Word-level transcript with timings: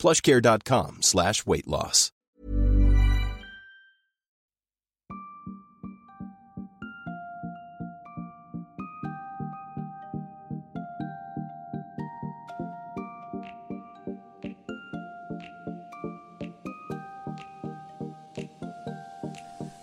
plushcare.com 0.00 1.02
slash 1.02 1.44
weight 1.46 1.66
loss. 1.66 2.10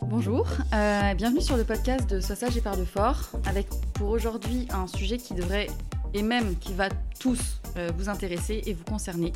Bonjour, 0.01 0.47
euh, 0.73 1.13
bienvenue 1.13 1.41
sur 1.41 1.57
le 1.57 1.63
podcast 1.63 2.09
de 2.09 2.19
Sois 2.19 2.35
et 2.55 2.61
parle 2.61 2.83
fort, 2.87 3.29
avec 3.45 3.67
pour 3.93 4.09
aujourd'hui 4.09 4.67
un 4.71 4.87
sujet 4.87 5.17
qui 5.17 5.35
devrait, 5.35 5.67
et 6.15 6.23
même 6.23 6.57
qui 6.57 6.73
va 6.73 6.89
tous 7.19 7.61
euh, 7.77 7.91
vous 7.95 8.09
intéresser 8.09 8.63
et 8.65 8.73
vous 8.73 8.83
concerner. 8.83 9.31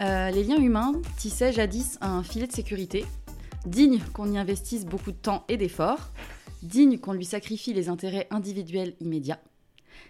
Euh, 0.00 0.30
les 0.30 0.44
liens 0.44 0.60
humains 0.60 0.92
tissaient 1.18 1.52
jadis 1.52 1.98
un 2.00 2.22
filet 2.22 2.46
de 2.46 2.52
sécurité, 2.52 3.04
digne 3.66 4.00
qu'on 4.14 4.32
y 4.32 4.38
investisse 4.38 4.86
beaucoup 4.86 5.12
de 5.12 5.16
temps 5.16 5.44
et 5.48 5.56
d'efforts, 5.56 6.10
digne 6.62 6.98
qu'on 6.98 7.12
lui 7.12 7.24
sacrifie 7.24 7.74
les 7.74 7.88
intérêts 7.88 8.26
individuels 8.30 8.94
immédiats. 9.00 9.40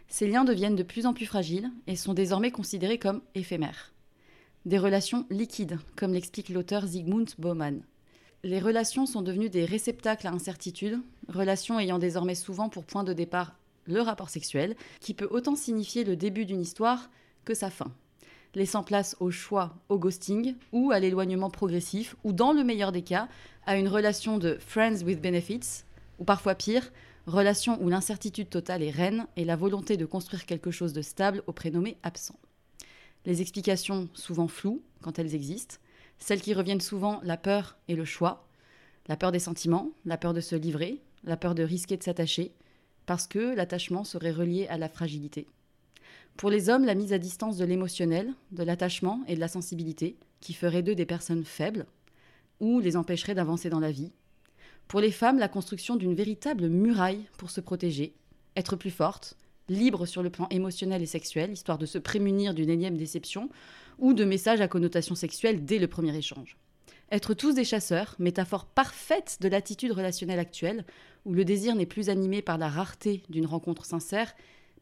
Ces 0.09 0.29
liens 0.29 0.45
deviennent 0.45 0.77
de 0.77 0.83
plus 0.83 1.07
en 1.07 1.15
plus 1.15 1.27
fragiles 1.27 1.71
et 1.87 1.97
sont 1.97 2.15
désormais 2.15 2.51
considérés 2.51 2.99
comme 2.99 3.23
éphémères. 3.35 3.93
Des 4.65 4.79
relations 4.79 5.27
liquides, 5.31 5.79
comme 5.97 6.13
l'explique 6.13 6.51
l'auteur 6.51 6.87
Zygmunt 6.87 7.27
Bauman 7.39 7.83
les 8.43 8.61
relations 8.61 9.07
sont 9.07 9.23
devenues 9.23 9.51
des 9.51 9.65
réceptacles 9.65 10.27
à 10.27 10.33
incertitude, 10.33 10.99
relations 11.29 11.79
ayant 11.79 11.99
désormais 11.99 12.35
souvent 12.35 12.69
pour 12.69 12.85
point 12.85 13.05
de 13.05 13.13
départ 13.13 13.55
le 13.85 14.01
rapport 14.01 14.31
sexuel, 14.31 14.77
qui 15.01 15.15
peut 15.15 15.29
autant 15.31 15.57
signifier 15.57 16.05
le 16.05 16.17
début 16.17 16.47
d'une 16.47 16.61
histoire 16.61 17.11
que 17.45 17.55
sa 17.55 17.71
fin, 17.71 17.93
laissant 18.55 18.83
place 18.83 19.17
au 19.21 19.31
choix, 19.31 19.77
au 19.89 19.99
ghosting 19.99 20.55
ou 20.73 20.91
à 20.91 20.99
l'éloignement 20.99 21.51
progressif, 21.51 22.17
ou 22.25 22.33
dans 22.33 22.53
le 22.53 22.65
meilleur 22.65 22.93
des 22.93 23.03
cas, 23.03 23.29
à 23.67 23.77
une 23.77 23.89
relation 23.89 24.39
de 24.39 24.59
friends 24.61 25.03
with 25.05 25.21
benefits, 25.21 25.85
ou 26.19 26.25
parfois 26.25 26.55
pire, 26.55 26.91
relation 27.27 27.81
où 27.83 27.89
l'incertitude 27.89 28.51
totale 28.51 28.83
est 28.83 28.91
reine 28.91 29.27
et 29.37 29.45
la 29.45 29.57
volonté 29.57 29.97
de 29.97 30.07
construire 30.07 30.47
quelque 30.47 30.71
chose 30.71 30.93
de 30.93 31.03
stable 31.03 31.43
au 31.47 31.53
prénommé 31.53 31.97
absent. 32.03 32.39
Les 33.27 33.41
explications, 33.43 34.09
souvent 34.15 34.49
floues, 34.49 34.83
quand 35.03 35.19
elles 35.19 35.35
existent, 35.35 35.77
celles 36.19 36.41
qui 36.41 36.55
reviennent 36.55 36.81
souvent, 36.81 37.21
la 37.23 37.37
peur 37.37 37.77
et 37.89 37.95
le 37.95 38.05
choix, 38.05 38.47
la 39.09 39.17
peur 39.17 39.33
des 39.33 39.39
sentiments, 39.39 39.91
la 40.05 40.17
peur 40.17 40.35
de 40.35 40.41
se 40.41 40.57
livrer, 40.57 41.01
la 41.25 41.37
peur 41.37 41.55
de 41.55 41.63
risquer 41.63 41.97
de 41.97 42.03
s'attacher, 42.03 42.53
parce 43.07 43.27
que 43.27 43.55
l'attachement 43.55 44.05
serait 44.05 44.31
relié 44.31 44.67
à 44.69 44.79
la 44.79 44.89
fragilité. 44.89 45.47
Pour 46.41 46.49
les 46.49 46.71
hommes, 46.71 46.87
la 46.87 46.95
mise 46.95 47.13
à 47.13 47.19
distance 47.19 47.59
de 47.59 47.67
l'émotionnel, 47.67 48.33
de 48.51 48.63
l'attachement 48.63 49.21
et 49.29 49.35
de 49.35 49.41
la 49.41 49.47
sensibilité, 49.47 50.17
qui 50.41 50.55
ferait 50.55 50.83
d'eux 50.83 50.95
des 50.95 51.05
personnes 51.05 51.45
faibles, 51.45 51.85
ou 52.61 52.81
les 52.81 52.97
empêcherait 52.97 53.35
d'avancer 53.35 53.69
dans 53.69 53.79
la 53.79 53.91
vie. 53.93 54.11
Pour 54.89 55.01
les 55.01 55.11
femmes, 55.11 55.39
la 55.39 55.49
construction 55.49 55.97
d'une 55.97 56.15
véritable 56.15 56.71
muraille 56.71 57.27
pour 57.37 57.51
se 57.51 57.61
protéger, 57.61 58.15
être 58.57 58.75
plus 58.75 58.91
forte, 58.91 59.37
libre 59.69 60.07
sur 60.07 60.23
le 60.23 60.31
plan 60.31 60.49
émotionnel 60.49 61.03
et 61.03 61.07
sexuel, 61.07 61.53
histoire 61.53 61.77
de 61.77 61.85
se 61.85 61.99
prémunir 61.99 62.55
d'une 62.55 62.71
énième 62.71 62.97
déception, 62.97 63.51
ou 63.99 64.15
de 64.15 64.25
messages 64.25 64.63
à 64.63 64.69
connotation 64.69 65.15
sexuelle 65.15 65.67
dès 65.67 65.79
le 65.79 65.89
premier 65.89 66.17
échange. 66.17 66.57
Être 67.13 67.35
tous 67.35 67.53
des 67.53 67.65
chasseurs, 67.65 68.17
métaphore 68.19 68.65
parfaite 68.65 69.37
de 69.43 69.49
l'attitude 69.49 69.93
relationnelle 69.93 70.39
actuelle, 70.39 70.87
où 71.27 71.35
le 71.35 71.45
désir 71.45 71.75
n'est 71.75 71.85
plus 71.85 72.09
animé 72.09 72.41
par 72.41 72.57
la 72.57 72.71
rareté 72.71 73.25
d'une 73.29 73.45
rencontre 73.45 73.85
sincère, 73.85 74.33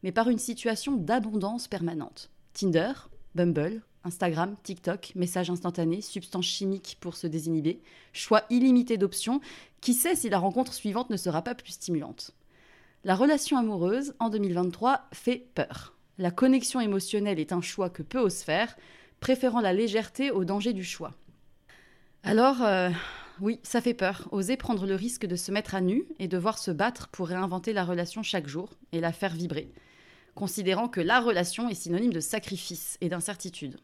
mais 0.03 0.11
par 0.11 0.29
une 0.29 0.37
situation 0.37 0.95
d'abondance 0.95 1.67
permanente. 1.67 2.29
Tinder, 2.53 2.93
Bumble, 3.35 3.81
Instagram, 4.03 4.55
TikTok, 4.63 5.13
messages 5.15 5.49
instantanés, 5.49 6.01
substances 6.01 6.45
chimiques 6.45 6.97
pour 6.99 7.15
se 7.15 7.27
désinhiber, 7.27 7.81
choix 8.13 8.43
illimité 8.49 8.97
d'options, 8.97 9.41
qui 9.81 9.93
sait 9.93 10.15
si 10.15 10.29
la 10.29 10.39
rencontre 10.39 10.73
suivante 10.73 11.09
ne 11.09 11.17
sera 11.17 11.41
pas 11.41 11.55
plus 11.55 11.73
stimulante? 11.73 12.31
La 13.03 13.15
relation 13.15 13.57
amoureuse, 13.57 14.13
en 14.19 14.29
2023, 14.29 15.07
fait 15.13 15.47
peur. 15.55 15.95
La 16.17 16.31
connexion 16.31 16.81
émotionnelle 16.81 17.39
est 17.39 17.53
un 17.53 17.61
choix 17.61 17.89
que 17.89 18.03
peu 18.03 18.19
osent 18.19 18.43
faire, 18.43 18.75
préférant 19.19 19.61
la 19.61 19.73
légèreté 19.73 20.31
au 20.31 20.43
danger 20.43 20.73
du 20.73 20.83
choix. 20.83 21.13
Alors, 22.23 22.61
euh, 22.61 22.89
oui, 23.39 23.59
ça 23.63 23.79
fait 23.79 23.93
peur. 23.93 24.27
Oser 24.31 24.57
prendre 24.57 24.85
le 24.85 24.95
risque 24.95 25.25
de 25.25 25.37
se 25.37 25.51
mettre 25.51 25.75
à 25.75 25.81
nu 25.81 26.03
et 26.19 26.27
devoir 26.27 26.57
se 26.57 26.71
battre 26.71 27.07
pour 27.07 27.27
réinventer 27.27 27.71
la 27.71 27.85
relation 27.85 28.21
chaque 28.21 28.47
jour 28.47 28.69
et 28.91 28.99
la 28.99 29.13
faire 29.13 29.33
vibrer, 29.33 29.71
considérant 30.35 30.87
que 30.87 31.01
la 31.01 31.19
relation 31.19 31.69
est 31.69 31.75
synonyme 31.75 32.13
de 32.13 32.19
sacrifice 32.19 32.97
et 33.01 33.09
d'incertitude. 33.09 33.77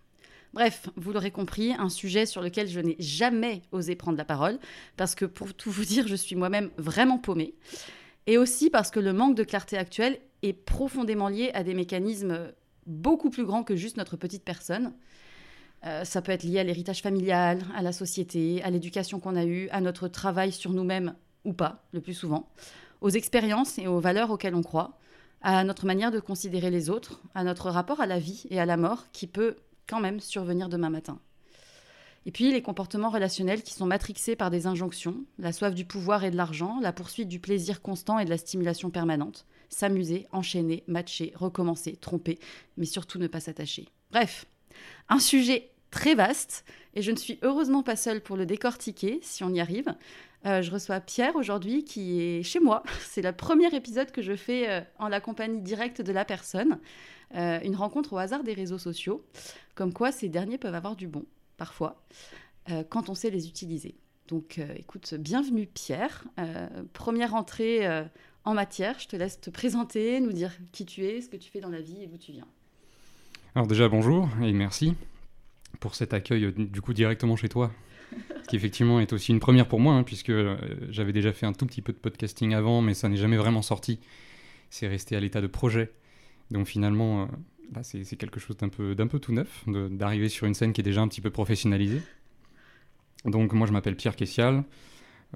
Bref, 0.53 0.89
vous 0.95 1.11
l'aurez 1.11 1.31
compris, 1.31 1.73
un 1.73 1.89
sujet 1.89 2.25
sur 2.25 2.41
lequel 2.41 2.67
je 2.67 2.79
n'ai 2.79 2.95
jamais 2.97 3.61
osé 3.73 3.95
prendre 3.95 4.17
la 4.17 4.23
parole, 4.23 4.57
parce 4.95 5.13
que 5.13 5.25
pour 5.25 5.53
tout 5.53 5.69
vous 5.69 5.83
dire, 5.83 6.07
je 6.07 6.16
suis 6.16 6.35
moi-même 6.35 6.72
vraiment 6.78 7.17
paumée, 7.17 7.56
et 8.25 8.38
aussi 8.38 8.69
parce 8.69 8.89
que 8.89 9.01
le 9.01 9.11
manque 9.11 9.35
de 9.35 9.44
clarté 9.44 9.78
actuelle 9.78 10.17
est 10.44 10.53
profondément 10.53 11.28
lié 11.28 11.51
à 11.53 11.63
des 11.63 11.73
mécanismes 11.73 12.53
beaucoup 12.85 13.29
plus 13.29 13.45
grands 13.45 13.63
que 13.63 13.75
juste 13.75 13.97
notre 13.97 14.16
petite 14.16 14.44
personne. 14.44 14.94
Euh, 15.85 16.06
ça 16.06 16.22
peut 16.22 16.31
être 16.31 16.44
lié 16.44 16.59
à 16.59 16.63
l'héritage 16.63 17.01
familial, 17.01 17.59
à 17.75 17.81
la 17.81 17.91
société, 17.91 18.63
à 18.63 18.69
l'éducation 18.69 19.19
qu'on 19.19 19.35
a 19.35 19.45
eue, 19.45 19.69
à 19.69 19.81
notre 19.81 20.07
travail 20.07 20.51
sur 20.51 20.72
nous-mêmes 20.72 21.16
ou 21.44 21.53
pas, 21.53 21.83
le 21.91 22.01
plus 22.01 22.13
souvent, 22.13 22.50
aux 23.01 23.09
expériences 23.09 23.77
et 23.77 23.88
aux 23.88 24.00
valeurs 24.00 24.31
auxquelles 24.31 24.56
on 24.56 24.63
croit, 24.63 24.97
à 25.41 25.63
notre 25.63 25.85
manière 25.85 26.12
de 26.12 26.19
considérer 26.19 26.72
les 26.72 26.90
autres, 26.90 27.22
à 27.34 27.44
notre 27.44 27.69
rapport 27.69 28.01
à 28.01 28.06
la 28.06 28.19
vie 28.19 28.46
et 28.50 28.59
à 28.59 28.66
la 28.66 28.78
mort 28.78 29.06
qui 29.12 29.28
peut 29.28 29.57
quand 29.88 30.00
même 30.00 30.19
survenir 30.19 30.69
demain 30.69 30.90
matin. 30.90 31.19
Et 32.25 32.31
puis 32.31 32.51
les 32.51 32.63
comportements 32.63 33.12
relationnels 33.12 33.62
qui 33.62 33.74
sont 33.74 33.85
matrixés 33.85 34.35
par 34.35 34.50
des 34.50 34.66
injonctions, 34.66 35.25
la 35.38 35.53
soif 35.53 35.75
du 35.75 35.85
pouvoir 35.85 36.24
et 36.24 36.31
de 36.31 36.35
l'argent, 36.35 36.79
la 36.81 36.91
poursuite 36.91 37.28
du 37.28 37.40
plaisir 37.40 37.81
constant 37.84 38.18
et 38.18 38.25
de 38.25 38.31
la 38.31 38.38
stimulation 38.38 38.90
permanente, 38.90 39.45
s'amuser, 39.69 40.25
enchaîner, 40.31 40.84
matcher, 40.88 41.34
recommencer, 41.35 41.95
tromper, 41.95 42.40
mais 42.78 42.85
surtout 42.85 43.19
ne 43.19 43.28
pas 43.28 43.40
s'attacher. 43.40 43.88
Bref, 44.12 44.47
un 45.07 45.19
sujet 45.19 45.72
très 45.91 46.16
vaste 46.16 46.66
et 46.95 47.03
je 47.03 47.12
ne 47.12 47.16
suis 47.16 47.38
heureusement 47.44 47.84
pas 47.84 47.95
seule 47.95 48.22
pour 48.22 48.38
le 48.38 48.47
décortiquer 48.47 49.19
si 49.22 49.44
on 49.44 49.53
y 49.53 49.59
arrive. 49.59 49.94
Euh, 50.45 50.61
je 50.61 50.72
reçois 50.72 51.00
Pierre 51.00 51.35
aujourd'hui 51.35 51.83
qui 51.83 52.22
est 52.22 52.44
chez 52.44 52.59
moi. 52.59 52.83
C'est 53.00 53.22
le 53.22 53.31
premier 53.31 53.73
épisode 53.75 54.11
que 54.11 54.22
je 54.22 54.35
fais 54.35 54.69
euh, 54.69 54.81
en 55.00 55.07
la 55.07 55.19
compagnie 55.19 55.61
directe 55.61 56.01
de 56.01 56.11
la 56.11 56.25
personne. 56.25 56.79
Euh, 57.35 57.59
une 57.63 57.75
rencontre 57.75 58.13
au 58.13 58.17
hasard 58.17 58.44
des 58.44 58.53
réseaux 58.53 58.78
sociaux. 58.78 59.25
Comme 59.73 59.94
quoi 59.94 60.11
ces 60.11 60.29
derniers 60.29 60.57
peuvent 60.57 60.75
avoir 60.75 60.95
du 60.95 61.07
bon, 61.07 61.25
parfois, 61.57 62.01
quand 62.89 63.09
on 63.09 63.16
sait 63.16 63.29
les 63.29 63.47
utiliser. 63.47 63.95
Donc 64.28 64.59
écoute, 64.78 65.13
bienvenue 65.16 65.67
Pierre. 65.67 66.23
première 66.94 67.35
entrée 67.35 67.85
en 68.45 68.53
matière. 68.53 68.97
Je 69.00 69.07
te 69.07 69.16
laisse 69.17 69.41
te 69.41 69.50
présenter, 69.50 70.22
nous 70.22 70.31
dire 70.31 70.51
qui 70.72 70.85
tu 70.85 71.03
es, 71.03 71.19
ce 71.19 71.29
que 71.29 71.35
tu 71.35 71.51
fais 71.51 71.59
dans 71.59 71.69
la 71.69 71.81
vie 71.81 72.01
et 72.01 72.07
d'où 72.07 72.17
tu 72.17 72.31
viens. 72.31 72.47
Alors 73.53 73.67
déjà 73.67 73.89
bonjour 73.89 74.29
et 74.41 74.53
merci 74.53 74.95
pour 75.81 75.94
cet 75.94 76.13
accueil 76.13 76.53
du 76.53 76.81
coup 76.81 76.94
directement 76.94 77.35
chez 77.35 77.50
toi, 77.50 77.72
qui 78.48 78.56
effectivement 78.56 79.00
est 79.00 79.14
aussi 79.14 79.31
une 79.31 79.40
première 79.40 79.68
pour 79.68 79.80
moi, 79.80 79.94
hein, 79.94 80.04
puisque 80.04 80.30
euh, 80.30 80.57
j'avais 80.90 81.13
déjà 81.13 81.34
fait 81.34 81.46
un 81.46 81.54
tout 81.54 81.66
petit 81.66 81.81
peu 81.81 81.94
de 81.94 81.98
podcasting 81.98 82.54
avant, 82.54 82.81
mais 82.81 82.94
ça 82.94 83.10
n'est 83.10 83.18
jamais 83.18 83.38
vraiment 83.38 83.62
sorti. 83.62 84.00
C'est 84.69 84.88
resté 84.88 85.16
à 85.16 85.19
l'état 85.19 85.42
de 85.42 85.48
projet. 85.48 85.92
Donc 86.52 86.68
finalement, 86.68 87.24
euh, 87.24 87.25
là, 87.74 87.84
c'est 87.84 88.04
quelque 88.18 88.40
chose 88.40 88.57
d'un 88.57 88.69
peu, 88.69 88.96
peu 88.96 89.19
tout 89.19 89.34
neuf, 89.34 89.66
d'arriver 89.68 90.30
sur 90.30 90.48
une 90.48 90.54
scène 90.54 90.74
qui 90.74 90.81
est 90.81 90.84
déjà 90.84 91.02
un 91.02 91.07
petit 91.07 91.22
peu 91.22 91.31
professionnalisée. 91.31 92.02
Donc 93.25 93.54
moi, 93.54 93.68
je 93.68 93.74
m'appelle 93.74 93.96
Pierre 93.96 94.16
Kessial. 94.16 94.63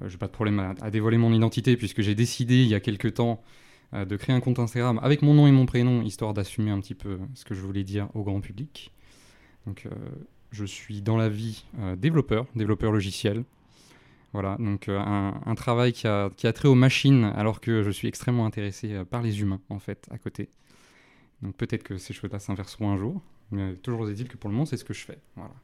Je 0.00 0.12
n'ai 0.12 0.18
pas 0.18 0.28
de 0.28 0.32
problème 0.32 0.74
à, 0.80 0.90
dévoiler 0.90 1.18
mon 1.18 1.32
identité, 1.32 1.76
puisque 1.76 2.00
j'ai 2.00 2.14
décidé 2.14 2.62
il 2.62 2.68
y 2.68 2.74
a 2.74 2.80
quelques 2.80 3.14
temps 3.14 3.42
de 3.92 4.16
créer 4.16 4.34
un 4.34 4.40
compte 4.40 4.60
Instagram 4.60 5.00
avec 5.02 5.20
mon 5.20 5.34
nom 5.34 5.48
et 5.48 5.52
mon 5.52 5.66
prénom, 5.66 6.02
histoire 6.02 6.32
d'assumer 6.32 6.70
un 6.70 6.78
petit 6.80 6.94
peu 6.94 7.18
ce 7.34 7.44
que 7.44 7.54
je 7.54 7.60
voulais 7.60 7.82
dire 7.82 8.08
au 8.14 8.22
grand 8.22 8.40
public. 8.40 8.92
Donc, 9.66 9.86
euh, 9.86 9.90
je 10.50 10.64
suis 10.64 11.02
dans 11.02 11.16
la 11.16 11.28
vie 11.28 11.64
euh, 11.78 11.96
développeur, 11.96 12.46
développeur 12.54 12.92
logiciel. 12.92 13.44
Voilà, 14.32 14.56
donc 14.60 14.88
euh, 14.88 14.98
un, 15.00 15.54
travail 15.56 15.92
qui 15.92 16.06
a, 16.06 16.30
qui 16.36 16.46
a, 16.46 16.52
trait 16.52 16.68
aux 16.68 16.76
machines, 16.76 17.24
alors 17.24 17.60
que 17.60 17.82
je 17.82 17.90
suis 17.90 18.06
extrêmement 18.06 18.46
intéressé 18.46 19.02
par 19.10 19.22
les 19.22 19.40
humains, 19.40 19.60
en 19.70 19.80
fait, 19.80 20.06
à 20.12 20.18
côté. 20.18 20.48
Donc 21.42 21.56
peut-être 21.56 21.82
que 21.82 21.98
ces 21.98 22.12
choses-là 22.12 22.38
s'inverseront 22.38 22.90
un 22.90 22.96
jour, 22.96 23.20
mais 23.50 23.74
toujours 23.74 24.08
est-il 24.08 24.28
que 24.28 24.36
pour 24.36 24.48
le 24.48 24.54
moment, 24.54 24.66
c'est 24.66 24.76
ce 24.76 24.84
que 24.84 24.94
je 24.94 25.04
fais. 25.04 25.18
Voilà. 25.34 25.54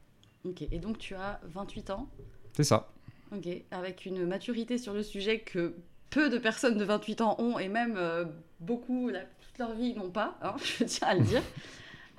Ok, 0.43 0.63
et 0.69 0.79
donc 0.79 0.97
tu 0.97 1.15
as 1.15 1.39
28 1.45 1.89
ans. 1.91 2.09
C'est 2.53 2.63
ça. 2.63 2.91
Ok, 3.35 3.47
avec 3.71 4.05
une 4.05 4.25
maturité 4.25 4.77
sur 4.77 4.93
le 4.93 5.03
sujet 5.03 5.39
que 5.39 5.75
peu 6.09 6.29
de 6.29 6.37
personnes 6.37 6.77
de 6.77 6.83
28 6.83 7.21
ans 7.21 7.35
ont, 7.39 7.59
et 7.59 7.67
même 7.67 7.95
euh, 7.97 8.25
beaucoup, 8.59 9.11
toute 9.11 9.57
leur 9.59 9.73
vie, 9.75 9.93
n'ont 9.95 10.09
pas, 10.09 10.37
hein, 10.41 10.55
je 10.79 10.83
tiens 10.85 11.07
à 11.09 11.15
le 11.15 11.23
dire. 11.23 11.43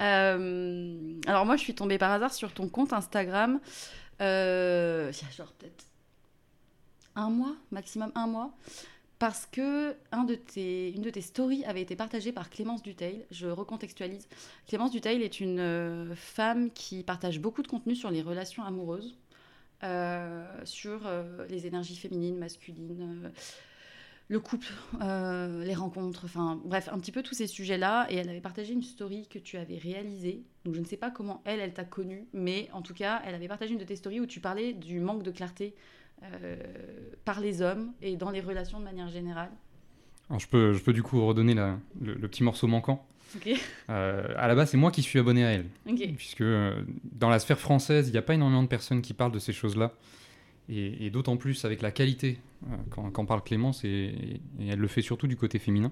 Euh, 0.00 1.20
alors 1.26 1.46
moi, 1.46 1.56
je 1.56 1.62
suis 1.62 1.74
tombée 1.74 1.98
par 1.98 2.12
hasard 2.12 2.32
sur 2.32 2.52
ton 2.52 2.68
compte 2.68 2.92
Instagram, 2.92 3.60
euh, 4.20 5.12
il 5.12 5.24
y 5.24 5.28
a 5.28 5.32
genre 5.32 5.52
peut-être 5.52 5.86
un 7.16 7.30
mois, 7.30 7.54
maximum 7.70 8.12
un 8.14 8.26
mois, 8.26 8.52
parce 9.18 9.46
que 9.46 9.90
de 9.90 10.34
tes, 10.36 10.92
une 10.92 11.02
de 11.02 11.10
tes 11.10 11.20
stories 11.20 11.64
avait 11.64 11.82
été 11.82 11.96
partagée 11.96 12.30
par 12.30 12.48
Clémence 12.50 12.82
Duteil. 12.82 13.24
Je 13.32 13.48
recontextualise. 13.48 14.28
Clémence 14.68 14.92
Duteil 14.92 15.22
est 15.22 15.40
une 15.40 16.14
femme 16.14 16.70
qui 16.70 17.02
partage 17.02 17.40
beaucoup 17.40 17.62
de 17.62 17.68
contenu 17.68 17.96
sur 17.96 18.10
les 18.10 18.22
relations 18.22 18.62
amoureuses. 18.62 19.16
sur 20.64 21.00
les 21.48 21.66
énergies 21.66 21.96
féminines, 21.96 22.38
masculines, 22.38 23.32
le 24.28 24.40
couple, 24.40 24.69
euh, 25.00 25.64
les 25.64 25.75
rencontres, 25.75 26.22
enfin 26.26 26.60
bref, 26.64 26.88
un 26.92 26.98
petit 26.98 27.12
peu 27.12 27.22
tous 27.22 27.34
ces 27.34 27.46
sujets-là. 27.46 28.06
Et 28.10 28.16
elle 28.16 28.28
avait 28.28 28.40
partagé 28.40 28.75
une 28.75 28.82
story 28.82 29.26
que 29.28 29.38
tu 29.38 29.56
avais 29.56 29.78
réalisée. 29.78 30.42
Donc 30.64 30.75
je 30.75 30.80
ne 30.80 30.84
sais 30.84 30.98
pas 30.98 31.10
comment 31.10 31.42
elle, 31.44 31.60
elle 31.60 31.72
t'a 31.72 31.84
connue, 31.84 32.26
mais 32.34 32.69
en 32.72 32.82
tout 32.82 32.94
cas, 32.94 33.22
elle 33.25 33.34
avait 33.34 33.48
partagé 33.48 33.72
une 33.72 33.78
de 33.78 33.84
tes 33.84 33.96
stories 33.96 34.20
où 34.20 34.26
tu 34.26 34.40
parlais 34.40 34.75
du 34.75 35.00
manque 35.00 35.22
de 35.22 35.30
clarté 35.30 35.75
euh, 36.22 36.56
par 37.25 37.40
les 37.40 37.62
hommes 37.62 37.92
et 38.02 38.16
dans 38.16 38.30
les 38.30 38.40
relations 38.40 38.78
de 38.78 38.84
manière 38.84 39.08
générale. 39.08 39.50
Alors 40.28 40.40
je 40.40 40.48
peux, 40.48 40.74
je 40.74 40.82
peux 40.82 40.92
du 40.92 41.02
coup 41.02 41.24
redonner 41.24 41.54
le, 41.54 42.28
petit 42.28 42.42
morceau 42.42 42.66
manquant. 42.66 43.06
Euh, 43.90 44.26
à 44.36 44.48
la 44.48 44.54
base, 44.54 44.70
c'est 44.70 44.76
moi 44.76 44.90
qui 44.90 45.02
suis 45.02 45.19
abonné 45.19 45.44
à 45.44 45.50
elle. 45.52 45.66
Puisque 46.16 46.44
dans 47.04 47.31
la 47.31 47.38
sphère 47.38 47.58
française, 47.58 48.08
il 48.08 48.12
n'y 48.12 48.19
a 48.19 48.22
pas 48.22 48.34
énormément 48.34 48.62
de 48.62 48.69
personnes 48.69 49.00
qui 49.00 49.14
parlent 49.14 49.32
de 49.32 49.38
ces 49.38 49.52
choses-là. 49.52 49.92
Et, 50.70 51.09
d'autant 51.11 51.38
plus 51.38 51.65
avec 51.65 51.81
la 51.81 51.91
qualité, 51.91 52.38
euh, 52.70 52.76
quand, 53.11 53.25
parle 53.25 53.43
Clémence, 53.43 53.85
et, 53.85 54.41
elle 54.61 54.79
le 54.79 54.88
fait 54.88 55.00
surtout 55.00 55.26
du 55.26 55.37
côté 55.37 55.59
féminin. 55.59 55.91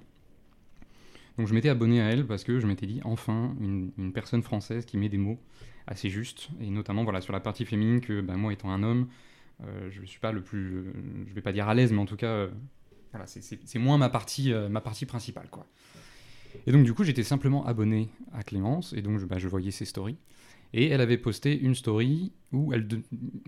Donc 1.39 1.47
je 1.47 1.55
m'étais 1.55 1.69
abonné 1.69 2.01
à 2.01 2.11
elle 2.11 2.27
parce 2.27 2.45
que 2.45 2.61
je 2.61 2.67
m'étais 2.67 2.87
dit, 2.87 3.01
enfin, 3.05 3.55
une, 3.61 4.13
personne 4.13 4.43
française 4.43 4.85
qui 4.85 4.99
met 4.99 5.09
des 5.09 5.19
mots 5.19 5.39
assez 5.87 6.11
justes, 6.11 6.49
et 6.61 6.69
notamment 6.69 7.05
voilà, 7.05 7.21
sur 7.21 7.33
la 7.33 7.41
partie 7.41 7.65
féminine, 7.65 8.01
que 8.01 8.21
bah, 8.21 8.37
moi 8.37 8.53
étant 8.53 8.71
un 8.71 8.83
homme, 8.83 9.09
euh, 9.65 9.89
je 9.91 10.05
suis 10.05 10.21
pas 10.21 10.33
le 10.33 10.43
plus, 10.43 10.93
je 11.27 11.33
vais 11.33 11.43
pas 11.43 11.53
dire 11.53 11.69
à 11.69 11.75
l'aise, 11.75 11.93
mais 11.93 12.01
en 12.01 12.07
tout 12.07 12.17
cas, 12.17 12.27
euh, 12.27 12.49
voilà, 13.13 13.27
c'est 13.27 13.79
moins 13.79 13.97
ma 13.97 14.11
partie, 14.11 14.53
ma 14.71 14.83
partie 14.83 15.07
principale. 15.07 15.49
Quoi. 15.51 15.67
Et 16.67 16.73
donc 16.73 16.85
du 16.85 16.93
coup, 16.93 17.05
j'étais 17.05 17.23
simplement 17.23 17.65
abonné 17.65 18.11
à 18.35 18.43
Clémence, 18.43 18.93
et 18.93 19.01
donc 19.01 19.19
je, 19.19 19.27
je 19.39 19.49
voyais 19.49 19.71
ses 19.71 19.87
stories. 19.87 20.19
Et 20.77 20.89
elle 20.91 21.01
avait 21.01 21.17
posté 21.17 21.59
une 21.59 21.75
story 21.75 22.33
où 22.53 22.71
elle, 22.75 22.87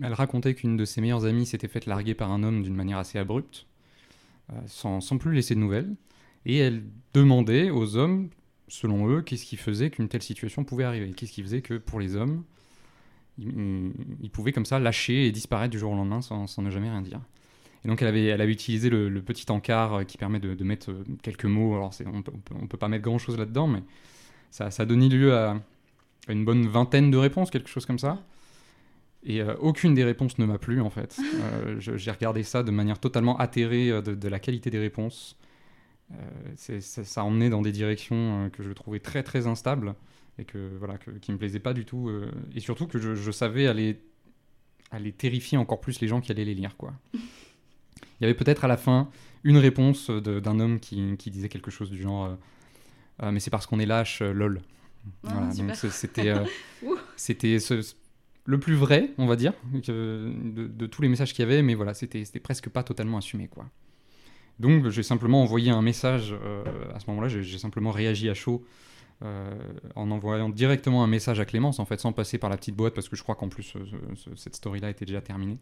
racontait 0.01 0.55
qu'une 0.55 0.77
de 0.77 0.83
ses 0.83 0.99
meilleures 0.99 1.25
amies 1.25 1.45
s'était 1.45 1.67
faite 1.67 1.85
larguer 1.85 2.15
par 2.15 2.31
un 2.31 2.41
homme 2.41 2.63
d'une 2.63 2.73
manière 2.73 2.97
assez 2.97 3.19
abrupte, 3.19 3.67
euh, 4.51 4.55
sans, 4.65 4.99
plus 5.19 5.35
laisser 5.35 5.53
de 5.53 5.59
nouvelles. 5.59 5.95
Et 6.47 6.57
elle 6.57 6.83
demandait 7.13 7.69
aux 7.69 7.97
hommes, 7.97 8.29
selon 8.67 9.07
eux, 9.07 9.21
qu'est-ce 9.21 9.45
qui 9.45 9.57
faisait 9.57 9.91
qu'une 9.91 10.09
telle 10.09 10.23
situation 10.23 10.63
pouvait 10.63 10.85
arriver. 10.85 11.11
Qu'est-ce 11.11 11.31
qui 11.31 11.43
faisait 11.43 11.61
que 11.61 11.75
pour 11.75 11.99
les 11.99 12.15
hommes, 12.15 12.43
ils, 13.37 14.31
pouvaient 14.33 14.51
comme 14.51 14.65
ça 14.65 14.79
lâcher 14.79 15.27
et 15.27 15.31
disparaître 15.31 15.69
du 15.69 15.77
jour 15.77 15.91
au 15.91 15.95
lendemain 15.95 16.23
sans, 16.23 16.57
ne 16.57 16.71
jamais 16.71 16.89
rien 16.89 17.03
dire. 17.03 17.21
Et 17.85 17.87
donc 17.89 18.01
elle 18.01 18.07
avait, 18.41 18.51
utilisé 18.51 18.89
le, 18.89 19.21
petit 19.21 19.51
encart 19.51 20.03
qui 20.07 20.17
permet 20.17 20.39
de, 20.39 20.63
mettre 20.63 20.95
quelques 21.21 21.45
mots. 21.45 21.75
Alors 21.75 21.93
on 22.07 22.17
ne 22.17 22.67
peut, 22.67 22.77
pas 22.77 22.87
mettre 22.87 23.03
grand-chose 23.03 23.37
là-dedans, 23.37 23.67
mais 23.67 23.83
ça, 24.49 24.71
ça 24.71 24.81
a 24.81 24.85
donné 24.87 25.09
lieu 25.09 25.35
à, 25.35 25.61
une 26.33 26.45
bonne 26.45 26.67
vingtaine 26.67 27.11
de 27.11 27.17
réponses, 27.17 27.49
quelque 27.49 27.69
chose 27.69 27.85
comme 27.85 27.99
ça. 27.99 28.19
Et 29.23 29.41
euh, 29.41 29.55
aucune 29.57 29.93
des 29.93 30.03
réponses 30.03 30.37
ne 30.37 30.45
m'a 30.45 30.57
plu 30.57 30.81
en 30.81 30.89
fait. 30.89 31.19
Euh, 31.39 31.79
j'ai 31.79 32.11
regardé 32.11 32.43
ça 32.43 32.63
de 32.63 32.71
manière 32.71 32.99
totalement 32.99 33.37
atterrée 33.37 33.89
euh, 33.89 34.01
de, 34.01 34.27
la 34.27 34.39
qualité 34.39 34.69
des 34.69 34.77
réponses. 34.77 35.37
ça, 36.57 36.79
ça 36.81 37.23
emmenait 37.23 37.49
dans 37.49 37.61
des 37.61 37.71
directions 37.71 38.49
que 38.51 38.61
je 38.61 38.71
trouvais 38.71 38.99
très 38.99 39.23
très 39.23 39.47
instables 39.47 39.95
et 40.37 40.43
que 40.43 40.71
voilà 40.77 40.97
que, 40.97 41.11
qui 41.11 41.31
me 41.31 41.37
plaisaient 41.37 41.59
pas 41.59 41.73
du 41.73 41.85
tout. 41.85 42.11
et 42.53 42.59
surtout 42.59 42.87
que 42.87 42.99
je, 42.99 43.31
savais 43.31 43.67
aller, 43.67 44.01
aller 44.91 45.11
terrifier 45.11 45.57
encore 45.57 45.79
plus 45.79 46.01
les 46.01 46.07
gens 46.07 46.19
qui 46.19 46.31
allaient 46.31 46.45
les 46.45 46.55
lire 46.55 46.75
quoi. 46.77 46.93
Il 47.13 48.23
y 48.23 48.25
avait 48.25 48.33
peut-être 48.33 48.65
à 48.65 48.67
la 48.67 48.77
fin 48.77 49.09
une 49.43 49.57
réponse 49.57 50.09
d'un 50.09 50.59
homme 50.59 50.79
qui, 50.79 51.15
qui, 51.17 51.31
disait 51.31 51.47
quelque 51.47 51.71
chose 51.71 51.89
du 51.89 52.01
genre 52.01 52.37
mais 53.23 53.39
c'est 53.39 53.51
parce 53.51 53.65
qu'on 53.65 53.79
est 53.79 53.85
lâche, 53.85 54.21
lol. 54.21 54.61
Ah, 55.27 55.49
c'était 55.83 56.29
euh, 56.29 56.45
le 58.45 58.59
plus 58.59 58.75
vrai, 58.75 59.11
on 59.17 59.25
va 59.25 59.35
dire, 59.35 59.53
de, 59.73 60.85
tous 60.87 61.01
les 61.01 61.09
messages 61.09 61.33
qu'il 61.33 61.43
y 61.43 61.47
avait, 61.47 61.61
mais 61.61 61.75
voilà, 61.75 61.93
c'était 61.93 62.23
presque 62.39 62.69
pas 62.69 62.83
totalement 62.83 63.17
assumé, 63.17 63.47
quoi. 63.47 63.65
Donc 64.59 64.89
j'ai 64.89 65.03
simplement 65.03 65.41
envoyé 65.41 65.71
un 65.71 65.81
message, 65.81 66.33
euh, 66.33 66.63
à 66.93 66.99
ce 66.99 67.07
moment-là, 67.07 67.29
j'ai 67.29 67.57
simplement 67.57 67.91
réagi 67.91 68.29
à 68.29 68.33
chaud 68.33 68.65
euh, 69.23 69.49
en 69.95 70.11
envoyant 70.11 70.49
directement 70.49 71.03
un 71.03 71.07
message 71.07 71.39
à 71.39 71.45
Clémence, 71.45 71.79
en 71.79 71.85
fait, 71.85 71.99
sans 71.99 72.11
passer 72.11 72.37
par 72.37 72.49
la 72.49 72.57
petite 72.57 72.75
boîte, 72.75 72.93
parce 72.93 73.07
que 73.07 73.15
je 73.15 73.23
crois 73.23 73.35
qu'en 73.35 73.47
plus, 73.47 73.73
cette 74.35 74.55
story-là 74.55 74.89
était 74.89 75.05
déjà 75.05 75.21
terminée. 75.21 75.59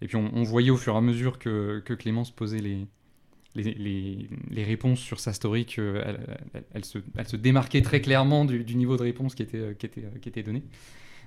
Et 0.00 0.06
puis 0.06 0.16
on, 0.16 0.42
voyait 0.44 0.70
au 0.70 0.76
fur 0.76 0.94
et 0.94 0.98
à 0.98 1.00
mesure 1.00 1.38
que, 1.38 1.82
que 1.84 1.92
Clémence 1.92 2.30
posait 2.30 2.60
les, 2.60 2.86
les, 3.62 4.64
réponses 4.64 5.00
sur 5.00 5.20
sa 5.20 5.32
story 5.32 5.66
qu'elle 5.66 6.38
elle, 6.74 6.84
se, 6.84 6.98
elle 7.16 7.28
se 7.28 7.36
démarquait 7.36 7.82
très 7.82 8.00
clairement 8.00 8.44
du, 8.44 8.76
niveau 8.76 8.96
de 8.96 9.02
réponse 9.02 9.34
qui 9.34 9.42
était, 9.42 9.74
qui, 9.78 9.86
était, 9.86 10.04
qui 10.20 10.28
était 10.28 10.42
donné. 10.42 10.60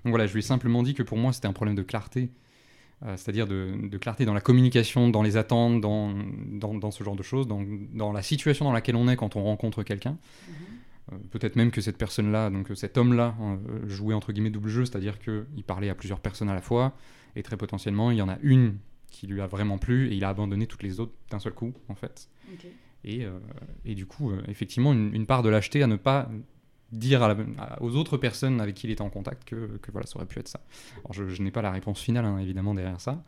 Donc 0.03 0.11
voilà, 0.11 0.27
je 0.27 0.33
lui 0.33 0.39
ai 0.39 0.43
simplement 0.43 0.83
dit 0.83 0.93
que 0.93 1.03
pour 1.03 1.17
moi 1.17 1.33
c'était 1.33 1.47
un 1.47 1.53
problème 1.53 1.75
de 1.75 1.83
clarté, 1.83 2.29
euh, 3.03 3.15
c'est-à-dire 3.17 3.47
de, 3.47 3.97
clarté 3.97 4.25
dans 4.25 4.33
la 4.33 4.41
communication, 4.41 5.09
dans 5.09 5.21
les 5.21 5.37
attentes, 5.37 5.81
dans, 5.81 6.13
dans, 6.13 6.91
ce 6.91 7.03
genre 7.03 7.15
de 7.15 7.23
choses, 7.23 7.47
dans, 7.47 7.63
dans, 7.93 8.11
la 8.11 8.21
situation 8.21 8.65
dans 8.65 8.73
laquelle 8.73 8.95
on 8.95 9.07
est 9.07 9.15
quand 9.15 9.35
on 9.35 9.43
rencontre 9.43 9.83
quelqu'un. 9.83 10.11
Mhm. 10.47 10.55
Euh, 11.13 11.15
peut-être 11.31 11.55
même 11.55 11.71
que 11.71 11.81
cette 11.81 11.97
personne-là, 11.97 12.49
donc 12.49 12.69
cet 12.75 12.97
homme-là, 12.97 13.35
hein, 13.41 13.59
jouait 13.87 14.13
entre 14.13 14.31
guillemets 14.31 14.51
double 14.51 14.69
jeu, 14.69 14.85
c'est-à-dire 14.85 15.19
qu'il 15.19 15.63
parlait 15.65 15.89
à 15.89 15.95
plusieurs 15.95 16.19
personnes 16.19 16.49
à 16.49 16.53
la 16.53 16.61
fois, 16.61 16.95
et 17.35 17.43
très 17.43 17.57
potentiellement 17.57 18.11
il 18.11 18.17
y 18.17 18.21
en 18.21 18.29
a 18.29 18.37
une 18.41 18.77
qui 19.11 19.27
lui 19.27 19.41
a 19.41 19.47
vraiment 19.47 19.77
plu 19.77 20.09
et 20.09 20.15
il 20.15 20.23
a 20.23 20.29
abandonné 20.29 20.65
toutes 20.65 20.81
les 20.81 20.99
autres 20.99 21.13
d'un 21.29 21.39
seul 21.39 21.53
coup 21.53 21.73
en 21.89 21.95
fait. 21.95 22.29
Et, 23.03 23.25
euh, 23.25 23.39
et, 23.85 23.95
du 23.95 24.05
coup, 24.05 24.31
euh, 24.31 24.41
effectivement, 24.47 24.93
une, 24.93 25.25
part 25.25 25.43
de 25.43 25.49
lâcheté 25.49 25.81
à 25.83 25.87
ne 25.87 25.95
pas 25.95 26.29
dire 26.91 27.35
aux 27.79 27.95
autres 27.95 28.17
personnes 28.17 28.59
avec 28.59 28.75
qui 28.75 28.87
il 28.87 28.91
était 28.91 29.01
en 29.01 29.09
contact 29.09 29.45
que, 29.45 29.77
que 29.81 29.91
voilà, 29.91 30.05
ça 30.05 30.17
aurait 30.17 30.25
pu 30.25 30.39
être 30.39 30.47
ça. 30.47 30.61
Alors, 30.99 31.13
je, 31.13 31.41
n'ai 31.41 31.51
pas 31.51 31.61
la 31.61 31.71
réponse 31.71 32.01
finale, 32.01 32.25
hein, 32.25 32.37
évidemment, 32.37 32.73
derrière 32.73 32.99
ça, 32.99 33.23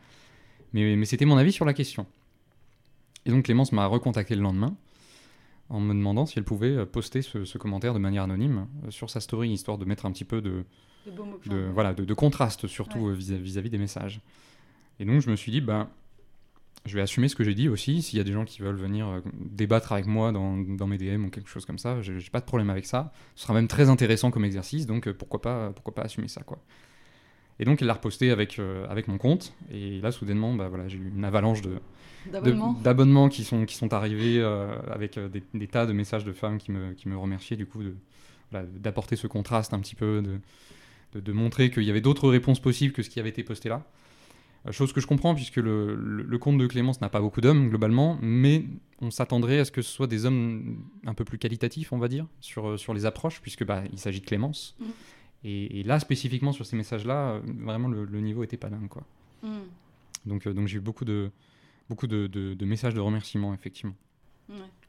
mais, 0.74 0.95
mais 0.95 1.06
c'était 1.06 1.25
mon 1.25 1.38
avis 1.38 1.51
sur 1.51 1.65
la 1.65 1.74
question. 1.74 2.06
Et 3.25 3.31
donc 3.31 3.45
Clémence 3.45 3.71
m'a 3.71 3.85
recontacté 3.85 4.35
le 4.35 4.42
lendemain 4.42 4.75
en 5.69 5.80
me 5.80 5.94
demandant 5.94 6.25
si 6.25 6.37
elle 6.37 6.44
pouvait 6.44 6.75
euh, 6.75 6.85
poster 6.85 7.21
ce, 7.21 7.57
commentaire 7.57 7.94
de 7.94 7.99
manière 7.99 8.23
anonyme 8.23 8.68
sur 8.90 9.09
sa 9.09 9.21
story, 9.21 9.52
histoire 9.52 9.78
de 9.78 9.85
mettre 9.85 10.06
un 10.06 10.11
petit 10.11 10.25
peu 10.25 10.42
de, 10.42 10.66
de, 11.07 11.69
voilà, 11.73 11.94
de, 11.94 12.13
contraste, 12.13 12.68
surtout 12.68 13.09
vis-à-vis 13.11 13.69
des 13.69 13.78
messages. 13.78 14.21
Et 15.00 15.06
donc 15.06 15.21
je 15.21 15.30
me 15.30 15.35
suis 15.35 15.52
dit, 15.52 15.62
ben, 15.62 15.90
je 16.85 16.95
vais 16.95 17.02
assumer 17.02 17.30
ce 17.30 17.35
que 17.35 17.44
j'ai 17.44 17.56
dit 17.56 17.69
aussi. 17.69 18.02
S'il 18.02 18.18
y 18.18 18.21
a 18.21 18.23
des 18.23 18.33
gens 18.33 18.45
qui 18.45 18.62
veulent 18.62 18.76
venir 18.76 19.07
euh, 19.07 19.21
débattre 19.35 19.94
avec 19.94 20.06
moi 20.06 20.31
dans, 20.31 20.57
dans 20.57 20.88
mes 20.88 20.97
DM 20.97 21.26
ou 21.26 21.30
quelque 21.30 21.50
chose 21.50 21.66
comme 21.66 21.78
ça, 21.78 22.02
j'ai 22.02 22.19
pas 22.31 22.42
de 22.42 22.45
problème 22.45 22.69
avec 22.69 22.85
ça. 22.85 23.14
Ce 23.35 23.44
sera 23.44 23.54
même 23.54 23.68
très 23.68 23.90
intéressant 23.90 24.31
comme 24.31 24.45
exercice, 24.45 24.85
donc 24.85 25.07
euh, 25.07 25.14
pourquoi 25.14 25.42
pas, 25.42 25.71
pourquoi 25.71 25.95
pas 25.95 26.02
assumer 26.02 26.28
ça, 26.28 26.42
quoi. 26.42 26.59
Et 27.59 27.66
donc 27.66 27.81
elle 27.81 27.88
l'a 27.88 27.94
reposté 27.94 28.31
avec, 28.31 28.57
euh, 28.57 28.85
avec 28.90 29.07
mon 29.07 29.18
compte, 29.18 29.54
et 29.71 30.02
là 30.02 30.12
soudainement, 30.12 30.56
bah, 30.56 30.69
voilà, 30.69 30.88
j'ai 30.88 30.97
eu 30.97 31.12
une 31.16 31.23
avalanche 31.23 31.62
de 31.62 31.80
d'abonnements 32.81 33.28
qui 33.28 33.44
sont, 33.44 33.66
qui 33.66 33.76
sont 33.76 33.94
arrivés 33.94 34.42
avec 34.90 35.19
des, 35.54 35.68
tas 35.68 35.85
de 35.85 35.92
messages 35.92 36.23
de 36.23 36.31
femmes 36.31 36.57
qui 36.57 36.71
me, 36.71 36.94
qui 36.94 37.09
me 37.09 37.18
remerciaient 37.18 37.57
du 37.57 37.66
coup 37.66 37.81
d'apporter 38.52 39.18
ce 39.18 39.28
contraste 39.28 39.73
un 39.73 39.80
petit 39.80 39.95
peu, 39.95 40.21
de, 40.21 40.40
de, 41.16 41.19
de 41.19 41.31
montrer 41.33 41.69
qu'il 41.69 41.83
y 41.83 41.90
avait 41.90 42.00
d'autres 42.00 42.30
réponses 42.30 42.62
possibles 42.62 42.94
que 42.94 43.04
ce 43.04 43.09
qui 43.09 43.19
avait 43.19 43.28
été 43.28 43.44
posté 43.44 43.68
là. 43.68 43.85
Euh, 44.65 44.71
chose 44.71 44.93
que 44.93 45.01
je 45.01 45.07
comprends 45.07 45.35
puisque 45.35 45.57
le, 45.57 45.95
le, 45.95 46.37
compte 46.37 46.57
de 46.57 46.67
Clémence 46.67 47.01
n'a 47.01 47.09
pas 47.09 47.19
beaucoup 47.19 47.41
d'hommes 47.41 47.69
globalement, 47.69 48.17
mais 48.21 48.65
on 49.01 49.11
s'attendrait 49.11 49.59
à 49.59 49.65
ce 49.65 49.71
que 49.71 49.81
ce 49.81 49.91
soit 49.91 50.07
des 50.07 50.25
hommes 50.25 50.83
un 51.05 51.13
peu 51.13 51.25
plus 51.25 51.37
qualitatifs, 51.37 51.91
on 51.91 51.97
va 51.97 52.07
dire, 52.07 52.25
sur, 52.39 52.69
euh, 52.69 52.77
sur 52.77 52.93
les 52.93 53.05
approches, 53.05 53.41
puisque 53.41 53.65
bah, 53.65 53.83
il 53.91 53.99
s'agit 53.99 54.21
de 54.21 54.25
Clémence. 54.25 54.75
Mm. 54.79 54.85
Et, 55.45 55.83
là, 55.83 55.99
spécifiquement 55.99 56.53
sur 56.53 56.65
ces 56.65 56.77
messages-là, 56.77 57.31
euh, 57.31 57.41
vraiment 57.59 57.89
le, 57.89 58.21
niveau 58.21 58.43
était 58.43 58.55
pas 58.55 58.69
dingue. 58.69 58.87
Quoi. 58.87 59.03
Mm. 59.41 59.59
Donc, 60.25 60.47
donc 60.47 60.67
j'ai 60.67 60.77
eu 60.77 60.81
beaucoup, 60.81 61.03
de, 61.03 61.31
beaucoup 61.89 62.07
de, 62.07 62.27
de, 62.27 62.65
messages 62.65 62.93
de 62.93 63.01
remerciements, 63.01 63.53
effectivement, 63.53 63.95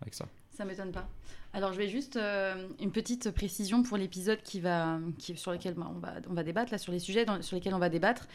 avec 0.01 0.15
ça. 0.15 0.29
Ça 0.51 0.65
m'étonne 0.65 0.93
pas. 0.93 1.09
Alors, 1.53 1.73
je 1.73 1.79
vais 1.79 1.89
juste 1.89 2.17
une 2.17 2.93
petite 2.93 3.33
précision 3.33 3.83
pour 3.83 3.97
l'épisode 3.97 4.41
qui 4.43 4.61
va, 4.61 5.01
qui, 5.19 5.37
sur 5.37 5.51
lequel 5.51 5.75
bah, 5.75 5.91
on, 5.93 5.99
va, 5.99 6.15
on 6.31 6.35
va 6.35 6.45
débattre, 6.45 6.71
là, 6.71 6.79
sur 6.79 6.93
les 6.93 7.01
sujets 7.01 7.27
sur 7.41 7.57
lesquels 7.57 7.75
on 7.75 7.81
va 7.81 7.89
débattre. 7.89 8.29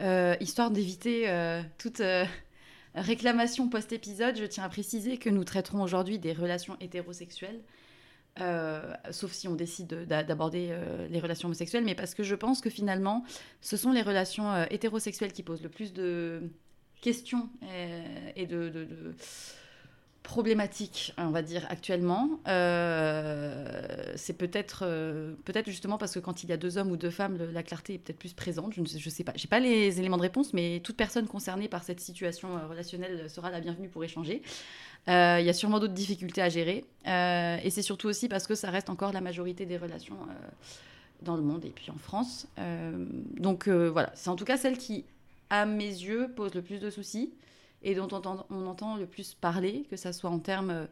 Euh, 0.00 0.36
histoire 0.40 0.70
d'éviter 0.70 1.28
euh, 1.28 1.62
toute 1.78 2.00
euh, 2.00 2.24
réclamation 2.94 3.68
post-épisode, 3.68 4.36
je 4.36 4.44
tiens 4.44 4.64
à 4.64 4.68
préciser 4.68 5.16
que 5.16 5.30
nous 5.30 5.44
traiterons 5.44 5.82
aujourd'hui 5.82 6.18
des 6.18 6.32
relations 6.32 6.76
hétérosexuelles. 6.80 7.60
sauf 9.10 9.32
si 9.32 9.48
on 9.48 9.54
décide 9.54 10.06
d'aborder 10.06 10.76
les 11.08 11.20
relations 11.20 11.46
homosexuelles, 11.48 11.84
mais 11.84 11.94
parce 11.94 12.14
que 12.14 12.22
je 12.22 12.34
pense 12.34 12.60
que 12.60 12.68
finalement, 12.68 13.24
ce 13.62 13.78
sont 13.78 13.92
les 13.92 14.02
relations 14.02 14.64
hétérosexuelles 14.70 15.32
qui 15.32 15.42
posent 15.42 15.62
le 15.62 15.70
plus 15.70 15.94
de 15.94 16.42
questions 17.00 17.48
et, 18.34 18.46
de, 18.46 18.86
problématique, 20.22 21.14
on 21.16 21.30
va 21.30 21.40
dire, 21.40 21.66
actuellement, 21.70 22.40
c'est 24.16 24.34
peut-être 24.34 24.80
euh, 24.82 25.34
peut-être 25.44 25.66
justement 25.66 25.98
parce 25.98 26.14
que 26.14 26.18
quand 26.18 26.42
il 26.42 26.50
y 26.50 26.52
a 26.52 26.56
deux 26.56 26.78
hommes 26.78 26.90
ou 26.90 26.96
deux 26.96 27.10
femmes, 27.10 27.38
la 27.52 27.62
clarté 27.62 27.94
est 27.94 27.98
peut-être 27.98 28.18
plus 28.18 28.32
présente. 28.32 28.74
Je 28.74 28.80
ne 28.80 28.86
sais, 28.86 28.98
je 28.98 29.10
sais 29.10 29.24
pas. 29.24 29.32
J'ai 29.36 29.48
pas 29.48 29.60
les 29.60 29.98
éléments 29.98 30.16
de 30.16 30.22
réponse, 30.22 30.52
mais 30.52 30.80
toute 30.82 30.96
personne 30.96 31.26
concernée 31.26 31.68
par 31.68 31.82
cette 31.82 32.00
situation 32.00 32.56
euh, 32.56 32.66
relationnelle 32.66 33.28
sera 33.30 33.50
la 33.50 33.60
bienvenue 33.60 33.88
pour 33.88 34.04
échanger. 34.04 34.42
Il 35.08 35.12
y 35.12 35.48
a 35.48 35.52
sûrement 35.52 35.78
d'autres 35.78 35.94
difficultés 35.94 36.42
à 36.42 36.48
gérer. 36.48 36.84
et 37.06 37.70
c'est 37.70 37.82
surtout 37.82 38.08
aussi 38.08 38.28
parce 38.28 38.48
que 38.48 38.56
ça 38.56 38.70
reste 38.70 38.90
encore 38.90 39.12
la 39.12 39.20
majorité 39.20 39.64
des 39.64 39.76
relations 39.76 40.16
dans 41.22 41.36
le 41.36 41.42
monde 41.42 41.64
et 41.64 41.70
puis 41.70 41.92
en 41.92 41.96
France. 41.96 42.48
donc 43.38 43.68
voilà, 43.68 44.10
c'est 44.16 44.30
en 44.30 44.34
tout 44.34 44.44
cas 44.44 44.56
celle 44.56 44.78
qui, 44.78 45.04
à 45.48 45.64
mes 45.64 45.86
yeux, 45.86 46.32
pose 46.34 46.54
le 46.54 46.62
plus 46.62 46.80
de 46.80 46.90
soucis 46.90 47.30
et 47.82 47.94
dont 47.94 48.08
on 48.50 48.66
entend, 48.66 48.96
le 48.96 49.06
plus 49.06 49.34
parler, 49.34 49.86
que 49.88 49.96
ce 49.96 50.10
soit 50.12 50.30
en 50.30 50.40
termes 50.40 50.70
euh, 50.70 50.86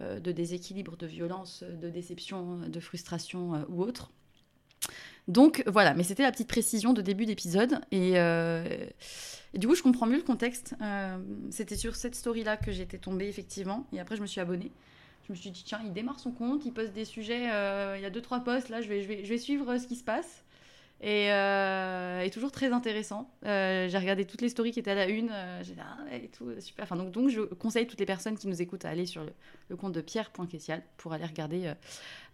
de 0.00 0.32
déséquilibre, 0.32 0.96
de 0.96 1.06
violence, 1.06 1.62
de 1.62 1.90
déception, 1.90 2.60
de 2.68 2.80
frustration 2.80 3.54
euh, 3.54 3.62
ou 3.68 3.82
autre. 3.82 4.10
Donc 5.28 5.62
voilà, 5.66 5.94
mais 5.94 6.04
c'était 6.04 6.22
la 6.22 6.30
petite 6.30 6.48
précision 6.48 6.92
de 6.92 7.02
début 7.02 7.26
d'épisode. 7.26 7.80
Et, 7.90 8.12
euh, 8.14 8.86
du 9.54 9.66
coup, 9.66 9.74
je 9.74 9.82
comprends 9.82 10.06
mieux 10.06 10.18
le 10.18 10.22
contexte. 10.22 10.74
c'était 11.50 11.76
sur 11.76 11.96
cette 11.96 12.14
story-là 12.14 12.56
que 12.56 12.70
j'étais 12.70 12.98
tombée, 12.98 13.26
effectivement. 13.26 13.86
Et 13.92 13.98
après, 13.98 14.16
je 14.16 14.22
me 14.22 14.26
suis 14.26 14.40
abonnée. 14.40 14.70
Je 15.26 15.32
me 15.32 15.36
suis 15.36 15.50
dit, 15.50 15.64
tiens, 15.64 15.80
il 15.84 15.92
démarre 15.92 16.20
son 16.20 16.30
compte, 16.30 16.64
il 16.64 16.72
poste 16.72 16.92
des 16.92 17.04
sujets. 17.04 17.44
il 17.96 18.02
y 18.02 18.04
a 18.04 18.10
deux, 18.10 18.20
trois 18.20 18.40
posts. 18.40 18.68
Là, 18.68 18.82
je 18.82 18.88
vais 18.88 19.38
suivre 19.38 19.78
ce 19.78 19.88
qui 19.88 19.96
se 19.96 20.04
passe. 20.04 20.44
Et, 21.00 21.30
euh, 21.30 22.28
toujours 22.30 22.50
très 22.50 22.72
intéressant. 22.72 23.30
Euh, 23.44 23.88
j'ai 23.88 23.98
regardé 23.98 24.24
toutes 24.24 24.40
les 24.40 24.48
stories 24.48 24.72
qui 24.72 24.80
étaient 24.80 24.92
à 24.92 24.94
la 24.94 25.08
une. 25.08 25.30
Euh, 25.30 25.62
j'ai 25.62 25.74
dit, 25.74 25.80
ah, 25.80 26.14
et 26.14 26.28
tout, 26.28 26.48
super. 26.58 26.84
Enfin, 26.84 26.96
donc, 26.96 27.10
donc, 27.12 27.28
je 27.28 27.42
conseille 27.42 27.86
toutes 27.86 28.00
les 28.00 28.06
personnes 28.06 28.36
qui 28.36 28.48
nous 28.48 28.62
écoutent 28.62 28.84
à 28.84 28.90
aller 28.90 29.06
sur 29.06 29.22
le, 29.68 29.76
compte 29.76 29.92
de 29.92 30.00
Pierre.Kessial 30.00 30.82
pour 30.96 31.12
aller 31.12 31.26
regarder 31.26 31.72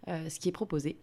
ce 0.07 0.39
qui 0.39 0.49
est 0.49 0.53
proposé. 0.53 0.97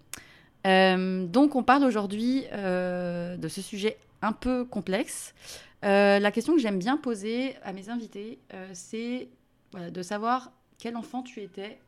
donc, 0.65 1.55
on 1.55 1.63
parle 1.63 1.85
aujourd'hui 1.85 2.45
de 2.53 3.49
ce 3.49 3.63
sujet 3.63 3.99
un 4.23 4.33
peu 4.33 4.65
complexe. 4.65 5.35
la 5.83 6.31
question 6.31 6.55
que 6.55 6.61
j'aime 6.61 6.79
bien 6.79 6.97
poser 6.97 7.57
à 7.63 7.73
mes 7.73 7.91
invités, 7.91 8.39
c'est 8.73 9.29
de 9.75 10.03
savoir 10.03 10.53
quel 10.79 10.97
enfant 10.97 11.23
tu 11.23 11.41
étais 11.43 11.79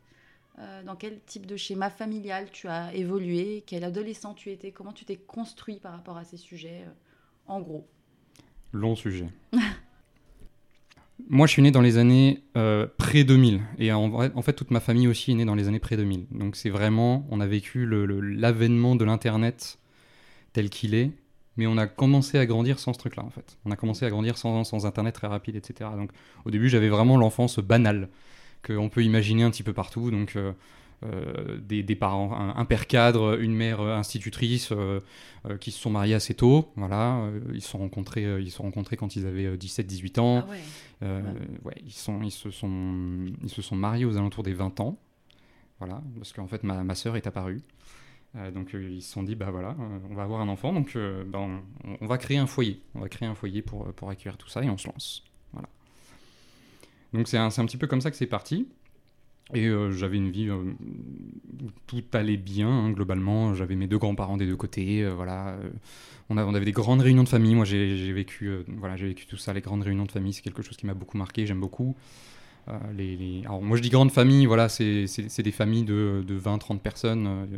euh, 0.59 0.83
dans 0.83 0.97
quel 0.97 1.21
type 1.25 1.47
de 1.47 1.57
schéma 1.57 1.89
familial 1.89 2.49
tu 2.53 2.69
as 2.69 2.95
évolué, 2.95 3.65
quel 3.67 3.85
adolescent 3.85 4.35
tu 4.35 4.51
étais, 4.51 4.71
comment 4.71 4.93
tu 4.93 5.05
t'es 5.07 5.17
construit 5.17 5.77
par 5.77 5.93
rapport 5.93 6.19
à 6.19 6.25
ces 6.25 6.37
sujets, 6.37 6.83
euh, 6.87 6.93
en 7.47 7.61
gros. 7.61 7.89
Long 8.73 8.95
sujet. 8.95 9.29
Moi, 11.29 11.47
je 11.47 11.53
suis 11.53 11.63
né 11.63 11.71
dans 11.71 11.81
les 11.81 11.97
années 11.99 12.43
euh, 12.57 12.87
pré-2000. 12.99 13.61
Et 13.79 13.93
en, 13.93 14.43
fait, 14.43 14.53
toute 14.55 14.71
ma 14.71 14.81
famille 14.81 15.09
aussi 15.09 15.31
est 15.31 15.35
née 15.35 15.45
dans 15.45 15.55
les 15.55 15.69
années 15.69 15.79
pré-2000. 15.79 16.27
Donc, 16.33 16.57
c'est 16.57 16.71
vraiment, 16.71 17.27
on 17.31 17.41
a 17.41 17.47
vécu 17.47 17.87
l'avènement 17.87 18.97
de 18.97 19.05
l'Internet 19.05 19.79
tel 20.53 20.69
qu'il 20.69 20.95
est. 20.95 21.13
Mais 21.57 21.67
on 21.67 21.77
a 21.77 21.87
commencé 21.87 22.39
à 22.39 22.47
grandir 22.47 22.79
sans 22.79 22.93
ce 22.93 22.99
truc-là, 22.99 23.23
en 23.25 23.31
fait. 23.31 23.59
On 23.65 23.71
a 23.71 23.77
commencé 23.77 24.05
à 24.05 24.11
grandir 24.11 24.37
sans, 24.37 24.65
sans 24.65 24.85
Internet 24.87 25.15
très 25.15 25.27
rapide, 25.27 25.55
etc. 25.57 25.91
Donc, 25.97 26.11
au 26.45 26.51
début, 26.51 26.69
j'avais 26.69 26.89
vraiment 26.89 27.17
l'enfance 27.17 27.59
banale 27.59 28.09
qu'on 28.67 28.89
peut 28.89 29.03
imaginer 29.03 29.43
un 29.43 29.51
petit 29.51 29.63
peu 29.63 29.73
partout. 29.73 30.11
Donc, 30.11 30.37
euh, 30.37 30.53
euh, 31.05 31.59
des, 31.59 31.97
parents, 31.97 32.33
un, 32.33 32.65
père 32.65 32.87
cadre, 32.87 33.41
une 33.41 33.55
mère 33.55 33.81
institutrice 33.81 34.71
euh, 34.73 35.01
qui 35.61 35.73
se 35.73 35.81
sont 35.81 35.91
mariés 35.91 36.15
assez 36.15 36.35
tôt. 36.35 36.71
Voilà, 36.77 37.29
ils 37.53 37.61
se 37.61 37.69
sont 37.71 37.79
rencontrés, 37.79 38.41
ils 38.41 38.51
sont 38.53 38.63
rencontrés 38.63 38.97
quand 38.97 39.17
ils 39.17 39.27
avaient 39.27 39.57
17-18 39.57 40.21
ans. 40.21 40.47
Ah 40.47 41.05
ouais. 41.65 41.75
ils, 41.85 41.93
sont, 41.93 42.23
ils, 42.23 42.31
se 42.31 42.51
sont, 42.51 43.27
ils 43.43 43.51
se 43.51 43.63
sont 43.63 43.77
mariés 43.77 44.05
aux 44.05 44.17
alentours 44.17 44.45
des 44.45 44.55
20 44.55 44.79
ans. 44.81 44.99
Voilà, 45.81 46.01
parce 46.17 46.33
qu'en 46.33 46.47
fait, 46.47 46.63
ma, 46.63 46.85
ma 46.85 46.95
sœur 46.95 47.17
est 47.17 47.27
apparue. 47.27 47.63
donc 48.55 48.73
ils 48.75 49.03
se 49.03 49.11
sont 49.11 49.25
dit, 49.25 49.35
bah 49.35 49.51
voilà, 49.51 49.75
on 50.09 50.15
va 50.15 50.23
avoir 50.23 50.41
un 50.41 50.49
enfant, 50.49 50.73
donc 50.73 50.95
ben, 50.95 51.63
on, 52.01 52.07
va 52.07 52.17
créer 52.17 52.39
un 52.39 52.47
foyer. 52.47 52.81
On 52.95 53.01
va 53.01 53.09
créer 53.09 53.27
un 53.29 53.35
foyer 53.35 53.63
pour, 53.63 53.93
pour 53.95 54.09
accueillir 54.09 54.39
tout 54.39 54.49
ça 54.49 54.63
et 54.63 54.71
on 54.71 54.79
se 54.79 54.87
lance. 54.87 55.25
Donc 57.13 57.29
c'est 57.29 57.39
un, 57.39 57.47
un, 57.47 57.67
petit 57.67 57.77
peu 57.77 57.87
comme 57.87 58.01
ça 58.01 58.11
que 58.11 58.17
c'est 58.17 58.27
parti. 58.27 58.67
Et 59.55 59.67
euh, 59.67 59.93
j'avais 59.93 60.17
une 60.17 60.31
vie 60.31 60.49
euh, 60.49 60.55
où 60.55 61.71
tout 61.87 62.03
allait 62.15 62.39
bien, 62.39 62.69
hein, 62.69 62.91
globalement. 62.91 63.55
J'avais 63.55 63.77
mes 63.77 63.87
deux 63.87 63.99
grands-parents 63.99 64.37
des 64.37 64.47
deux 64.47 64.57
côtés. 64.57 65.03
Euh, 65.03 65.13
voilà. 65.15 65.57
On, 66.31 66.39
on, 66.39 66.55
avait 66.55 66.65
des 66.65 66.73
grandes 66.73 67.03
réunions 67.03 67.25
de 67.25 67.29
famille. 67.29 67.55
Moi, 67.55 67.65
j'ai 67.65 68.13
vécu, 68.13 68.51
voilà, 68.79 68.97
vécu 68.97 69.27
tout 69.27 69.37
ça. 69.37 69.53
Les 69.53 69.61
grandes 69.61 69.83
réunions 69.83 70.07
de 70.07 70.13
famille, 70.13 70.33
c'est 70.33 70.43
quelque 70.43 70.63
chose 70.63 70.77
qui 70.77 70.87
m'a 70.87 70.95
beaucoup 70.95 71.19
marqué. 71.19 71.47
J'aime 71.47 71.61
beaucoup. 71.61 71.95
Les, 72.97 73.43
Alors, 73.45 73.61
moi, 73.61 73.77
je 73.77 73.83
dis 73.83 73.91
grande 73.91 74.13
famille, 74.13 74.47
voilà, 74.47 74.69
c'est 74.69 75.07
des 75.39 75.51
familles 75.51 75.85
de, 75.85 76.25
de 76.27 76.39
20-30 76.39 76.79
personnes. 76.79 77.49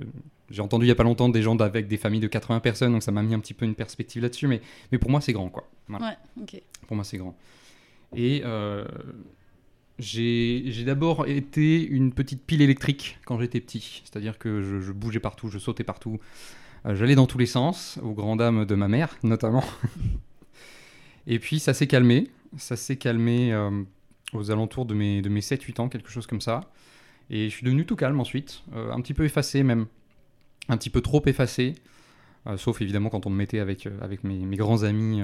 J'ai 0.51 0.63
entendu 0.63 0.87
il 0.87 0.89
n'y 0.89 0.93
a 0.93 0.97
pas 0.97 1.05
longtemps 1.05 1.29
des 1.29 1.43
gens 1.43 1.57
avec 1.59 1.89
des 1.89 1.99
familles 1.99 2.21
de 2.21 2.27
80 2.27 2.61
personnes, 2.61 2.93
donc 2.93 3.03
ça 3.03 3.13
m'a 3.13 3.23
mis 3.23 3.35
un 3.35 3.39
petit 3.39 3.55
peu 3.55 3.67
une 3.67 3.75
perspective 3.75 4.23
là-dessus. 4.23 4.49
Mais, 4.49 4.63
mais 4.91 4.99
pour 4.99 5.11
moi, 5.11 5.21
c'est 5.21 5.35
grand, 5.35 5.51
quoi. 5.51 5.69
Ouais. 5.91 6.61
Pour 6.87 6.97
moi, 6.97 7.05
c'est 7.05 7.19
grand. 7.19 7.37
Et 8.17 8.43
j'ai 9.99 10.85
d'abord 10.85 11.27
été 11.27 11.87
une 11.87 12.13
petite 12.13 12.43
pile 12.45 12.63
électrique 12.63 13.19
quand 13.25 13.39
j'étais 13.39 13.61
petit, 13.61 14.03
c'est-à-dire 14.05 14.39
que 14.39 14.81
je, 14.81 14.93
bougeais 14.93 15.21
partout, 15.21 15.49
je 15.49 15.59
sautais 15.59 15.85
partout, 15.85 16.19
euh, 16.87 16.97
j'allais 16.97 17.15
dans 17.15 17.27
tous 17.27 17.39
les 17.39 17.47
sens, 17.47 17.99
aux 18.03 18.13
grandes 18.13 18.41
dames 18.41 18.65
de 18.65 18.75
ma 18.75 18.89
mère 18.89 19.17
notamment. 19.23 19.65
Et 21.27 21.39
puis 21.39 21.61
ça 21.61 21.75
s'est 21.75 21.87
calmé, 21.87 22.29
ça 22.57 22.77
s'est 22.77 22.97
calmé 22.97 23.53
euh, 23.53 23.71
aux 24.33 24.51
alentours 24.51 24.85
de 24.85 24.95
mes, 24.95 25.23
de 25.23 25.29
mes 25.29 25.41
7-8 25.41 25.81
ans, 25.81 25.89
quelque 25.89 26.11
chose 26.11 26.27
comme 26.27 26.41
ça. 26.41 26.63
Et 27.31 27.49
je 27.49 27.55
suis 27.55 27.65
devenu 27.65 27.87
tout 27.87 27.97
calme 27.97 28.21
ensuite, 28.21 28.63
euh, 28.75 28.93
un 28.93 29.01
petit 29.01 29.15
peu 29.15 29.25
effacé 29.25 29.63
même, 29.63 29.87
un 30.69 30.77
petit 30.77 30.91
peu 30.91 31.01
trop 31.01 31.23
effacé, 31.27 31.75
sauf 32.57 32.83
évidemment 32.83 33.09
quand 33.09 33.25
on 33.25 33.31
me 33.31 33.37
mettait 33.37 33.59
avec, 33.59 33.89
mes, 34.23 34.57
grands 34.57 34.83
amis 34.83 35.23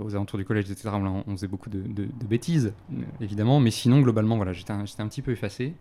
aux 0.00 0.14
alentours 0.14 0.38
du 0.38 0.44
collège, 0.44 0.70
etc. 0.70 0.90
On, 0.92 1.36
faisait 1.36 1.46
beaucoup 1.46 1.70
de, 1.70 2.06
bêtises, 2.26 2.72
euh, 2.92 3.02
évidemment, 3.20 3.60
mais 3.60 3.70
sinon, 3.70 4.00
globalement, 4.00 4.36
voilà, 4.36 4.52
j'étais 4.52 4.72
un, 4.72 4.80
un, 4.80 5.08
petit 5.08 5.22
peu 5.22 5.32
effacé. 5.32 5.74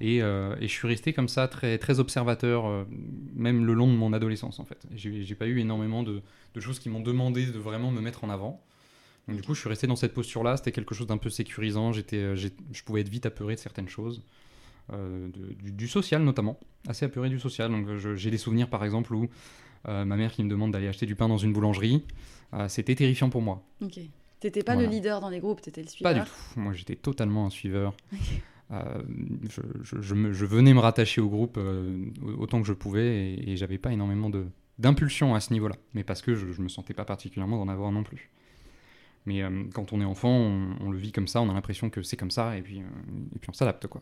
Et, 0.00 0.22
euh, 0.22 0.56
et, 0.60 0.68
je 0.68 0.72
suis 0.72 0.88
resté 0.88 1.12
comme 1.12 1.28
ça, 1.28 1.48
très, 1.48 1.78
très 1.78 2.00
observateur, 2.00 2.86
même 3.34 3.64
le 3.64 3.74
long 3.74 3.86
de 3.86 3.92
mon 3.96 4.12
adolescence, 4.12 4.60
en 4.60 4.64
fait. 4.64 4.86
J'ai 4.94 5.34
pas 5.34 5.46
eu 5.46 5.60
énormément 5.60 6.02
de, 6.02 6.22
de 6.54 6.60
choses 6.60 6.78
qui 6.78 6.88
m'ont 6.88 7.00
demandé 7.00 7.46
de 7.46 7.58
vraiment 7.58 7.90
me 7.90 8.00
mettre 8.00 8.24
en 8.24 8.30
avant. 8.30 8.62
Donc, 9.26 9.36
du 9.36 9.42
coup, 9.42 9.54
je 9.54 9.60
suis 9.60 9.68
resté 9.68 9.86
dans 9.86 9.96
cette 9.96 10.14
posture-là. 10.14 10.56
C'était 10.56 10.72
quelque 10.72 10.94
chose 10.94 11.06
d'un 11.06 11.16
peu 11.16 11.30
sécurisant. 11.30 11.92
Je 11.92 12.82
pouvais 12.84 13.00
être 13.00 13.08
vite 13.08 13.26
apeuré 13.26 13.54
de 13.54 13.60
certaines 13.60 13.88
choses. 13.88 14.22
du, 14.92 15.72
du, 15.72 15.88
social 15.88 16.22
notamment, 16.22 16.58
assez 16.86 17.04
apeuré 17.04 17.30
du 17.30 17.40
social. 17.40 17.70
Donc 17.70 17.88
j'ai 18.16 18.30
des 18.30 18.38
souvenirs 18.38 18.68
par 18.68 18.84
exemple 18.84 19.14
où 19.14 19.28
ma 19.86 20.04
mère 20.04 20.32
qui 20.32 20.44
me 20.44 20.50
demande 20.50 20.72
d'aller 20.72 20.88
acheter 20.88 21.06
du 21.06 21.16
pain 21.16 21.28
dans 21.28 21.38
une 21.38 21.52
boulangerie, 21.52 22.02
c'était 22.68 22.94
terrifiant 22.94 23.30
pour 23.30 23.42
moi. 23.42 23.62
Ok. 23.82 24.00
T'étais 24.44 24.62
pas 24.62 24.76
le 24.76 24.84
leader 24.84 25.22
dans 25.22 25.30
les 25.30 25.40
groupes, 25.40 25.62
t'étais 25.62 25.80
le 25.80 25.88
suiveur 25.88 26.12
Pas 26.12 26.20
du 26.20 26.26
tout. 26.26 26.60
Moi, 26.60 26.74
j'étais 26.74 26.96
totalement 26.96 27.46
un 27.46 27.50
suiveur. 27.50 27.94
Euh, 28.70 29.02
je, 29.50 30.00
je, 30.00 30.46
venais 30.46 30.72
me 30.72 30.80
rattacher 30.80 31.20
au 31.20 31.28
groupe 31.28 31.58
euh, 31.58 32.06
autant 32.38 32.62
que 32.62 32.66
je 32.66 32.72
pouvais 32.72 33.34
et, 33.34 33.50
et 33.50 33.56
j'avais 33.58 33.76
pas 33.76 33.92
énormément 33.92 34.30
d'impulsion 34.78 35.34
à 35.34 35.40
ce 35.40 35.52
niveau-là. 35.52 35.76
Mais 35.92 36.02
parce 36.02 36.22
que 36.22 36.34
je, 36.34 36.60
me 36.62 36.68
sentais 36.68 36.94
pas 36.94 37.04
particulièrement 37.04 37.58
d'en 37.58 37.70
avoir 37.70 37.92
non 37.92 38.02
plus. 38.02 38.30
Mais 39.26 39.42
euh, 39.42 39.64
quand 39.74 39.92
on 39.92 40.00
est 40.00 40.04
enfant, 40.06 40.30
on, 40.30 40.90
le 40.90 40.96
vit 40.96 41.12
comme 41.12 41.28
ça, 41.28 41.42
on 41.42 41.50
a 41.50 41.52
l'impression 41.52 41.90
que 41.90 42.02
c'est 42.02 42.16
comme 42.16 42.30
ça 42.30 42.56
et 42.56 42.62
puis, 42.62 42.78
et 42.78 43.38
puis 43.38 43.50
on 43.50 43.52
s'adapte 43.52 43.86
quoi. 43.86 44.00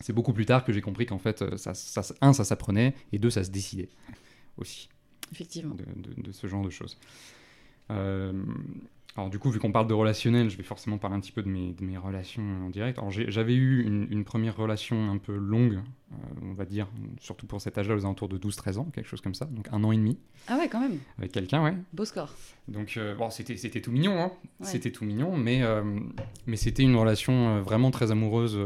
C'est 0.00 0.12
beaucoup 0.12 0.32
plus 0.32 0.46
tard 0.46 0.64
que 0.64 0.72
j'ai 0.72 0.80
compris 0.80 1.04
qu'en 1.04 1.18
fait, 1.18 1.56
ça, 1.56 1.74
ça, 1.74 2.02
un, 2.20 2.32
ça 2.32 2.44
s'apprenait 2.44 2.94
et 3.12 3.18
deux, 3.18 3.30
ça 3.30 3.42
se 3.42 3.50
décidait 3.50 3.88
aussi 4.58 4.88
effectivement. 5.32 5.74
De, 5.74 6.32
ce 6.32 6.46
genre 6.46 6.64
de 6.64 6.70
choses. 6.70 6.98
Euh, 7.90 8.32
alors 9.16 9.28
du 9.28 9.40
coup, 9.40 9.50
vu 9.50 9.58
qu'on 9.58 9.72
parle 9.72 9.88
de 9.88 9.94
relationnel, 9.94 10.50
je 10.50 10.56
vais 10.56 10.62
forcément 10.62 10.96
parler 10.96 11.16
un 11.16 11.20
petit 11.20 11.32
peu 11.32 11.42
de 11.42 11.48
mes, 11.48 11.72
de 11.72 11.84
mes 11.84 11.98
relations 11.98 12.42
en 12.64 12.70
direct. 12.70 12.98
Alors 12.98 13.10
j'avais 13.10 13.54
eu 13.54 13.82
une, 13.84 14.24
première 14.24 14.56
relation 14.56 15.10
un 15.10 15.18
peu 15.18 15.34
longue, 15.34 15.80
euh, 16.12 16.16
on 16.42 16.54
va 16.54 16.64
dire, 16.64 16.86
surtout 17.20 17.46
pour 17.46 17.60
cet 17.60 17.76
âge-là, 17.76 17.96
aux 17.96 18.04
alentours 18.04 18.28
de 18.28 18.38
12-13 18.38 18.78
ans, 18.78 18.86
quelque 18.94 19.08
chose 19.08 19.20
comme 19.20 19.34
ça, 19.34 19.46
donc 19.46 19.66
un 19.72 19.82
an 19.82 19.90
et 19.90 19.96
demi. 19.96 20.16
Ah 20.46 20.56
ouais, 20.58 20.68
quand 20.68 20.78
même. 20.78 20.98
Avec 21.18 21.32
quelqu'un, 21.32 21.62
ouais. 21.64 21.74
Beau 21.92 22.04
score. 22.04 22.32
Donc 22.68 22.94
euh, 22.96 23.16
bon, 23.16 23.30
c'était 23.30 23.80
tout 23.80 23.90
mignon, 23.90 24.20
hein. 24.22 24.30
C'était 24.62 24.92
tout 24.92 25.04
mignon, 25.04 25.36
mais 25.36 25.62
mais 26.46 26.56
c'était 26.56 26.84
une 26.84 26.94
relation 26.94 27.62
vraiment 27.62 27.90
très 27.90 28.12
amoureuse, 28.12 28.56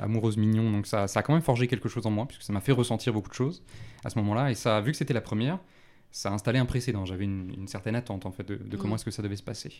amoureuse 0.00 0.36
mignon. 0.36 0.72
Donc 0.72 0.88
ça 0.88 1.06
ça 1.06 1.20
a 1.20 1.22
quand 1.22 1.34
même 1.34 1.42
forgé 1.42 1.68
quelque 1.68 1.88
chose 1.88 2.04
en 2.06 2.10
moi, 2.10 2.26
puisque 2.26 2.42
ça 2.42 2.52
m'a 2.52 2.60
fait 2.60 2.72
ressentir 2.72 3.12
beaucoup 3.12 3.30
de 3.30 3.34
choses 3.34 3.62
à 4.04 4.10
ce 4.10 4.18
moment-là. 4.18 4.50
Et 4.50 4.54
ça, 4.54 4.80
vu 4.80 4.90
que 4.90 4.96
c'était 4.96 5.14
la 5.14 5.20
première, 5.20 5.60
ça 6.14 6.30
a 6.30 6.32
installé 6.32 6.60
un 6.60 6.64
précédent. 6.64 7.04
J'avais 7.04 7.24
une, 7.24 7.66
certaine 7.66 7.96
attente 7.96 8.24
en 8.24 8.30
fait 8.30 8.46
de, 8.46 8.76
comment 8.76 8.94
mm. 8.94 8.96
est-ce 8.96 9.04
que 9.04 9.10
ça 9.10 9.20
devait 9.20 9.34
se 9.36 9.42
passer. 9.42 9.72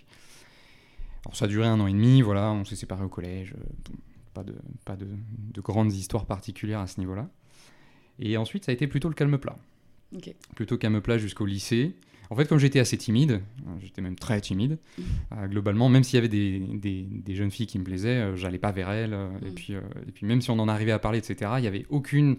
Alors 1.25 1.37
ça 1.37 1.45
a 1.45 1.49
duré 1.49 1.67
un 1.67 1.79
an 1.79 1.87
et 1.87 1.93
demi, 1.93 2.23
voilà, 2.23 2.51
on 2.51 2.65
s'est 2.65 2.75
séparés 2.75 3.05
au 3.05 3.09
collège, 3.09 3.55
euh, 3.57 3.93
pas 4.35 4.43
de, 4.43 4.55
pas 4.85 4.97
de, 4.97 5.07
de 5.07 5.61
grandes 5.61 5.93
histoires 5.93 6.27
particulières 6.27 6.81
à 6.81 6.89
ce 6.89 6.99
niveau-là. 6.99 7.31
Et 8.19 8.37
ensuite, 8.37 8.65
ça 8.65 8.73
a 8.73 8.75
été 8.75 8.89
plutôt 8.89 9.09
le 9.09 9.15
calme 9.15 9.39
plat. 9.39 9.57
Plutôt 10.57 10.77
calme 10.77 11.01
plat 11.01 11.19
jusqu'au 11.19 11.47
lycée. 11.47 11.95
En 12.31 12.37
fait, 12.37 12.47
comme 12.49 12.59
j'étais 12.59 12.81
assez 12.81 12.99
timide, 12.99 13.33
euh, 13.67 13.71
j'étais 13.81 14.03
même 14.03 14.17
très 14.17 14.41
timide, 14.41 14.79
Mhm. 14.99 15.05
euh, 15.39 15.47
globalement, 15.47 15.89
même 15.89 16.03
s'il 16.03 16.17
y 16.17 16.19
avait 16.19 16.29
des, 16.29 16.59
des- 16.59 17.03
des 17.05 17.35
jeunes 17.37 17.51
filles 17.53 17.67
qui 17.69 17.79
me 17.79 17.85
plaisaient, 17.85 18.09
euh, 18.09 18.37
j'allais 18.37 18.59
pas 18.59 18.73
vers 18.73 18.91
elles. 18.91 19.15
euh, 19.15 19.29
et, 19.43 19.51
Mhm. 19.51 19.55
puis, 19.55 19.73
et 19.75 20.13
puis, 20.13 20.27
même 20.27 20.41
si 20.41 20.51
on 20.51 20.59
en 20.59 20.67
arrivait 20.67 20.93
à 20.93 20.99
parler, 20.99 21.19
etc., 21.19 21.53
il 21.59 21.65
y 21.65 21.69
avait 21.69 21.87
aucune, 21.91 22.37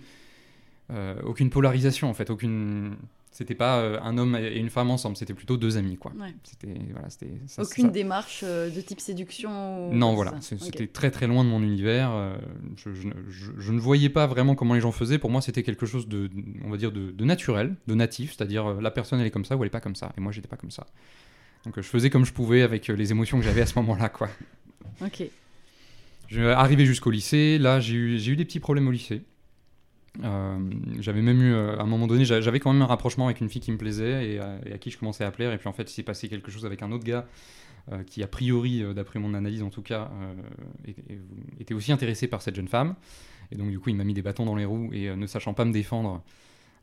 aucune 1.24 1.50
polarisation, 1.50 2.10
en 2.10 2.14
fait. 2.14 2.30
Aucune... 2.30 2.96
C'était 3.38 3.54
pas 3.54 3.80
euh, 3.80 4.00
un 4.02 4.18
homme 4.18 4.38
et 4.38 4.56
une 4.58 4.70
femme 4.70 4.90
ensemble, 4.90 5.18
c'était 5.18 5.34
plutôt 5.34 5.58
deux 5.58 5.76
amis, 5.76 5.98
quoi. 5.98 6.14
Ouais. 6.18 6.34
C'était, 6.44 6.74
voilà, 6.94 7.10
c'était, 7.10 7.32
Aucune 7.58 7.88
ça- 7.88 7.92
démarche 7.92 8.42
euh, 8.46 8.70
de 8.70 8.80
type 8.80 9.02
séduction 9.02 9.90
ou 9.90 9.94
non, 9.94 10.14
voilà, 10.16 10.32
c'était 10.40 10.88
très 10.88 11.12
très 11.12 11.28
loin 11.28 11.44
de 11.44 11.50
mon 11.50 11.62
univers. 11.62 12.12
euh, 12.14 12.38
je, 12.78 12.94
je 12.94 13.08
ne- 13.08 13.14
je- 13.30 13.52
je 13.58 13.72
ne 13.74 13.80
voyais 13.82 14.08
pas 14.08 14.26
vraiment 14.26 14.56
comment 14.56 14.74
les 14.74 14.80
gens 14.80 14.94
faisaient. 14.94 15.18
Pour 15.20 15.32
moi, 15.32 15.42
c'était 15.42 15.64
quelque 15.64 15.86
chose 15.86 16.08
de, 16.08 16.30
on 16.64 16.70
va 16.70 16.78
dire, 16.78 16.94
de, 16.94 17.12
de 17.12 17.26
naturel, 17.26 17.76
de 17.88 17.94
natif, 17.94 18.34
c'est-à-dire 18.38 18.80
la 18.80 18.90
personne 18.90 19.20
elle 19.20 19.28
est 19.28 19.32
comme 19.32 19.44
ça 19.44 19.58
ou 19.58 19.64
elle 19.64 19.68
est 19.68 19.70
pas 19.70 19.82
comme 19.82 19.96
ça. 19.96 20.14
Et 20.18 20.22
moi, 20.22 20.32
j'étais 20.32 20.48
pas 20.48 20.56
comme 20.56 20.72
ça. 20.72 20.86
Donc, 21.66 21.74
je 21.76 21.82
faisais 21.82 22.10
comme 22.10 22.24
je 22.24 22.32
pouvais 22.32 22.62
avec 22.62 22.88
les 22.88 23.12
émotions 23.12 23.38
que 23.38 23.44
j'avais 23.44 23.62
à 23.62 23.66
ce 23.66 23.78
moment-là, 23.80 24.08
quoi. 24.08 24.30
Ok. 25.02 25.24
Je 26.30 26.42
arrivé 26.42 26.86
jusqu'au 26.86 27.12
lycée. 27.12 27.58
Là, 27.58 27.82
j'ai 27.82 27.96
eu, 27.96 28.18
j'ai 28.18 28.32
eu 28.32 28.36
des 28.38 28.46
petits 28.46 28.62
problèmes 28.62 28.88
au 28.88 28.92
lycée. 28.92 29.24
Euh, 30.24 30.58
j'avais 31.00 31.22
même 31.22 31.42
eu, 31.42 31.54
euh, 31.54 31.78
à 31.78 31.82
un 31.82 31.86
moment 31.86 32.08
donné, 32.08 32.24
j'a- 32.26 32.42
j'avais 32.42 32.60
quand 32.60 32.72
même 32.72 32.82
un 32.82 32.86
rapprochement 32.88 33.26
avec 33.26 33.42
une 33.42 33.50
fille 33.50 33.62
qui 33.62 33.72
me 33.72 33.78
plaisait 33.78 34.34
et, 34.34 34.40
euh, 34.40 34.58
et 34.66 34.74
à 34.74 34.78
qui 34.78 34.90
je 34.92 34.98
commençais 34.98 35.24
à 35.24 35.32
plaire. 35.32 35.52
Et 35.52 35.58
puis 35.58 35.68
en 35.68 35.74
fait, 35.74 35.84
il 35.90 35.94
s'est 35.94 36.04
passé 36.04 36.30
quelque 36.30 36.52
chose 36.52 36.66
avec 36.66 36.82
un 36.84 36.92
autre 36.92 37.04
gars 37.04 37.26
euh, 37.92 38.04
qui, 38.04 38.24
a 38.24 38.28
priori, 38.28 38.82
euh, 38.82 38.94
d'après 38.94 39.20
mon 39.20 39.34
analyse 39.34 39.62
en 39.62 39.70
tout 39.70 39.82
cas, 39.82 40.10
était 41.60 41.74
aussi 41.74 41.92
intéressé 41.92 42.28
par 42.28 42.42
cette 42.42 42.56
jeune 42.56 42.68
femme. 42.68 42.96
Et 43.52 43.56
donc, 43.56 43.70
du 43.70 43.80
coup, 43.80 43.90
il 43.90 43.96
m'a 43.96 44.04
mis 44.04 44.14
des 44.14 44.22
bâtons 44.22 44.46
dans 44.46 44.56
les 44.56 44.66
roues 44.66 44.90
et 44.94 45.16
ne 45.16 45.28
sachant 45.28 45.54
pas 45.54 45.66
me 45.66 45.72
défendre. 45.74 46.24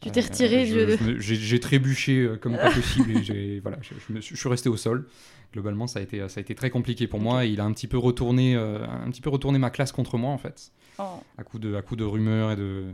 Tu 0.01 0.11
t'es 0.11 0.21
retiré 0.21 0.67
je- 0.67 1.19
J'ai 1.21 1.61
trébuché 1.61 2.29
comme 2.41 2.57
pas 2.57 2.71
possible 2.75 3.17
et 3.17 3.23
j'ai- 3.23 3.61
voilà, 3.61 3.79
je, 3.83 3.95
je 4.09 4.12
me 4.12 4.21
suis, 4.21 4.35
je 4.35 4.41
suis 4.41 4.49
resté 4.49 4.69
au 4.69 4.77
sol. 4.77 5.07
Globalement, 5.53 5.87
ça 5.87 5.99
a 5.99 6.03
été, 6.03 6.27
ça 6.29 6.39
a 6.39 6.41
été 6.41 6.55
très 6.55 6.71
compliqué 6.71 7.07
pour 7.07 7.21
moi 7.21 7.45
et 7.45 7.51
il 7.51 7.61
a 7.61 7.65
un 7.65 7.73
petit 7.73 7.87
peu 7.87 7.99
retourné, 7.99 8.55
un 8.57 9.11
petit 9.11 9.21
peu 9.21 9.31
retourné 9.31 9.59
ma 9.59 9.71
classe 9.71 9.93
contre 9.93 10.19
moi 10.19 10.31
en 10.31 10.39
fait 10.39 10.73
Oh. 10.99 11.05
à 11.39 11.43
coup 11.43 11.59
de, 11.59 11.75
à 11.75 11.81
coup 11.83 11.97
de 11.97 12.05
rumeurs 12.05 12.53
et 12.53 12.57
de, 12.57 12.85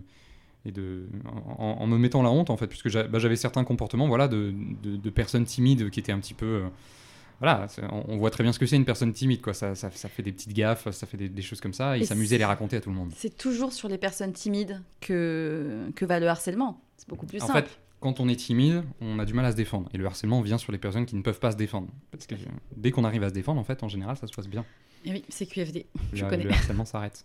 et 0.64 0.72
de, 0.72 1.06
en, 1.58 1.76
en 1.80 1.86
me 1.86 1.96
mettant 1.98 2.22
la 2.22 2.30
honte 2.30 2.50
en 2.50 2.56
fait, 2.56 2.66
puisque 2.66 2.90
bah, 3.08 3.18
j'avais 3.18 3.36
certains 3.36 3.64
comportements 3.64 4.08
voilà, 4.08 4.28
de, 4.28 4.52
de, 4.82 4.96
de 4.96 5.10
personnes 5.10 5.44
timides 5.44 5.90
qui 5.90 6.00
étaient 6.00 6.12
un 6.12 6.18
petit 6.20 6.34
peu. 6.34 6.46
euh, 6.46 6.68
voilà, 7.40 7.68
on, 7.92 8.04
on 8.08 8.16
voit 8.18 8.30
très 8.30 8.42
bien 8.42 8.52
ce 8.52 8.58
que 8.58 8.66
c'est 8.66 8.74
une 8.74 8.84
personne 8.84 9.12
timide, 9.12 9.40
quoi. 9.40 9.54
Ça, 9.54 9.76
ça, 9.76 9.90
ça 9.92 10.08
fait 10.08 10.24
des 10.24 10.32
petites 10.32 10.52
gaffes, 10.52 10.90
ça 10.90 11.06
fait 11.06 11.16
des, 11.16 11.28
des 11.28 11.42
choses 11.42 11.60
comme 11.60 11.72
ça, 11.72 11.96
et 11.96 12.00
Et 12.00 12.02
il 12.02 12.06
s'amusait 12.06 12.34
à 12.34 12.38
les 12.38 12.44
raconter 12.44 12.76
à 12.76 12.80
tout 12.80 12.90
le 12.90 12.96
monde. 12.96 13.12
C'est 13.16 13.36
toujours 13.36 13.72
sur 13.72 13.88
les 13.88 13.96
personnes 13.98 14.32
timides 14.32 14.82
que, 15.00 15.88
que 15.94 16.04
va 16.04 16.18
le 16.18 16.26
harcèlement. 16.26 16.80
C'est 16.96 17.08
beaucoup 17.08 17.26
plus 17.26 17.40
En 17.42 17.46
simple. 17.46 17.60
fait, 17.68 17.78
quand 18.00 18.18
on 18.18 18.28
est 18.28 18.34
timide, 18.36 18.82
on 19.00 19.20
a 19.20 19.24
du 19.24 19.34
mal 19.34 19.44
à 19.44 19.52
se 19.52 19.56
défendre, 19.56 19.88
et 19.94 19.98
le 19.98 20.06
harcèlement 20.06 20.40
vient 20.42 20.58
sur 20.58 20.72
les 20.72 20.78
personnes 20.78 21.06
qui 21.06 21.14
ne 21.14 21.22
peuvent 21.22 21.38
pas 21.38 21.52
se 21.52 21.56
défendre. 21.56 21.86
Parce 22.10 22.26
que 22.26 22.34
dès 22.76 22.90
qu'on 22.90 23.04
arrive 23.04 23.22
à 23.22 23.28
se 23.28 23.34
défendre, 23.34 23.60
en 23.60 23.64
fait, 23.64 23.84
en 23.84 23.88
général, 23.88 24.16
ça 24.16 24.26
se 24.26 24.32
passe 24.32 24.48
bien. 24.48 24.64
Et 25.04 25.12
oui, 25.12 25.24
c'est 25.28 25.46
QFD. 25.46 25.86
Je 26.12 26.24
le, 26.24 26.30
connais. 26.30 26.42
le 26.42 26.50
harcèlement 26.50 26.84
s'arrête. 26.84 27.24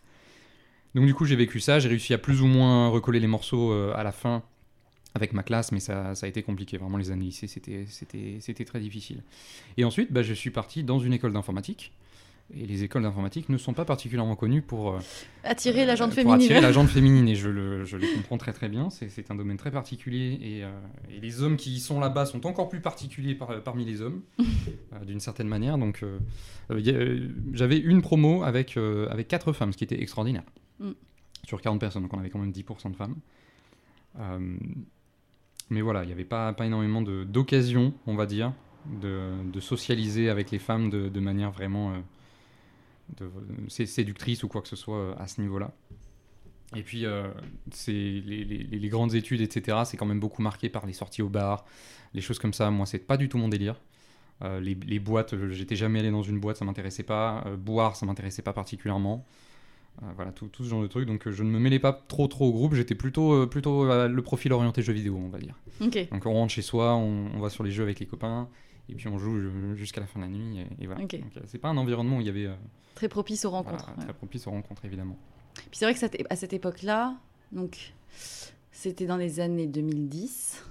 Donc 0.96 1.06
du 1.06 1.14
coup, 1.14 1.26
j'ai 1.26 1.36
vécu 1.36 1.60
ça, 1.60 1.80
j'ai 1.80 1.90
réussi 1.90 2.14
à 2.14 2.18
plus 2.18 2.42
ou 2.42 2.46
moins 2.48 2.88
recoller 2.90 3.20
les 3.20 3.28
morceaux 3.28 3.72
euh, 3.72 3.94
à 3.96 4.04
la 4.04 4.12
fin 4.12 4.44
avec 5.16 5.34
ma 5.34 5.44
classe, 5.44 5.72
mais 5.72 5.80
ça, 5.80 6.16
ça 6.16 6.26
a 6.26 6.30
été 6.30 6.42
compliqué. 6.44 6.78
Vraiment, 6.78 6.98
les 6.98 7.12
années 7.12 7.26
lycée, 7.26 7.48
c'était, 7.48 7.86
très 8.66 8.80
difficile. 8.80 9.22
Et 9.78 9.86
ensuite, 9.86 10.12
bah, 10.12 10.24
je 10.24 10.34
suis 10.34 10.50
parti 10.50 10.84
dans 10.84 11.00
une 11.00 11.14
école 11.14 11.34
d'informatique. 11.34 11.92
Et 12.60 12.66
les 12.66 12.84
écoles 12.84 13.04
d'informatique 13.04 13.48
ne 13.50 13.58
sont 13.58 13.74
pas 13.74 13.86
particulièrement 13.86 14.36
connues 14.36 14.62
pour, 14.62 14.94
euh, 14.94 15.00
Attirer 15.44 15.86
la 15.86 15.96
jante 15.96 16.10
pour 16.10 16.16
féminine. 16.16 16.42
attirer 16.42 16.62
la 16.62 16.72
jante 16.72 16.90
féminine. 16.90 17.28
Et 17.28 17.36
je 17.36 17.48
le, 17.50 17.86
je 17.86 17.96
le 17.98 18.06
comprends 18.16 18.38
très 18.38 18.54
très 18.54 18.70
bien. 18.70 18.90
C'est, 18.90 19.32
un 19.32 19.36
domaine 19.36 19.58
très 19.58 19.72
particulier. 19.72 20.38
Et, 20.42 20.64
euh, 20.64 20.70
et 21.10 21.20
les 21.20 21.42
hommes 21.42 21.58
qui 21.58 21.72
y 21.76 21.80
sont 21.80 22.00
là-bas 22.00 22.26
sont 22.26 22.46
encore 22.46 22.68
plus 22.70 22.82
particuliers 22.82 23.34
par- 23.34 23.62
parmi 23.64 23.86
les 23.86 24.02
hommes, 24.02 24.22
euh, 24.40 25.06
d'une 25.06 25.20
certaine 25.22 25.48
manière. 25.48 25.78
Donc, 25.78 26.02
euh, 26.04 26.20
euh, 26.72 26.82
euh, 26.88 27.30
j'avais 27.54 27.78
une 27.78 28.02
promo 28.02 28.44
avec, 28.44 28.78
euh, 28.78 29.08
avec 29.10 29.28
quatre 29.28 29.54
femmes, 29.54 29.72
ce 29.72 29.78
qui 29.78 29.84
était 29.86 30.02
extraordinaire. 30.02 30.44
Mm. 30.84 30.92
Sur 31.46 31.62
40 31.62 31.80
personnes, 31.80 32.04
donc 32.04 32.14
on 32.14 32.20
avait 32.20 32.30
quand 32.30 32.40
même 32.40 32.52
10% 32.52 32.90
de 32.92 32.96
femmes. 32.96 33.16
Euh, 34.20 34.58
mais 35.70 35.82
voilà, 35.82 36.04
il 36.04 36.08
n'y 36.08 36.14
avait 36.14 36.26
pas, 36.26 36.54
pas 36.54 36.66
énormément 36.66 37.02
d'occasions, 37.02 37.94
on 38.06 38.16
va 38.16 38.26
dire, 38.26 38.54
de, 39.02 39.32
de 39.52 39.60
socialiser 39.60 40.30
avec 40.30 40.52
les 40.52 40.60
femmes 40.60 40.90
de, 40.90 41.10
de 41.10 41.20
manière 41.20 41.52
vraiment 41.52 41.94
euh, 41.94 42.00
sé- 43.68 43.86
séductrice 43.86 44.44
ou 44.44 44.48
quoi 44.48 44.62
que 44.62 44.68
ce 44.68 44.76
soit 44.76 44.98
euh, 44.98 45.14
à 45.18 45.28
ce 45.28 45.42
niveau-là. 45.42 45.72
Et 46.76 46.82
puis, 46.84 47.06
euh, 47.06 47.28
les, 47.88 48.22
les- 48.22 48.90
grandes 48.90 49.14
études, 49.14 49.42
etc., 49.42 49.86
c'est 49.86 49.98
quand 49.98 50.08
même 50.08 50.20
beaucoup 50.20 50.42
marqué 50.42 50.70
par 50.70 50.86
les 50.88 50.94
sorties 50.94 51.22
au 51.22 51.30
bar, 51.30 51.66
les 52.14 52.22
choses 52.22 52.40
comme 52.40 52.54
ça. 52.54 52.72
Moi, 52.72 52.86
c'est 52.88 53.00
pas 53.00 53.18
du 53.18 53.30
tout 53.30 53.38
mon 53.38 53.48
délire. 53.48 53.80
Euh, 54.44 54.60
les, 54.60 54.76
les 54.76 55.00
boîtes, 55.00 55.34
euh, 55.34 55.50
j'étais 55.52 55.76
jamais 55.76 56.00
allé 56.00 56.12
dans 56.12 56.24
une 56.24 56.40
boîte, 56.40 56.58
ça 56.58 56.66
m'intéressait 56.66 57.04
pas. 57.04 57.44
Euh, 57.48 57.58
boire, 57.58 57.96
ça 57.96 58.06
m'intéressait 58.06 58.42
pas 58.44 58.54
particulièrement. 58.54 59.26
Euh, 60.02 60.06
voilà, 60.16 60.32
tout, 60.32 60.48
tout 60.48 60.64
ce 60.64 60.70
genre 60.70 60.82
de 60.82 60.88
trucs. 60.88 61.06
Donc, 61.06 61.28
euh, 61.28 61.32
je 61.32 61.44
ne 61.44 61.50
me 61.52 61.60
mêlais 61.60 61.80
pas 61.80 61.94
trop 61.94 62.28
trop 62.28 62.48
au 62.48 62.52
groupe. 62.52 62.74
J'étais 62.74 62.96
plutôt, 62.96 63.34
euh, 63.34 63.46
plutôt 63.46 63.86
le 63.86 64.22
profil 64.22 64.52
orienté 64.52 64.82
jeux 64.82 64.94
vidéo, 64.94 65.16
on 65.24 65.30
va 65.30 65.38
dire. 65.38 65.56
Donc, 65.80 66.26
on 66.26 66.34
rentre 66.34 66.52
chez 66.52 66.62
soi, 66.64 66.96
on, 66.96 67.28
on 67.34 67.40
va 67.40 67.50
sur 67.50 67.64
les 67.64 67.72
jeux 67.72 67.84
avec 67.84 68.00
les 68.00 68.06
copains, 68.08 68.48
et 68.90 68.96
puis 68.96 69.08
on 69.08 69.18
joue 69.20 69.76
jusqu'à 69.76 70.02
la 70.02 70.08
fin 70.08 70.20
de 70.20 70.26
la 70.26 70.32
nuit. 70.32 70.60
Et, 70.80 70.84
et 70.84 70.88
voilà. 70.88 71.04
Ok. 71.04 71.20
Donc, 71.20 71.38
euh, 71.38 71.42
c'est 71.46 71.60
pas 71.60 71.70
un 71.70 71.78
environnement 71.78 72.18
où 72.18 72.22
il 72.22 72.28
y 72.28 72.30
avait 72.30 72.50
Très 72.96 73.08
propice 73.08 73.46
aux 73.46 73.50
voilà, 73.52 73.68
rencontres. 73.70 73.90
ouais. 73.98 74.04
très 74.06 74.14
propice 74.14 74.48
aux 74.48 74.52
rencontres, 74.52 74.84
évidemment. 74.86 75.18
Puis 75.56 75.66
c'est 75.74 75.86
vrai 75.86 75.94
que 75.94 76.00
cette- 76.00 76.18
à 76.32 76.36
cette 76.36 76.54
époque-là, 76.54 77.16
donc 77.52 77.94
c'était 78.72 79.06
dans 79.06 79.18
les 79.18 79.40
années 79.40 79.68
2010, 79.68 80.64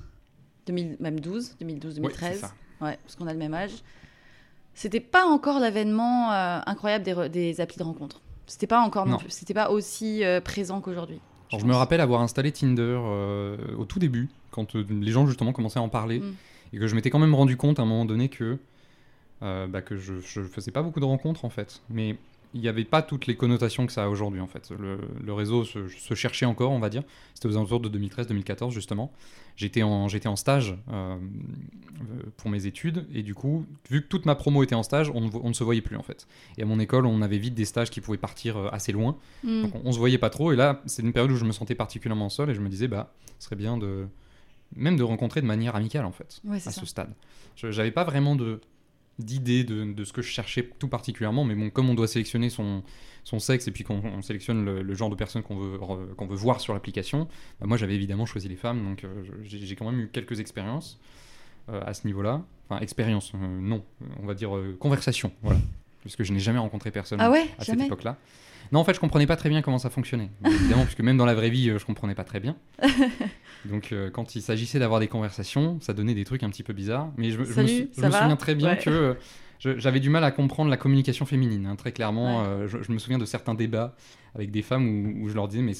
2000, 0.66 0.96
même 1.00 1.20
12, 1.20 1.56
2012, 1.60 2.00
Ouais, 2.00 2.10
c'est 2.12 2.20
2013. 2.20 2.40
ça. 2.40 2.54
Ouais, 2.80 2.98
parce 3.02 3.14
qu'on 3.14 3.28
a 3.28 3.32
le 3.32 3.38
même 3.38 3.54
âge. 3.54 3.70
C'était 4.74 5.00
pas 5.00 5.24
encore 5.26 5.60
l'avènement 5.60 6.32
euh, 6.32 6.58
incroyable 6.66 7.04
des, 7.04 7.28
des 7.28 7.60
applis 7.60 7.78
de 7.78 7.84
rencontres. 7.84 8.20
C'était 8.52 8.66
pas 8.66 8.80
encore 8.82 9.06
non, 9.06 9.12
Non. 9.12 9.18
plus. 9.18 9.30
C'était 9.30 9.54
pas 9.54 9.70
aussi 9.70 10.22
euh, 10.24 10.42
présent 10.42 10.82
qu'aujourd'hui. 10.82 11.20
Je 11.58 11.64
me 11.64 11.74
rappelle 11.74 12.02
avoir 12.02 12.20
installé 12.20 12.52
Tinder 12.52 12.82
euh, 13.02 13.56
au 13.78 13.86
tout 13.86 13.98
début, 13.98 14.28
quand 14.50 14.76
euh, 14.76 14.84
les 14.90 15.10
gens 15.10 15.26
justement 15.26 15.52
commençaient 15.54 15.78
à 15.78 15.82
en 15.82 15.88
parler, 15.88 16.20
Mm. 16.20 16.34
et 16.74 16.78
que 16.78 16.86
je 16.86 16.94
m'étais 16.94 17.08
quand 17.08 17.18
même 17.18 17.34
rendu 17.34 17.56
compte 17.56 17.78
à 17.78 17.82
un 17.82 17.86
moment 17.86 18.04
donné 18.04 18.28
que, 18.28 18.58
bah, 19.40 19.80
que 19.80 19.96
je, 19.96 20.20
je 20.20 20.42
faisais 20.42 20.70
pas 20.70 20.82
beaucoup 20.82 21.00
de 21.00 21.06
rencontres 21.06 21.46
en 21.46 21.50
fait. 21.50 21.80
Mais 21.88 22.16
il 22.54 22.60
n'y 22.60 22.68
avait 22.68 22.84
pas 22.84 23.02
toutes 23.02 23.26
les 23.26 23.34
connotations 23.36 23.86
que 23.86 23.92
ça 23.92 24.04
a 24.04 24.08
aujourd'hui 24.08 24.40
en 24.40 24.46
fait. 24.46 24.70
Le, 24.78 24.98
le 25.24 25.32
réseau 25.32 25.64
se, 25.64 25.88
se 25.88 26.14
cherchait 26.14 26.46
encore, 26.46 26.70
on 26.72 26.78
va 26.78 26.88
dire. 26.90 27.02
C'était 27.34 27.48
aux 27.48 27.56
alentours 27.56 27.80
de 27.80 27.88
2013-2014 27.98 28.70
justement. 28.70 29.12
J'étais 29.56 29.82
en, 29.82 30.08
j'étais 30.08 30.28
en 30.28 30.36
stage 30.36 30.76
euh, 30.90 31.16
euh, 31.16 32.22
pour 32.38 32.50
mes 32.50 32.64
études, 32.66 33.06
et 33.12 33.22
du 33.22 33.34
coup, 33.34 33.66
vu 33.90 34.02
que 34.02 34.06
toute 34.08 34.24
ma 34.24 34.34
promo 34.34 34.62
était 34.62 34.74
en 34.74 34.82
stage, 34.82 35.10
on 35.14 35.20
ne, 35.20 35.30
on 35.42 35.48
ne 35.48 35.52
se 35.54 35.62
voyait 35.62 35.82
plus 35.82 35.96
en 35.96 36.02
fait. 36.02 36.26
Et 36.56 36.62
à 36.62 36.66
mon 36.66 36.80
école, 36.80 37.04
on 37.06 37.20
avait 37.22 37.38
vite 37.38 37.54
des 37.54 37.64
stages 37.66 37.90
qui 37.90 38.00
pouvaient 38.00 38.16
partir 38.18 38.56
euh, 38.56 38.68
assez 38.72 38.92
loin. 38.92 39.16
Mm. 39.44 39.62
Donc 39.62 39.74
on, 39.74 39.82
on 39.84 39.92
se 39.92 39.98
voyait 39.98 40.18
pas 40.18 40.30
trop 40.30 40.52
et 40.52 40.56
là 40.56 40.80
c'est 40.86 41.02
une 41.02 41.12
période 41.12 41.30
où 41.30 41.36
je 41.36 41.44
me 41.44 41.52
sentais 41.52 41.74
particulièrement 41.74 42.28
seul 42.30 42.48
et 42.50 42.54
je 42.54 42.60
me 42.60 42.68
disais 42.68 42.88
bah 42.88 43.12
ce 43.38 43.44
serait 43.46 43.56
bien 43.56 43.76
de 43.76 44.06
même 44.74 44.96
de 44.96 45.02
rencontrer 45.02 45.42
de 45.42 45.46
manière 45.46 45.76
amicale 45.76 46.06
en 46.06 46.12
fait 46.12 46.40
Ouais, 46.44 46.56
à 46.56 46.60
ça. 46.60 46.70
ce 46.70 46.86
stade. 46.86 47.12
Je 47.56 47.70
j'avais 47.70 47.90
pas 47.90 48.04
vraiment 48.04 48.36
de 48.36 48.60
d'idée 49.24 49.64
de, 49.64 49.92
de 49.92 50.04
ce 50.04 50.12
que 50.12 50.22
je 50.22 50.28
cherchais 50.28 50.68
tout 50.78 50.88
particulièrement 50.88 51.44
mais 51.44 51.54
bon 51.54 51.70
comme 51.70 51.90
on 51.90 51.94
doit 51.94 52.08
sélectionner 52.08 52.50
son 52.50 52.82
son 53.24 53.38
sexe 53.38 53.68
et 53.68 53.70
puis 53.70 53.84
qu'on 53.84 54.02
on 54.04 54.22
sélectionne 54.22 54.64
le, 54.64 54.94
genre 54.94 55.10
de 55.10 55.14
personnes 55.14 55.42
qu'on 55.42 55.56
veut 55.56 55.78
qu'on 55.78 56.26
veut 56.26 56.36
voir 56.36 56.60
sur 56.60 56.74
l'application 56.74 57.28
bah, 57.60 57.66
moi 57.66 57.76
j'avais 57.76 57.94
évidemment 57.94 58.26
choisi 58.26 58.48
les 58.48 58.56
femmes 58.56 58.82
donc 58.82 59.04
euh, 59.04 59.22
j'ai 59.44 59.76
quand 59.76 59.90
même 59.90 60.00
eu 60.00 60.08
quelques 60.08 60.40
expériences 60.40 60.98
euh, 61.68 61.80
à 61.86 61.94
ce 61.94 62.06
niveau-là. 62.06 62.42
Enfin 62.68 62.80
expérience 62.80 63.32
euh, 63.34 63.60
non 63.60 63.84
on 64.20 64.26
va 64.26 64.34
dire 64.34 64.50
conversation 64.78 65.32
voilà 65.42 65.60
puisque 66.02 66.22
je 66.22 66.32
n'ai 66.32 66.38
jamais 66.40 66.58
rencontré 66.58 66.90
personne 66.90 67.18
Ah 67.20 67.30
ouais, 67.30 67.46
à 67.58 67.64
cette 67.64 67.80
époque-là. 67.80 68.18
Non, 68.70 68.80
en 68.80 68.84
fait, 68.84 68.94
je 68.94 69.00
comprenais 69.00 69.26
pas 69.26 69.36
très 69.36 69.48
bien 69.48 69.60
comment 69.62 69.78
ça 69.78 69.90
fonctionnait. 69.90 70.30
Évidemment, 70.46 70.84
puisque 70.84 71.00
même 71.00 71.16
dans 71.16 71.26
la 71.26 71.34
vraie 71.34 71.50
vie, 71.50 71.70
euh, 71.70 71.78
je 71.78 71.84
comprenais 71.84 72.14
pas 72.14 72.24
très 72.24 72.40
bien. 72.40 72.56
Donc, 73.64 73.92
euh, 73.92 74.10
quand 74.10 74.34
il 74.34 74.42
s'agissait 74.42 74.78
d'avoir 74.78 75.00
des 75.00 75.08
conversations, 75.08 75.78
ça 75.80 75.92
donnait 75.92 76.14
des 76.14 76.24
trucs 76.24 76.42
un 76.42 76.50
petit 76.50 76.62
peu 76.62 76.72
bizarres. 76.72 77.10
Mais 77.16 77.30
je, 77.30 77.38
me- 77.38 77.44
je 77.44 77.50
me, 77.50 77.54
Salut, 77.54 77.68
sou- 77.68 77.88
je 77.96 78.00
ça 78.00 78.06
me 78.06 78.12
va 78.12 78.20
souviens 78.22 78.36
très 78.36 78.54
bien 78.54 78.70
Ouais. 78.70 78.78
que 78.78 78.90
euh, 78.90 79.14
j'avais 79.78 80.00
du 80.00 80.10
mal 80.10 80.24
à 80.24 80.30
comprendre 80.30 80.70
la 80.70 80.76
communication 80.76 81.26
féminine. 81.26 81.66
hein, 81.66 81.76
très 81.76 81.92
clairement, 81.92 82.40
Ouais. 82.42 82.46
euh, 82.48 82.68
je, 82.68 82.82
je 82.82 82.92
me 82.92 82.98
souviens 82.98 83.18
de 83.18 83.24
certains 83.24 83.54
débats 83.54 83.94
avec 84.34 84.50
des 84.50 84.62
femmes 84.62 84.88
où, 84.88 85.24
où 85.24 85.28
je 85.28 85.34
leur 85.34 85.48
disais, 85.48 85.62
mais 85.62 85.74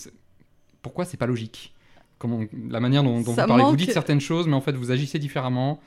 pourquoi 0.82 1.04
c'est 1.04 1.16
pas 1.16 1.26
logique? 1.26 1.74
Comment, 2.18 2.40
La 2.68 2.78
manière 2.80 3.02
dont, 3.02 3.20
vous 3.20 3.35
parlez, 3.35 3.64
vous 3.64 3.76
dites 3.76 3.92
certaines 3.92 4.20
choses, 4.20 4.46
mais 4.46 4.54
en 4.54 4.61
fait, 4.61 4.72
vous 4.72 4.90
agissez 4.92 5.18
différemment. 5.18 5.80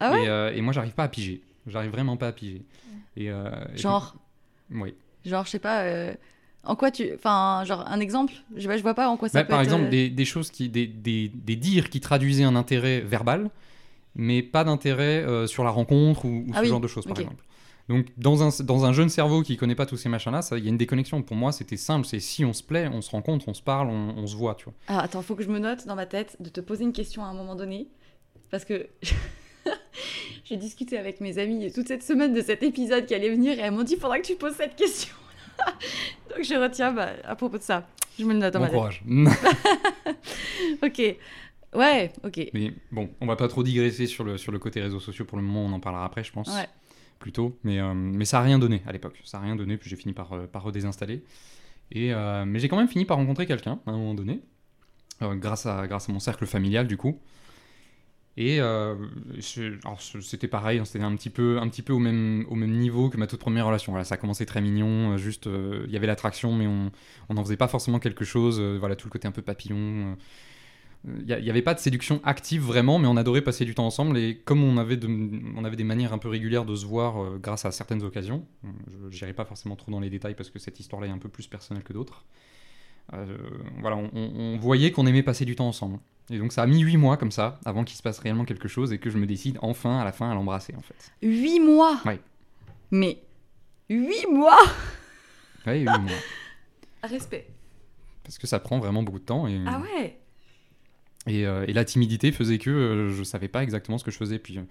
Ah 0.00 0.12
ouais? 0.12 0.52
Et, 0.54 0.58
et 0.58 0.60
moi, 0.60 0.72
j'arrive 0.74 0.92
pas 0.94 1.04
à 1.04 1.08
piger. 1.08 1.40
J'arrive 1.68 1.90
vraiment 1.92 2.16
pas 2.16 2.28
à 2.28 2.32
piger. 2.32 2.62
Et, 3.16 3.30
euh, 3.30 3.50
et 3.74 3.78
Genre, 3.78 4.14
puis- 4.70 4.80
oui. 4.80 4.94
genre, 5.24 5.44
je 5.44 5.50
sais 5.50 5.58
pas. 5.58 5.82
euh, 5.82 6.14
en 6.64 6.76
quoi 6.76 6.90
tu. 6.90 7.08
Enfin, 7.14 7.62
genre, 7.66 7.84
un 7.86 8.00
exemple 8.00 8.32
je, 8.56 8.66
vois- 8.66 8.76
je 8.76 8.82
vois 8.82 8.94
pas 8.94 9.08
en 9.08 9.16
quoi 9.16 9.28
ça 9.28 9.38
Bah, 9.40 9.44
peut 9.44 9.50
par 9.50 9.60
être, 9.60 9.64
exemple, 9.68 9.84
euh, 9.86 9.90
des, 9.90 10.10
des 10.10 10.24
choses 10.24 10.50
qui, 10.50 10.68
des, 10.68 10.86
des, 10.86 11.28
des 11.28 11.56
dires 11.56 11.88
qui 11.90 12.00
traduisaient 12.00 12.44
un 12.44 12.56
intérêt 12.56 13.00
verbal 13.00 13.50
mais 14.20 14.42
pas 14.42 14.64
d'intérêt 14.64 15.22
euh, 15.24 15.46
sur 15.46 15.62
la 15.62 15.70
rencontre 15.70 16.24
ou, 16.24 16.44
ou 16.48 16.50
Ah 16.52 16.56
ce 16.58 16.62
oui, 16.62 16.68
genre 16.68 16.80
de 16.80 16.88
choses, 16.88 17.06
par 17.06 17.18
exemple. 17.20 17.44
Donc, 17.88 18.06
dans 18.18 18.42
un, 18.42 18.64
dans 18.64 18.84
un 18.84 18.92
jeune 18.92 19.08
cerveau 19.08 19.42
qui 19.42 19.56
connaît 19.56 19.76
pas 19.76 19.86
tous 19.86 19.96
ces 19.96 20.08
machins-là, 20.08 20.40
il 20.56 20.64
y 20.64 20.66
a 20.66 20.70
une 20.70 20.76
déconnexion. 20.76 21.22
Pour 21.22 21.36
moi, 21.36 21.52
c'était 21.52 21.76
simple. 21.78 22.04
C'est 22.06 22.18
si 22.20 22.44
on 22.44 22.52
se 22.52 22.62
plaît, 22.62 22.88
on 22.92 23.00
se 23.00 23.10
rencontre, 23.10 23.48
on 23.48 23.54
se 23.54 23.62
parle, 23.62 23.88
on, 23.88 24.14
on 24.16 24.26
se 24.26 24.34
voit, 24.36 24.56
tu 24.56 24.64
vois. 24.64 24.74
Alors 24.88 25.02
attends, 25.04 25.22
faut 25.22 25.36
que 25.36 25.42
je 25.44 25.48
me 25.48 25.58
note 25.58 25.86
dans 25.86 25.94
ma 25.94 26.04
tête 26.04 26.36
de 26.40 26.48
te 26.50 26.60
poser 26.60 26.84
une 26.84 26.92
question 26.92 27.24
à 27.24 27.28
un 27.28 27.32
moment 27.34 27.54
donné. 27.54 27.88
Parce 28.50 28.64
que 28.64 28.88
j'ai 30.44 30.56
discuté 30.56 30.98
avec 30.98 31.20
mes 31.20 31.38
amis 31.38 31.72
toute 31.72 31.88
cette 31.88 32.02
semaine 32.02 32.32
de 32.32 32.40
cet 32.40 32.62
épisode 32.62 33.06
qui 33.06 33.14
allait 33.14 33.30
venir 33.30 33.58
et 33.58 33.62
elles 33.62 33.72
m'ont 33.72 33.82
dit 33.82 33.96
faudra 33.96 34.18
que 34.18 34.26
tu 34.26 34.36
poses 34.36 34.54
cette 34.54 34.76
question. 34.76 35.14
Donc 36.30 36.42
je 36.42 36.54
retiens 36.54 36.92
bah, 36.92 37.10
à 37.24 37.36
propos 37.36 37.58
de 37.58 37.62
ça. 37.62 37.86
Je 38.18 38.24
me 38.24 38.32
le 38.32 38.38
note 38.40 38.52
dans 38.52 38.60
Bon 38.60 38.66
ma 38.66 38.70
courage. 38.70 39.02
Ok. 40.82 41.16
Ouais, 41.74 42.12
ok. 42.24 42.48
mais 42.54 42.72
bon, 42.90 43.10
on 43.20 43.26
va 43.26 43.36
pas 43.36 43.46
trop 43.46 43.62
digresser 43.62 44.06
sur 44.06 44.24
le, 44.24 44.38
sur 44.38 44.52
le 44.52 44.58
côté 44.58 44.80
réseaux 44.80 45.00
sociaux 45.00 45.24
pour 45.24 45.38
le 45.38 45.44
moment. 45.44 45.64
On 45.66 45.72
en 45.72 45.80
parlera 45.80 46.04
après, 46.04 46.24
je 46.24 46.32
pense. 46.32 46.48
Ouais. 46.48 46.66
plutôt. 47.18 47.58
Mais, 47.62 47.78
euh, 47.78 47.92
mais 47.94 48.24
ça 48.24 48.38
a 48.38 48.42
rien 48.42 48.58
donné 48.58 48.82
à 48.86 48.92
l'époque. 48.92 49.20
Ça 49.24 49.38
a 49.38 49.40
rien 49.40 49.54
donné, 49.54 49.76
puis 49.76 49.90
j'ai 49.90 49.96
fini 49.96 50.14
par, 50.14 50.32
euh, 50.32 50.46
par 50.46 50.62
redésinstaller. 50.62 51.22
Et, 51.92 52.12
euh, 52.12 52.44
mais 52.44 52.58
j'ai 52.58 52.68
quand 52.68 52.76
même 52.76 52.88
fini 52.88 53.04
par 53.04 53.16
rencontrer 53.16 53.46
quelqu'un 53.46 53.80
à 53.86 53.90
un 53.90 53.96
moment 53.96 54.14
donné, 54.14 54.40
euh, 55.22 55.34
grâce, 55.34 55.66
à, 55.66 55.86
grâce 55.86 56.08
à 56.08 56.12
mon 56.12 56.20
cercle 56.20 56.46
familial 56.46 56.86
du 56.86 56.96
coup. 56.96 57.18
Et 58.40 58.60
euh, 58.60 58.94
c'était 59.40 60.46
pareil, 60.46 60.78
hein, 60.78 60.84
c'était 60.84 61.02
un 61.02 61.16
petit 61.16 61.28
peu, 61.28 61.58
un 61.58 61.68
petit 61.68 61.82
peu 61.82 61.92
au, 61.92 61.98
même, 61.98 62.46
au 62.48 62.54
même 62.54 62.70
niveau 62.70 63.10
que 63.10 63.16
ma 63.16 63.26
toute 63.26 63.40
première 63.40 63.66
relation. 63.66 63.90
Voilà, 63.90 64.04
ça 64.04 64.14
a 64.14 64.18
commencé 64.18 64.46
très 64.46 64.60
mignon, 64.60 65.14
euh, 65.14 65.16
juste 65.16 65.48
euh, 65.48 65.82
il 65.88 65.92
y 65.92 65.96
avait 65.96 66.06
l'attraction, 66.06 66.54
mais 66.54 66.68
on 66.68 67.34
n'en 67.34 67.42
faisait 67.42 67.56
pas 67.56 67.66
forcément 67.66 67.98
quelque 67.98 68.24
chose. 68.24 68.60
voilà, 68.60 68.94
tout 68.94 69.08
le 69.08 69.10
côté 69.10 69.26
un 69.26 69.32
peu 69.32 69.42
papillon. 69.42 70.16
il 71.04 71.24
n'y 71.24 71.50
avait 71.50 71.62
pas 71.62 71.74
de 71.74 71.80
séduction 71.80 72.20
active 72.22 72.62
vraiment, 72.62 73.00
mais 73.00 73.08
on 73.08 73.16
adorait 73.16 73.42
passer 73.42 73.64
du 73.64 73.74
temps 73.74 73.86
ensemble. 73.86 74.16
Et 74.16 74.36
comme 74.36 74.62
on 74.62 74.78
avait, 74.78 75.00
on 75.56 75.64
avait 75.64 75.76
des 75.76 75.82
manières 75.82 76.12
un 76.12 76.18
peu 76.18 76.28
régulières 76.28 76.64
de 76.64 76.76
se 76.76 76.86
voir 76.86 77.40
grâce 77.40 77.64
à 77.64 77.72
certaines 77.72 78.04
occasions, 78.04 78.46
je 79.10 79.18
n'irai 79.18 79.32
pas 79.32 79.46
forcément 79.46 79.74
trop 79.74 79.90
dans 79.90 80.00
les 80.00 80.10
détails 80.10 80.36
parce 80.36 80.50
que 80.50 80.60
cette 80.60 80.78
histoire-là 80.78 81.08
est 81.08 81.12
un 81.12 81.18
peu 81.18 81.28
plus 81.28 81.48
personnelle 81.48 81.82
que 81.82 81.92
d'autres. 81.92 82.24
Euh, 83.14 83.36
voilà, 83.80 83.96
on, 83.96 84.56
voyait 84.58 84.90
qu'on 84.90 85.06
aimait 85.06 85.22
passer 85.22 85.44
du 85.44 85.56
temps 85.56 85.68
ensemble. 85.68 85.98
Et 86.30 86.38
donc 86.38 86.52
ça 86.52 86.62
a 86.62 86.66
mis 86.66 86.80
8 86.80 86.98
mois 86.98 87.16
comme 87.16 87.30
ça, 87.32 87.58
avant 87.64 87.84
qu'il 87.84 87.96
se 87.96 88.02
passe 88.02 88.18
réellement 88.18 88.44
quelque 88.44 88.68
chose 88.68 88.92
et 88.92 88.98
que 88.98 89.08
je 89.08 89.16
me 89.16 89.26
décide 89.26 89.58
enfin 89.62 89.98
à 89.98 90.04
la 90.04 90.12
fin 90.12 90.30
à 90.30 90.34
l'embrasser 90.34 90.74
en 90.76 90.82
fait. 90.82 91.10
Huit 91.22 91.60
mois? 91.60 91.98
Ouais. 92.04 92.20
Mais 92.90 93.18
huit 93.88 94.26
mois? 94.30 94.58
Ouais, 95.66 95.78
8 95.80 95.84
mois. 95.86 95.98
Respect. 97.02 97.46
Parce 98.24 98.36
que 98.38 98.46
ça 98.46 98.58
prend 98.58 98.78
vraiment 98.78 99.02
beaucoup 99.02 99.20
de 99.20 99.24
temps. 99.24 99.46
Et, 99.48 99.58
Ah 99.66 99.80
ouais? 99.80 100.18
Et, 101.26 101.46
euh, 101.46 101.64
et 101.66 101.72
la 101.72 101.84
timidité 101.84 102.30
faisait 102.32 102.58
que 102.58 102.70
euh, 102.70 103.10
je 103.10 103.22
savais 103.22 103.48
pas 103.48 103.62
exactement 103.62 103.96
ce 103.98 104.04
que 104.04 104.10
je 104.10 104.16
faisais. 104.18 104.38
Puis 104.38 104.58
euh, 104.58 104.62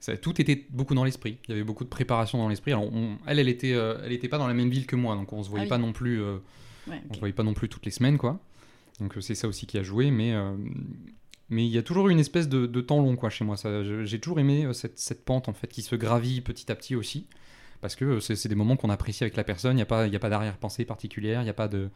ça- 0.00 0.16
tout 0.16 0.40
était 0.40 0.66
beaucoup 0.70 0.94
dans 0.94 1.04
l'esprit. 1.04 1.38
Il 1.46 1.50
y 1.50 1.54
avait 1.54 1.62
beaucoup 1.64 1.84
de 1.84 1.88
préparation 1.88 2.38
dans 2.38 2.48
l'esprit. 2.48 2.72
Alors 2.72 2.92
on- 2.92 3.18
elle, 3.26 3.38
elle 3.38 3.48
était, 3.48 3.72
euh, 3.72 3.98
elle 4.04 4.12
était 4.12 4.28
pas 4.28 4.38
dans 4.38 4.48
la 4.48 4.54
même 4.54 4.70
ville 4.70 4.86
que 4.86 4.96
moi, 4.96 5.14
donc 5.14 5.32
on 5.32 5.42
se 5.44 5.48
voyait 5.48 5.62
Ah 5.62 5.66
oui. 5.66 5.70
pas 5.70 5.78
non 5.78 5.92
plus, 5.92 6.20
on 6.88 7.14
se 7.14 7.18
voyait 7.18 7.34
pas 7.34 7.42
non 7.42 7.54
plus 7.54 7.68
toutes 7.68 7.84
les 7.84 7.90
semaines, 7.90 8.18
quoi. 8.18 8.40
Donc 9.00 9.16
euh, 9.16 9.20
c'est 9.20 9.34
ça 9.34 9.48
aussi 9.48 9.66
qui 9.66 9.78
a 9.78 9.82
joué, 9.82 10.10
mais 10.10 10.32
euh, 10.32 10.56
mais 11.50 11.66
il 11.66 11.70
y 11.70 11.78
a 11.78 11.82
toujours 11.82 12.08
eu 12.08 12.12
une 12.12 12.20
espèce 12.20 12.48
de, 12.48 12.66
de 12.66 12.80
temps 12.80 13.00
long, 13.00 13.16
quoi, 13.16 13.30
chez 13.30 13.44
moi. 13.44 13.56
J'ai 14.04 14.20
toujours 14.20 14.40
aimé 14.40 14.64
euh, 14.64 14.72
cette, 14.72 14.98
cette 14.98 15.24
pente 15.24 15.48
en 15.48 15.52
fait 15.52 15.66
qui 15.66 15.82
se 15.82 15.96
gravit 15.96 16.40
petit 16.40 16.70
à 16.70 16.74
petit 16.74 16.94
aussi, 16.96 17.26
parce 17.80 17.96
que 17.96 18.20
c'est 18.20 18.48
des 18.48 18.54
moments 18.54 18.76
qu'on 18.76 18.90
apprécie 18.90 19.24
avec 19.24 19.36
la 19.36 19.44
personne. 19.44 19.76
Il 19.76 19.80
y 19.80 19.82
a 19.82 19.86
pas, 19.86 20.06
y 20.06 20.16
a 20.16 20.20
pas 20.20 20.30
d'arrière-pensée 20.30 20.84
particulière. 20.84 21.42
Il 21.42 21.46
y 21.46 21.50
a 21.50 21.54
pas 21.54 21.68
de 21.68 21.90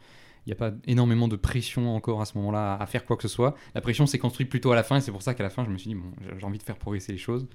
il 0.45 0.49
n'y 0.49 0.53
a 0.53 0.55
pas 0.55 0.71
énormément 0.87 1.27
de 1.27 1.35
pression 1.35 1.95
encore 1.95 2.21
à 2.21 2.25
ce 2.25 2.37
moment-là 2.37 2.75
à 2.79 2.85
faire 2.85 3.05
quoi 3.05 3.17
que 3.17 3.23
ce 3.23 3.27
soit. 3.27 3.55
La 3.75 3.81
pression 3.81 4.05
s'est 4.05 4.17
construite 4.17 4.49
plutôt 4.49 4.71
à 4.71 4.75
la 4.75 4.83
fin 4.83 4.95
et 4.97 5.01
c'est 5.01 5.11
pour 5.11 5.21
ça 5.21 5.33
qu'à 5.33 5.43
la 5.43 5.49
fin 5.49 5.65
je 5.65 5.69
me 5.69 5.77
suis 5.77 5.89
dit 5.89 5.95
bon 5.95 6.11
j'ai 6.37 6.45
envie 6.45 6.57
de 6.57 6.63
faire 6.63 6.77
progresser 6.77 7.11
les 7.11 7.17
choses. 7.17 7.47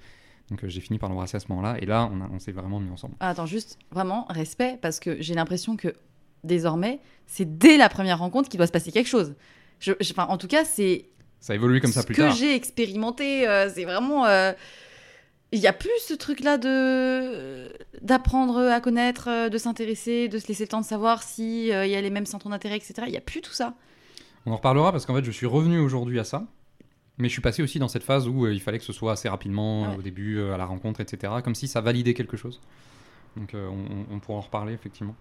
Donc 0.51 0.63
euh, 0.63 0.69
j'ai 0.69 0.81
fini 0.81 0.99
par 0.99 1.09
l'embrasser 1.09 1.37
à 1.37 1.41
ce 1.41 1.47
moment-là 1.49 1.77
et 1.81 1.87
là 1.87 2.11
on 2.31 2.39
s'est 2.39 2.53
vraiment 2.53 2.79
mis 2.79 2.91
ensemble. 2.91 3.15
Ah, 3.21 3.31
attends, 3.31 3.47
juste 3.47 3.79
vraiment 3.91 4.27
respect 4.29 4.79
parce 4.81 5.01
que 5.01 5.21
j'ai 5.21 5.35
l'impression 5.35 5.77
que 5.77 5.95
désormais, 6.45 7.01
c'est 7.27 7.59
dès 7.59 7.77
la 7.77 7.89
première 7.89 8.19
rencontre 8.19 8.49
qu'il 8.49 8.59
doit 8.59 8.67
se 8.67 8.73
passer 8.73 8.93
quelque 8.93 9.09
chose. 9.09 9.35
Je, 9.81 9.93
je- 10.01 10.13
enfin, 10.13 10.27
en 10.29 10.39
tout 10.39 10.47
cas, 10.49 10.65
c'est 10.65 11.07
Ça 11.41 11.53
a 11.53 11.57
évolué 11.57 11.81
comme 11.81 11.93
ça 11.93 12.03
ce 12.03 12.07
plus 12.07 12.15
que 12.15 12.23
tard. 12.23 12.35
j'ai 12.35 12.55
expérimenté. 12.55 13.49
euh, 13.49 13.71
c'est 13.75 13.85
vraiment. 13.85 14.27
euh, 14.27 14.53
Il 15.53 15.61
n'y 15.61 15.67
a 15.67 15.73
plus 15.73 15.91
ce 16.07 16.15
truc-là 16.15 16.59
de 16.59 17.71
d'apprendre 18.03 18.59
à 18.69 18.81
connaître, 18.81 19.29
euh, 19.29 19.49
de 19.49 19.59
s'intéresser, 19.59 20.29
de 20.29 20.39
se 20.39 20.49
laisser 20.49 20.65
le 20.65 20.69
temps 20.69 20.81
de 20.81 20.87
savoir 20.87 21.23
si 21.23 21.73
euh, 21.73 21.87
il 21.87 21.93
y 21.93 21.97
a 21.97 22.01
les 22.01 22.11
mêmes 22.11 22.27
centres 22.27 22.49
d'intérêt, 22.49 22.77
etc. 22.77 22.95
Il 23.07 23.11
n'y 23.13 23.17
a 23.17 23.21
plus 23.23 23.41
tout 23.41 23.53
ça. 23.53 23.75
On 24.47 24.53
en 24.53 24.57
reparlera 24.57 24.93
parce 24.93 25.07
qu'en 25.07 25.15
fait 25.15 25.25
je 25.25 25.31
suis 25.31 25.47
revenu 25.47 25.79
aujourd'hui 25.79 26.19
à 26.21 26.25
ça. 26.25 26.45
Mais 27.17 27.29
je 27.29 27.33
suis 27.33 27.41
passé 27.43 27.63
aussi 27.63 27.79
dans 27.79 27.87
cette 27.87 28.03
phase 28.03 28.27
où 28.27 28.45
euh, 28.45 28.53
il 28.53 28.61
fallait 28.61 28.79
que 28.81 28.85
ce 28.85 28.93
soit 28.93 29.13
assez 29.13 29.29
rapidement, 29.29 29.83
ouais. 29.83 29.89
euh, 29.95 29.99
au 29.99 30.03
début, 30.03 30.37
euh, 30.39 30.53
à 30.53 30.57
la 30.59 30.67
rencontre, 30.67 31.01
etc. 31.01 31.33
Comme 31.45 31.55
si 31.55 31.69
ça 31.69 31.81
validait 31.81 32.13
quelque 32.15 32.37
chose. 32.37 32.61
Donc 33.37 33.55
euh, 33.55 33.69
on, 33.69 34.15
on 34.17 34.19
pourra 34.19 34.39
en 34.39 34.41
reparler 34.43 34.73
effectivement. 34.73 35.15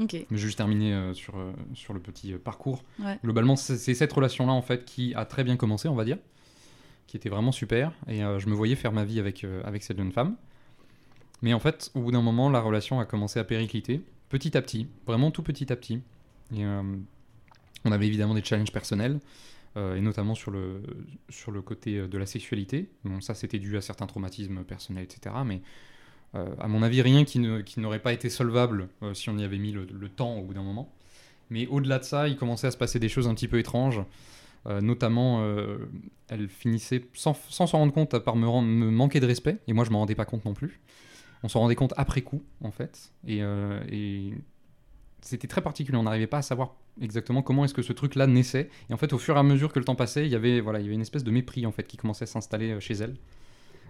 Ok. 0.00 0.16
Mais 0.30 0.38
juste 0.38 0.56
terminer 0.58 0.94
euh, 0.94 1.14
sur, 1.14 1.36
euh, 1.36 1.52
sur 1.74 1.92
le 1.92 2.00
petit 2.00 2.32
euh, 2.32 2.38
parcours. 2.38 2.84
Ouais. 3.00 3.18
Globalement, 3.24 3.56
c'est 3.56 3.94
cette 3.94 4.12
relation-là, 4.12 4.52
en 4.52 4.62
fait, 4.62 4.84
qui 4.84 5.14
a 5.14 5.24
très 5.24 5.44
bien 5.44 5.56
commencé, 5.56 5.88
on 5.88 5.94
va 5.94 6.04
dire, 6.04 6.18
qui 7.06 7.16
était 7.16 7.28
vraiment 7.28 7.52
super. 7.52 7.92
Et 8.06 8.22
euh, 8.22 8.38
je 8.38 8.48
me 8.48 8.54
voyais 8.54 8.76
faire 8.76 8.92
ma 8.92 9.04
vie 9.04 9.18
avec, 9.18 9.44
avec 9.64 9.82
cette 9.82 9.98
jeune 9.98 10.12
femme. 10.12 10.36
Mais 11.42 11.52
en 11.54 11.60
fait, 11.60 11.90
au 11.94 12.00
bout 12.00 12.12
d'un 12.12 12.22
moment, 12.22 12.50
la 12.50 12.60
relation 12.60 13.00
a 13.00 13.04
commencé 13.04 13.38
à 13.40 13.44
péricliter, 13.44 14.00
petit 14.28 14.56
à 14.56 14.62
petit, 14.62 14.88
vraiment 15.06 15.30
tout 15.30 15.42
petit 15.42 15.72
à 15.72 15.76
petit. 15.76 16.00
Et 16.52 16.64
on 16.64 17.92
avait 17.92 18.08
évidemment 18.08 18.34
des 18.34 18.42
challenges 18.42 18.72
personnels, 18.72 19.20
et 19.76 20.00
notamment 20.00 20.34
sur 20.34 20.50
le, 20.50 20.82
sur 21.28 21.52
le 21.52 21.62
côté 21.62 22.08
de 22.08 22.18
la 22.18 22.26
sexualité. 22.26 22.88
Bon, 23.04 23.20
ça, 23.20 23.34
c'était 23.34 23.60
dû 23.60 23.76
à 23.76 23.80
certains 23.80 24.08
traumatismes 24.08 24.64
personnels, 24.64 25.04
etc. 25.04 25.36
Mais 25.46 25.60
à 26.34 26.68
mon 26.68 26.82
avis, 26.82 27.02
rien 27.02 27.24
qui 27.24 27.40
n'aurait 27.40 27.98
pas 27.98 28.12
été 28.12 28.30
solvable 28.30 28.88
euh, 29.02 29.14
si 29.14 29.30
on 29.30 29.38
y 29.38 29.44
avait 29.44 29.58
mis 29.58 29.72
le, 29.72 30.08
temps 30.08 30.36
au 30.36 30.42
bout 30.42 30.54
d'un 30.54 30.62
moment. 30.62 30.92
Mais 31.50 31.66
au-delà 31.66 31.98
de 31.98 32.04
ça, 32.04 32.28
il 32.28 32.36
commençait 32.36 32.66
à 32.66 32.70
se 32.70 32.76
passer 32.76 32.98
des 32.98 33.08
choses 33.08 33.26
un 33.26 33.34
petit 33.34 33.48
peu 33.48 33.58
étranges. 33.58 34.02
Euh, 34.66 34.80
notamment, 34.80 35.40
euh, 35.42 35.78
elle 36.28 36.48
finissait 36.48 37.04
sans 37.14 37.34
s'en 37.34 37.66
rendre 37.66 37.92
compte 37.92 38.18
par 38.18 38.36
me, 38.36 38.46
me 38.60 38.90
manquer 38.90 39.20
de 39.20 39.26
respect, 39.26 39.56
et 39.66 39.72
moi 39.72 39.84
je 39.84 39.90
m'en 39.90 40.00
rendais 40.00 40.16
pas 40.16 40.24
compte 40.24 40.44
non 40.44 40.52
plus. 40.52 40.80
On 41.42 41.48
s'en 41.48 41.60
rendait 41.60 41.76
compte 41.76 41.94
après 41.96 42.22
coup, 42.22 42.42
en 42.62 42.70
fait, 42.70 43.12
et, 43.26 43.42
euh, 43.42 43.80
c'était 45.20 45.48
très 45.48 45.60
particulier. 45.60 45.96
On 45.98 46.04
n'arrivait 46.04 46.26
pas 46.26 46.38
à 46.38 46.42
savoir 46.42 46.74
exactement 47.00 47.42
comment 47.42 47.64
est-ce 47.64 47.74
que 47.74 47.82
ce 47.82 47.92
truc-là 47.92 48.26
naissait. 48.26 48.70
Et 48.90 48.94
en 48.94 48.96
fait, 48.96 49.12
au 49.12 49.18
fur 49.18 49.36
et 49.36 49.38
à 49.38 49.42
mesure 49.42 49.72
que 49.72 49.78
le 49.78 49.84
temps 49.84 49.94
passait, 49.94 50.26
il 50.26 50.32
y 50.32 50.34
avait 50.34 50.60
voilà, 50.60 50.80
une 50.80 51.00
espèce 51.00 51.24
de 51.24 51.30
mépris 51.30 51.66
en 51.66 51.72
fait 51.72 51.84
qui 51.84 51.96
commençait 51.96 52.24
à 52.24 52.26
s'installer 52.26 52.72
euh, 52.72 52.80
chez 52.80 52.94
elle, 52.94 53.14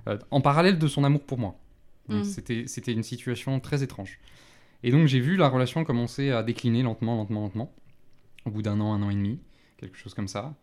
euh, 0.08 0.18
en 0.30 0.40
parallèle 0.40 0.78
de 0.78 0.86
son 0.88 1.04
amour 1.04 1.22
pour 1.22 1.38
moi. 1.38 1.56
Mhm. 2.16 2.24
C'était 2.66 2.92
une 2.92 3.02
situation 3.02 3.60
très 3.60 3.82
étrange. 3.82 4.18
Et 4.82 4.90
donc 4.90 5.06
j'ai 5.08 5.20
vu 5.20 5.36
la 5.36 5.48
relation 5.48 5.84
commencer 5.84 6.30
à 6.30 6.42
décliner 6.42 6.82
lentement, 6.82 7.16
lentement, 7.16 7.40
lentement, 7.42 7.72
au 8.44 8.50
bout 8.50 8.62
d'un 8.62 8.80
an, 8.80 8.92
un 8.94 9.02
an 9.02 9.10
et 9.10 9.14
demi, 9.14 9.40
quelque 9.76 9.96
chose 9.98 10.14
comme 10.14 10.28
ça. 10.28 10.54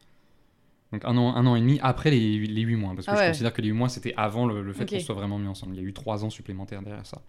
Donc 0.92 1.04
un 1.04 1.18
an, 1.18 1.36
un 1.36 1.46
an 1.46 1.56
et 1.56 1.60
demi 1.60 1.80
après 1.84 2.12
les, 2.12 2.40
les 2.46 2.62
8 2.62 2.76
mois, 2.78 2.94
parce 2.96 3.06
que 3.08 3.12
Ah 3.12 3.16
je 3.16 3.22
considère 3.32 3.54
que 3.54 3.62
les 3.62 3.68
8 3.70 3.74
mois 3.74 3.90
c'était 3.90 4.14
avant 4.16 4.46
le, 4.46 4.62
le 4.62 4.72
fait 4.74 4.86
qu'on 5.00 5.04
soit 5.06 5.16
vraiment 5.16 5.38
mis 5.38 5.48
ensemble. 5.48 5.76
Il 5.76 5.82
y 5.82 5.86
a 5.86 5.88
eu 5.88 5.94
3 5.94 6.24
ans 6.24 6.30
supplémentaires 6.30 6.82
derrière 6.82 7.06
ça. 7.06 7.22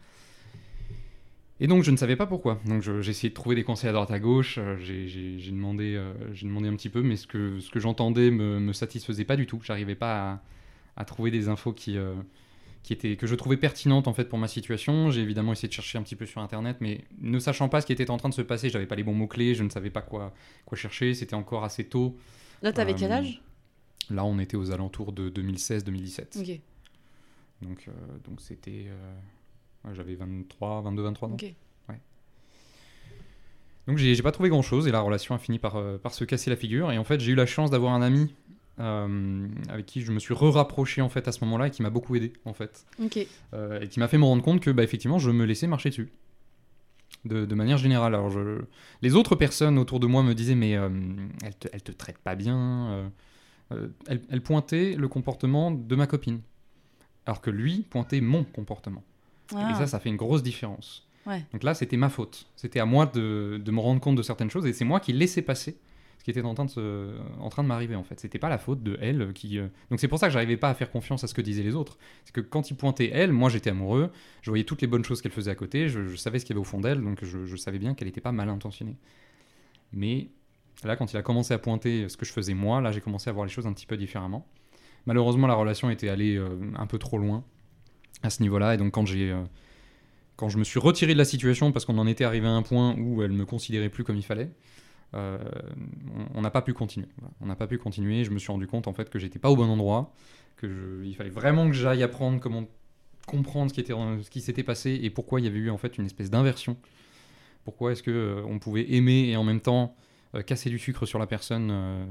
Et 1.59 1.66
donc 1.66 1.83
je 1.85 1.90
ne 1.90 1.96
savais 1.96 2.16
pas 2.16 2.26
pourquoi. 2.26 2.61
Donc 2.66 2.83
j'ai 2.83 3.11
essayé 3.11 3.31
de 3.31 3.35
trouver 3.35 3.57
des 3.57 3.64
conseils 3.64 3.88
à 3.88 3.92
droite 3.92 4.11
à 4.11 4.18
gauche. 4.18 4.59
euh, 4.59 4.76
j'ai- 4.79 5.38
demandé, 5.50 5.94
euh, 5.96 6.12
j'ai 6.35 6.46
demandé 6.46 6.68
un 6.68 6.76
petit 6.76 6.90
peu, 6.90 7.02
mais 7.02 7.16
ce 7.16 7.26
que, 7.26 7.59
ce 7.61 7.70
que 7.70 7.81
j'entendais 7.81 8.31
me, 8.31 8.61
me 8.61 8.72
satisfaisait 8.74 9.24
pas 9.24 9.37
du 9.37 9.46
tout. 9.46 9.61
J'arrivais 9.62 9.94
pas 9.94 10.33
à, 10.33 10.42
à 10.98 11.05
trouver 11.07 11.31
des 11.31 11.48
infos 11.48 11.72
qui, 11.72 11.96
euh, 11.96 12.14
qui 12.87 12.92
étaient, 12.92 13.16
que 13.16 13.27
je 13.27 13.35
trouvais 13.35 13.57
pertinentes 13.57 14.07
en 14.07 14.14
fait 14.14 14.27
pour 14.27 14.38
ma 14.38 14.46
situation. 14.46 15.11
J'ai 15.11 15.20
évidemment 15.20 15.51
essayé 15.51 15.66
de 15.66 15.72
chercher 15.72 15.99
un 15.99 16.03
petit 16.03 16.14
peu 16.14 16.25
sur 16.25 16.40
internet, 16.40 16.77
mais 16.81 17.05
ne 17.20 17.40
sachant 17.40 17.68
pas 17.68 17.81
ce 17.81 17.87
qui 17.87 17.92
était 17.92 18.09
en 18.11 18.16
train 18.16 18.29
de 18.29 18.35
se 18.35 18.42
passer, 18.42 18.70
j'avais 18.70 18.87
pas 18.87 18.94
les 18.94 19.03
bons 19.03 19.12
mots 19.12 19.27
clés, 19.27 19.57
je 19.57 19.64
ne 19.64 19.70
savais 19.70 19.90
pas 19.90 20.03
quoi, 20.03 20.33
quoi 20.64 20.79
chercher. 20.79 21.12
C'était 21.12 21.35
encore 21.35 21.64
assez 21.64 21.83
tôt. 21.85 22.16
Là, 22.62 22.72
t'avais 22.72 22.92
Euh, 22.92 22.96
quel 22.96 23.11
âge? 23.11 23.42
Là, 24.09 24.25
on 24.25 24.38
était 24.38 24.57
aux 24.57 24.70
alentours 24.70 25.12
de 25.12 25.29
2016-2017. 25.29 26.38
Ok. 26.40 26.61
Donc, 27.62 27.88
euh, 27.88 27.90
donc 28.25 28.40
c'était, 28.40 28.87
euh, 28.87 29.14
ouais, 29.88 29.94
j'avais 29.96 30.14
23, 30.14 30.83
22, 30.83 31.03
23 31.03 31.29
ans. 31.31 31.33
Ok. 31.35 31.53
Donc 33.88 33.99
j'ai 33.99 34.16
j'ai 34.16 34.22
pas 34.22 34.33
trouvé 34.33 34.49
grand 34.49 34.62
chose 34.62 34.88
et 34.88 34.90
la 34.90 35.01
relation 35.01 35.35
a 35.37 35.38
fini 35.38 35.61
par, 35.61 35.77
euh, 35.77 35.96
par 35.96 36.12
se 36.12 36.25
casser 36.25 36.51
la 36.51 36.57
figure. 36.57 36.90
Et 36.90 36.99
en 36.99 37.05
fait, 37.05 37.20
j'ai 37.20 37.31
eu 37.33 37.37
la 37.37 37.46
chance 37.46 37.70
d'avoir 37.70 37.92
un 37.94 38.03
ami 38.03 38.35
euh, 38.79 39.49
avec 39.69 39.87
qui 39.87 40.03
je 40.03 40.12
me 40.12 40.19
suis 40.19 40.35
re-rapproché 40.35 41.01
en 41.03 41.09
fait 41.09 41.29
à 41.29 41.33
ce 41.33 41.43
moment-là 41.45 41.69
et 41.69 41.71
qui 41.71 41.83
m'a 41.83 41.91
beaucoup 41.91 42.15
aidé 42.17 42.33
en 42.45 42.53
fait. 42.53 42.85
Euh, 43.55 43.81
et 43.81 43.89
qui 43.89 44.01
m'a 44.01 44.09
fait 44.09 44.19
me 44.19 44.25
rendre 44.25 44.43
compte 44.43 44.61
que 44.61 44.71
bah, 44.71 44.83
effectivement, 44.83 45.19
je 45.19 45.31
me 45.31 45.45
laissais 45.45 45.67
marcher 45.67 45.91
dessus. 45.91 46.11
De, 47.25 47.45
de 47.45 47.55
manière 47.55 47.79
générale. 47.79 48.15
Alors, 48.15 48.31
je... 48.31 48.61
Les 49.03 49.15
autres 49.17 49.35
personnes 49.37 49.79
autour 49.79 49.99
de 50.01 50.07
moi 50.07 50.23
me 50.23 50.35
disaient, 50.35 50.55
mais 50.55 50.77
euh, 50.77 50.89
elle, 51.45 51.55
te, 51.57 51.69
elle 51.73 51.83
te 51.83 51.91
traite 51.93 52.19
pas 52.19 52.35
bien. 52.37 53.11
elle, 54.07 54.23
elle 54.31 54.43
pointait 54.43 54.95
le 54.97 55.09
comportement 55.09 55.71
de 55.73 55.97
ma 55.97 56.07
copine. 56.07 56.41
Alors 57.25 57.41
que 57.41 57.51
lui 57.51 57.85
pointait 57.91 58.21
mon 58.21 58.45
comportement. 58.45 59.03
Et 59.53 59.57
Ah. 59.57 59.75
ça, 59.77 59.87
ça 59.87 59.99
fait 60.01 60.09
une 60.09 60.17
grosse 60.17 60.43
différence. 60.43 61.07
Ouais. 61.27 61.45
Donc 61.53 61.65
là, 61.65 61.75
c'était 61.75 61.97
ma 61.97 62.09
faute. 62.09 62.47
C'était 62.55 62.79
à 62.79 62.85
moi 62.87 63.07
de, 63.07 63.61
de 63.65 63.71
me 63.73 63.81
rendre 63.81 64.01
compte 64.01 64.15
de 64.17 64.23
certaines 64.23 64.51
choses 64.51 64.67
et 64.67 64.73
c'est 64.73 64.85
moi 64.85 65.01
qui 65.01 65.12
laissais 65.12 65.43
passer 65.43 65.77
qui 66.27 66.33
était 66.33 66.43
en 66.43 66.55
train 66.55 66.65
de, 66.65 66.71
se- 66.71 67.15
en 67.39 67.49
train 67.51 67.62
de 67.62 67.69
m'arriver 67.69 67.95
en 67.95 68.03
fait. 68.03 68.19
C'était 68.19 68.41
pas 68.41 68.49
la 68.49 68.59
faute 68.59 68.83
de 68.83 68.99
elle 69.01 69.33
qui. 69.33 69.61
euh, 69.61 69.69
Donc 69.91 70.01
c'est 70.01 70.09
pour 70.09 70.19
ça 70.19 70.27
que 70.27 70.33
j'arrivais 70.33 70.57
pas 70.57 70.69
à 70.71 70.75
faire 70.75 70.91
confiance 70.91 71.23
à 71.23 71.29
ce 71.29 71.35
que 71.35 71.41
disaient 71.41 71.62
les 71.62 71.77
autres. 71.77 71.99
C'est 72.25 72.35
que 72.35 72.41
quand 72.41 72.69
il 72.69 72.77
pointait 72.77 73.11
elle, 73.12 73.31
moi 73.33 73.49
j'étais 73.49 73.71
amoureux, 73.71 74.11
je 74.43 74.51
voyais 74.51 74.65
toutes 74.65 74.81
les 74.83 74.89
bonnes 74.89 75.05
choses 75.05 75.23
qu'elle 75.23 75.31
faisait 75.31 75.53
à 75.53 75.55
côté, 75.55 75.89
je, 75.89 76.03
je 76.09 76.17
savais 76.17 76.41
ce 76.41 76.45
qu'il 76.45 76.55
y 76.55 76.59
avait 76.59 76.62
au 76.62 76.65
fond 76.69 76.81
d'elle, 76.81 77.01
donc 77.01 77.25
je, 77.25 77.47
je 77.47 77.57
savais 77.57 77.79
bien 77.79 77.95
qu'elle 77.95 78.09
n'était 78.09 78.21
pas 78.21 78.33
mal 78.33 78.49
intentionnée. 78.49 78.97
Mais 79.93 80.29
là, 80.83 80.97
quand 80.97 81.12
il 81.12 81.17
a 81.17 81.23
commencé 81.23 81.55
à 81.55 81.59
pointer 81.59 82.09
ce 82.09 82.17
que 82.17 82.27
je 82.27 82.33
faisais 82.33 82.55
moi, 82.55 82.81
là 82.81 82.91
j'ai 82.91 83.01
commencé 83.01 83.31
à 83.31 83.33
voir 83.33 83.47
les 83.47 83.53
choses 83.53 83.67
un 83.69 83.73
petit 83.73 83.87
peu 83.87 83.97
différemment. 83.97 84.49
Malheureusement, 85.07 85.47
la 85.47 85.55
relation 85.55 85.91
était 85.91 86.09
allée 86.09 86.37
euh, 86.37 86.49
un 86.77 86.87
peu 86.89 86.99
trop 86.99 87.19
loin 87.19 87.45
à 88.25 88.31
ce 88.31 88.43
niveau-là, 88.43 88.75
et 88.75 88.79
donc 88.79 88.93
quand 88.93 89.07
j'ai. 89.07 89.31
euh, 89.31 89.45
quand 90.37 90.49
je 90.51 90.59
me 90.59 90.65
suis 90.65 90.79
retiré 90.81 91.15
de 91.15 91.19
la 91.19 91.25
situation 91.25 91.73
parce 91.73 91.85
qu'on 91.87 91.97
en 91.99 92.07
était 92.07 92.25
arrivé 92.25 92.47
à 92.47 92.51
un 92.51 92.62
point 92.62 92.95
où 92.99 93.23
elle 93.23 93.33
me 93.33 93.47
considérait 93.47 93.89
plus 93.89 94.05
comme 94.05 94.17
il 94.17 94.23
fallait, 94.25 94.51
euh, 95.14 95.38
on- 96.35 96.40
n'a 96.40 96.51
pas 96.51 96.62
pu 96.62 96.73
continuer. 96.73 97.09
On 97.40 97.47
n'a 97.47 97.57
pas 97.57 97.66
pu 97.66 97.79
continuer. 97.79 98.25
Je 98.25 98.31
me 98.31 98.38
suis 98.38 98.51
rendu 98.51 98.66
compte 98.66 98.88
en 98.88 98.92
fait 98.92 99.09
que 99.11 99.19
j'étais 99.19 99.38
pas 99.38 99.51
au 99.51 99.57
bon 99.57 99.69
endroit, 99.69 100.12
que 100.57 101.03
il 101.05 101.14
fallait 101.14 101.31
vraiment 101.31 101.66
que 101.66 101.75
j'aille 101.75 102.03
apprendre 102.03 102.40
comment 102.40 102.64
comprendre 103.27 103.71
ce 103.71 103.75
qui 103.75 103.81
était, 103.81 103.92
ce 103.92 104.31
qui 104.31 104.40
s'était 104.40 104.62
passé 104.62 104.99
et 105.03 105.11
pourquoi 105.11 105.40
il 105.40 105.45
y 105.45 105.47
avait 105.49 105.59
eu 105.59 105.71
en 105.71 105.79
fait 105.79 105.99
une 105.99 106.07
espèce 106.07 106.31
d'inversion. 106.31 106.77
Pourquoi 107.64 107.92
est-ce 107.92 108.03
que 108.03 108.11
euh, 108.11 108.42
on 108.47 108.59
pouvait 108.59 108.92
aimer 108.92 109.29
et 109.29 109.37
en 109.37 109.45
même 109.45 109.61
temps 109.61 109.97
euh, 110.35 110.42
casser 110.42 110.71
du 110.71 110.79
sucre 110.79 111.07
sur 111.07 111.19
la 111.19 111.27
personne 111.27 111.66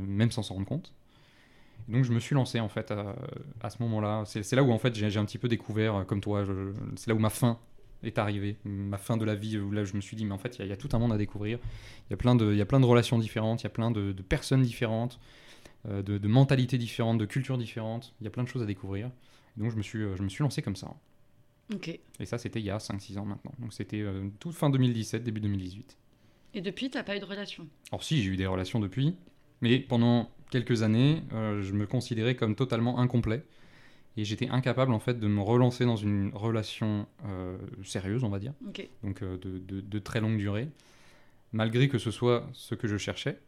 même 0.06 0.32
sans 0.32 0.44
s'en 0.44 0.56
rendre 0.56 0.68
compte. 0.68 0.94
Donc 1.88 2.04
je 2.04 2.12
me 2.12 2.20
suis 2.20 2.34
lancé 2.34 2.60
en 2.60 2.70
fait 2.70 2.92
à, 3.62 3.70
ce 3.70 3.82
moment-là. 3.84 4.24
C'est 4.26 4.56
là 4.56 4.64
où 4.64 4.72
en 4.72 4.80
fait 4.80 4.96
j'ai 4.96 5.18
un 5.18 5.26
petit 5.26 5.38
peu 5.38 5.48
découvert, 5.48 6.06
comme 6.08 6.22
toi, 6.22 6.44
c'est 6.96 7.10
là 7.10 7.16
où 7.16 7.20
ma 7.20 7.30
fin 7.30 7.60
est 8.04 8.18
arrivée, 8.18 8.58
ma 8.66 8.98
fin 8.98 9.18
de 9.18 9.26
la 9.26 9.36
vie, 9.36 9.58
où 9.58 9.72
là 9.72 9.84
je 9.84 9.96
me 9.96 10.02
suis 10.02 10.16
dit 10.16 10.26
mais 10.26 10.34
en 10.34 10.38
fait 10.38 10.58
il 10.60 10.66
y, 10.66 10.70
y 10.70 10.72
a 10.72 10.78
tout 10.78 10.90
un 10.94 11.00
monde 11.00 11.14
à 11.14 11.18
découvrir. 11.18 11.60
Il 12.08 12.12
y 12.12 12.14
a 12.14 12.18
plein 12.18 12.36
de, 12.36 12.86
relations 12.86 13.18
différentes, 13.18 13.62
il 13.62 13.66
y 13.66 13.68
a 13.68 13.72
plein 13.72 13.92
de, 13.92 14.12
de 14.12 14.22
personnes 14.22 14.62
différentes, 14.62 15.20
euh, 15.88 16.02
de, 16.02 16.18
de 16.18 16.28
mentalités 16.28 16.78
différentes, 16.78 17.18
de 17.18 17.26
cultures 17.26 17.58
différentes. 17.58 18.14
Il 18.22 18.26
y 18.26 18.28
a 18.28 18.32
plein 18.32 18.44
de 18.44 18.50
choses 18.50 18.62
à 18.62 18.66
découvrir. 18.66 19.10
Donc 19.58 19.72
je 19.72 19.76
me 19.78 19.82
suis, 19.82 20.00
euh, 20.00 20.16
je 20.16 20.24
me 20.24 20.30
suis 20.30 20.44
lancé 20.44 20.62
comme 20.62 20.76
ça. 20.76 20.94
Ok. 21.74 21.88
Et 22.20 22.26
ça 22.26 22.38
c'était 22.38 22.60
il 22.60 22.66
y 22.66 22.70
a 22.70 22.78
5-6 22.78 23.18
ans 23.18 23.26
maintenant. 23.26 23.54
Donc 23.60 23.74
c'était 23.74 24.02
euh, 24.02 24.30
toute 24.40 24.54
fin 24.54 24.70
2017, 24.70 25.24
début 25.24 25.42
2018. 25.42 25.98
Et 26.56 26.62
depuis, 26.62 26.90
t'as 26.90 27.04
pas 27.04 27.18
eu 27.18 27.20
de 27.20 27.26
relation? 27.26 27.68
Alors 27.92 28.04
si, 28.04 28.24
j'ai 28.24 28.30
eu 28.32 28.38
des 28.38 28.46
relations 28.46 28.80
depuis, 28.80 29.16
mais 29.62 29.80
pendant 29.80 30.32
quelques 30.52 30.84
années, 30.84 31.22
euh, 31.34 31.62
je 31.62 31.74
me 31.74 31.86
considérais 31.86 32.36
comme 32.36 32.56
totalement 32.56 33.00
incomplet. 33.00 33.44
Et 34.18 34.24
j'étais 34.24 34.48
incapable 34.50 34.94
en 34.94 35.00
fait 35.00 35.20
de 35.20 35.28
me 35.28 35.42
relancer 35.42 35.84
dans 35.86 35.98
une 35.98 36.32
relation 36.34 37.06
euh, 37.26 37.58
sérieuse, 37.84 38.24
on 38.24 38.30
va 38.30 38.40
dire, 38.40 38.54
donc 39.04 39.22
euh, 39.22 39.38
de, 39.38 39.58
de- 39.60 39.82
de 39.82 40.00
très 40.00 40.22
longue 40.22 40.38
durée, 40.38 40.70
malgré 41.52 41.88
que 41.90 41.98
ce 41.98 42.12
soit 42.12 42.48
ce 42.54 42.76
que 42.76 42.88
je 42.88 42.98
cherchais. 42.98 43.40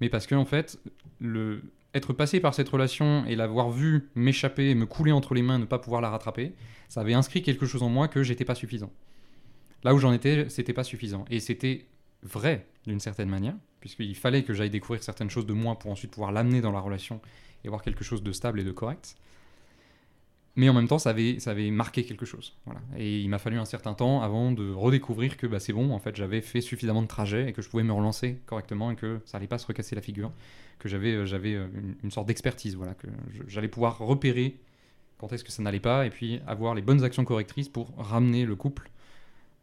Mais 0.00 0.08
parce 0.08 0.26
que 0.26 0.34
en 0.34 0.44
fait, 0.44 0.78
le, 1.20 1.62
être 1.94 2.12
passé 2.12 2.40
par 2.40 2.54
cette 2.54 2.68
relation 2.68 3.24
et 3.26 3.36
l'avoir 3.36 3.70
vu 3.70 4.08
m'échapper, 4.14 4.74
me 4.74 4.86
couler 4.86 5.12
entre 5.12 5.34
les 5.34 5.42
mains, 5.42 5.58
ne 5.58 5.64
pas 5.64 5.78
pouvoir 5.78 6.00
la 6.00 6.10
rattraper, 6.10 6.52
ça 6.88 7.00
avait 7.00 7.14
inscrit 7.14 7.42
quelque 7.42 7.66
chose 7.66 7.82
en 7.82 7.88
moi 7.88 8.08
que 8.08 8.22
j'étais 8.22 8.44
pas 8.44 8.54
suffisant. 8.54 8.92
Là 9.84 9.94
où 9.94 9.98
j'en 9.98 10.12
étais, 10.12 10.48
c'était 10.48 10.72
pas 10.72 10.84
suffisant. 10.84 11.24
Et 11.30 11.38
c'était 11.40 11.86
vrai 12.22 12.66
d'une 12.86 13.00
certaine 13.00 13.28
manière, 13.28 13.54
puisqu'il 13.80 14.16
fallait 14.16 14.42
que 14.42 14.52
j'aille 14.52 14.70
découvrir 14.70 15.02
certaines 15.02 15.30
choses 15.30 15.46
de 15.46 15.52
moi 15.52 15.78
pour 15.78 15.90
ensuite 15.92 16.10
pouvoir 16.10 16.32
l'amener 16.32 16.60
dans 16.60 16.72
la 16.72 16.80
relation 16.80 17.20
et 17.64 17.68
avoir 17.68 17.82
quelque 17.82 18.02
chose 18.04 18.22
de 18.22 18.32
stable 18.32 18.58
et 18.60 18.64
de 18.64 18.72
correct. 18.72 19.16
Mais 20.56 20.68
en 20.68 20.72
même 20.74 20.88
temps, 20.88 20.98
ça 20.98 21.10
avait, 21.10 21.38
ça 21.38 21.52
avait 21.52 21.70
marqué 21.70 22.02
quelque 22.04 22.26
chose. 22.26 22.54
Voilà. 22.64 22.80
Et 22.96 23.20
il 23.20 23.28
m'a 23.28 23.38
fallu 23.38 23.58
un 23.58 23.64
certain 23.64 23.94
temps 23.94 24.22
avant 24.22 24.50
de 24.50 24.72
redécouvrir 24.72 25.36
que 25.36 25.46
bah, 25.46 25.60
c'est 25.60 25.72
bon, 25.72 25.92
en 25.92 26.00
fait, 26.00 26.16
j'avais 26.16 26.40
fait 26.40 26.60
suffisamment 26.60 27.02
de 27.02 27.06
trajets 27.06 27.50
et 27.50 27.52
que 27.52 27.62
je 27.62 27.68
pouvais 27.68 27.84
me 27.84 27.92
relancer 27.92 28.40
correctement 28.46 28.90
et 28.90 28.96
que 28.96 29.20
ça 29.24 29.36
allait 29.38 29.46
pas 29.46 29.58
se 29.58 29.66
recasser 29.66 29.94
la 29.94 30.02
figure, 30.02 30.32
que 30.80 30.88
j'avais, 30.88 31.12
euh, 31.12 31.26
j'avais 31.26 31.54
euh, 31.54 31.68
une, 31.74 31.94
une 32.02 32.10
sorte 32.10 32.26
d'expertise, 32.26 32.74
voilà, 32.74 32.94
que 32.94 33.06
j'allais 33.46 33.68
pouvoir 33.68 33.98
repérer 33.98 34.56
quand 35.18 35.32
est-ce 35.32 35.44
que 35.44 35.52
ça 35.52 35.62
n'allait 35.62 35.80
pas 35.80 36.06
et 36.06 36.10
puis 36.10 36.40
avoir 36.46 36.74
les 36.74 36.82
bonnes 36.82 37.04
actions 37.04 37.24
correctrices 37.24 37.68
pour 37.68 37.92
ramener 37.96 38.44
le 38.44 38.56
couple 38.56 38.90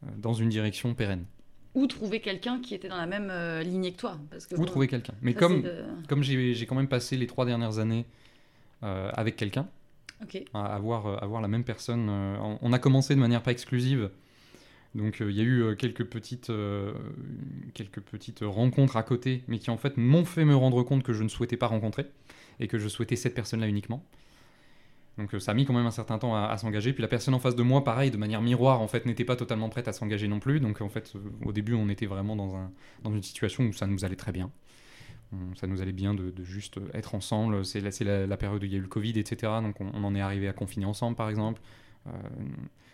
euh, 0.03 0.07
dans 0.17 0.33
une 0.33 0.47
direction 0.49 0.93
pérenne. 0.93 1.25
Ou 1.73 1.87
trouver 1.87 2.21
quelqu'un 2.21 2.61
qui 2.61 2.73
était 2.73 2.87
dans 2.87 2.95
la 2.95 3.05
même 3.05 3.27
euh, 3.29 3.61
lignée 3.63 3.91
que 3.91 3.97
toi. 3.97 4.17
Parce 4.31 4.47
que 4.47 4.55
Ou 4.55 4.59
bon, 4.59 4.65
trouver 4.65 4.87
quelqu'un. 4.87 5.13
Mais 5.21 5.33
comme, 5.33 5.61
de- 5.61 5.83
comme 6.07 6.23
j'ai 6.23 6.53
j'ai 6.53 6.65
quand 6.65 6.75
même 6.75 6.87
passé 6.87 7.17
les 7.17 7.27
trois 7.27 7.45
dernières 7.45 7.79
années 7.79 8.05
euh, 8.83 9.09
avec 9.13 9.35
quelqu'un, 9.35 9.67
À 10.53 10.73
avoir, 10.75 11.07
euh, 11.07 11.17
avoir 11.17 11.41
la 11.41 11.47
même 11.47 11.63
personne. 11.63 12.07
euh, 12.09 12.37
on- 12.61 12.73
a 12.73 12.79
commencé 12.79 13.15
de 13.15 13.19
manière 13.19 13.43
pas 13.43 13.51
exclusive. 13.51 14.09
Donc 14.95 15.21
euh, 15.21 15.29
il 15.29 15.35
y 15.37 15.41
a 15.41 15.43
eu 15.43 15.61
euh, 15.61 15.75
quelques, 15.75 16.05
petites, 16.05 16.49
euh, 16.49 16.93
quelques 17.73 17.99
petites 18.01 18.39
rencontres 18.43 18.95
à 18.97 19.03
côté, 19.03 19.43
mais 19.47 19.59
qui 19.59 19.69
en 19.71 19.77
fait 19.77 19.97
m'ont 19.97 20.23
fait 20.25 20.45
me 20.45 20.55
rendre 20.55 20.83
compte 20.83 21.03
que 21.03 21.11
je 21.13 21.23
ne 21.23 21.27
souhaitais 21.27 21.57
pas 21.57 21.67
rencontrer 21.67 22.05
et 22.61 22.67
que 22.67 22.77
je 22.79 22.87
souhaitais 22.87 23.17
cette 23.17 23.35
personne-là 23.35 23.67
uniquement. 23.67 24.03
Donc 25.17 25.33
euh, 25.33 25.39
ça 25.39 25.51
a 25.51 25.53
mis 25.53 25.65
quand 25.65 25.73
même 25.73 25.85
un 25.85 25.91
certain 25.91 26.17
temps 26.17 26.35
à, 26.35 26.47
à 26.47 26.57
s'engager. 26.57 26.91
Puis 26.93 27.01
la 27.01 27.07
personne 27.07 27.33
en 27.33 27.39
face 27.39 27.55
de 27.55 27.63
moi, 27.63 27.83
pareil, 27.83 28.11
de 28.11 28.17
manière 28.17 28.41
miroir, 28.41 28.81
en 28.81 28.87
fait, 28.87 29.05
n'était 29.05 29.23
pas 29.25 29.35
totalement 29.37 29.69
prête 29.69 29.87
à 29.87 29.93
s'engager 29.93 30.27
non 30.27 30.39
plus. 30.39 30.59
Donc 30.61 30.81
en 30.81 30.89
fait, 30.89 31.11
euh, 31.15 31.19
au 31.45 31.51
début, 31.53 31.73
on 31.73 31.87
était 31.89 32.05
vraiment 32.05 32.35
dans, 32.35 32.55
un, 32.55 32.71
dans 33.03 33.13
une 33.13 33.23
situation 33.23 33.63
où 33.65 33.73
ça 33.73 33.87
nous 33.87 34.03
allait 34.05 34.15
très 34.17 34.31
bien. 34.31 34.49
Ça 35.55 35.67
nous 35.67 35.81
allait 35.81 35.91
bien 35.93 36.13
de, 36.13 36.31
de 36.31 36.43
juste 36.43 36.79
être 36.93 37.15
ensemble. 37.15 37.65
C'est 37.65 37.79
la, 37.81 37.91
c'est 37.91 38.03
la, 38.03 38.25
la 38.27 38.37
période 38.37 38.61
où 38.61 38.65
il 38.65 38.71
y 38.71 38.75
a 38.75 38.77
eu 38.77 38.81
le 38.81 38.87
Covid, 38.87 39.17
etc. 39.19 39.51
Donc 39.61 39.79
on, 39.81 39.89
on 39.93 40.03
en 40.03 40.15
est 40.15 40.21
arrivé 40.21 40.47
à 40.47 40.53
confiner 40.53 40.85
ensemble, 40.85 41.15
par 41.15 41.29
exemple. 41.29 41.61
Euh, 42.07 42.11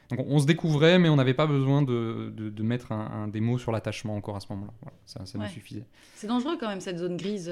donc 0.10 0.20
on, 0.20 0.36
on 0.36 0.40
se 0.40 0.46
découvrait, 0.46 1.00
mais 1.00 1.10
on 1.10 1.16
n'avait 1.16 1.34
pas 1.34 1.48
besoin 1.48 1.82
de, 1.82 2.34
de- 2.36 2.50
de 2.50 2.64
mettre 2.64 2.92
un, 2.92 3.24
un- 3.24 3.28
des 3.28 3.42
mots 3.42 3.58
sur 3.58 3.72
l'attachement 3.72 4.16
encore 4.16 4.36
à 4.36 4.40
ce 4.40 4.48
moment-là. 4.52 4.74
Voilà, 4.82 4.98
ça 5.06 5.26
ça 5.26 5.38
Ouais. 5.38 5.46
nous 5.46 5.52
suffisait. 5.52 5.86
C'est 6.16 6.28
dangereux 6.28 6.58
quand 6.60 6.68
même 6.68 6.82
cette 6.82 6.98
zone 6.98 7.18
grise. 7.18 7.50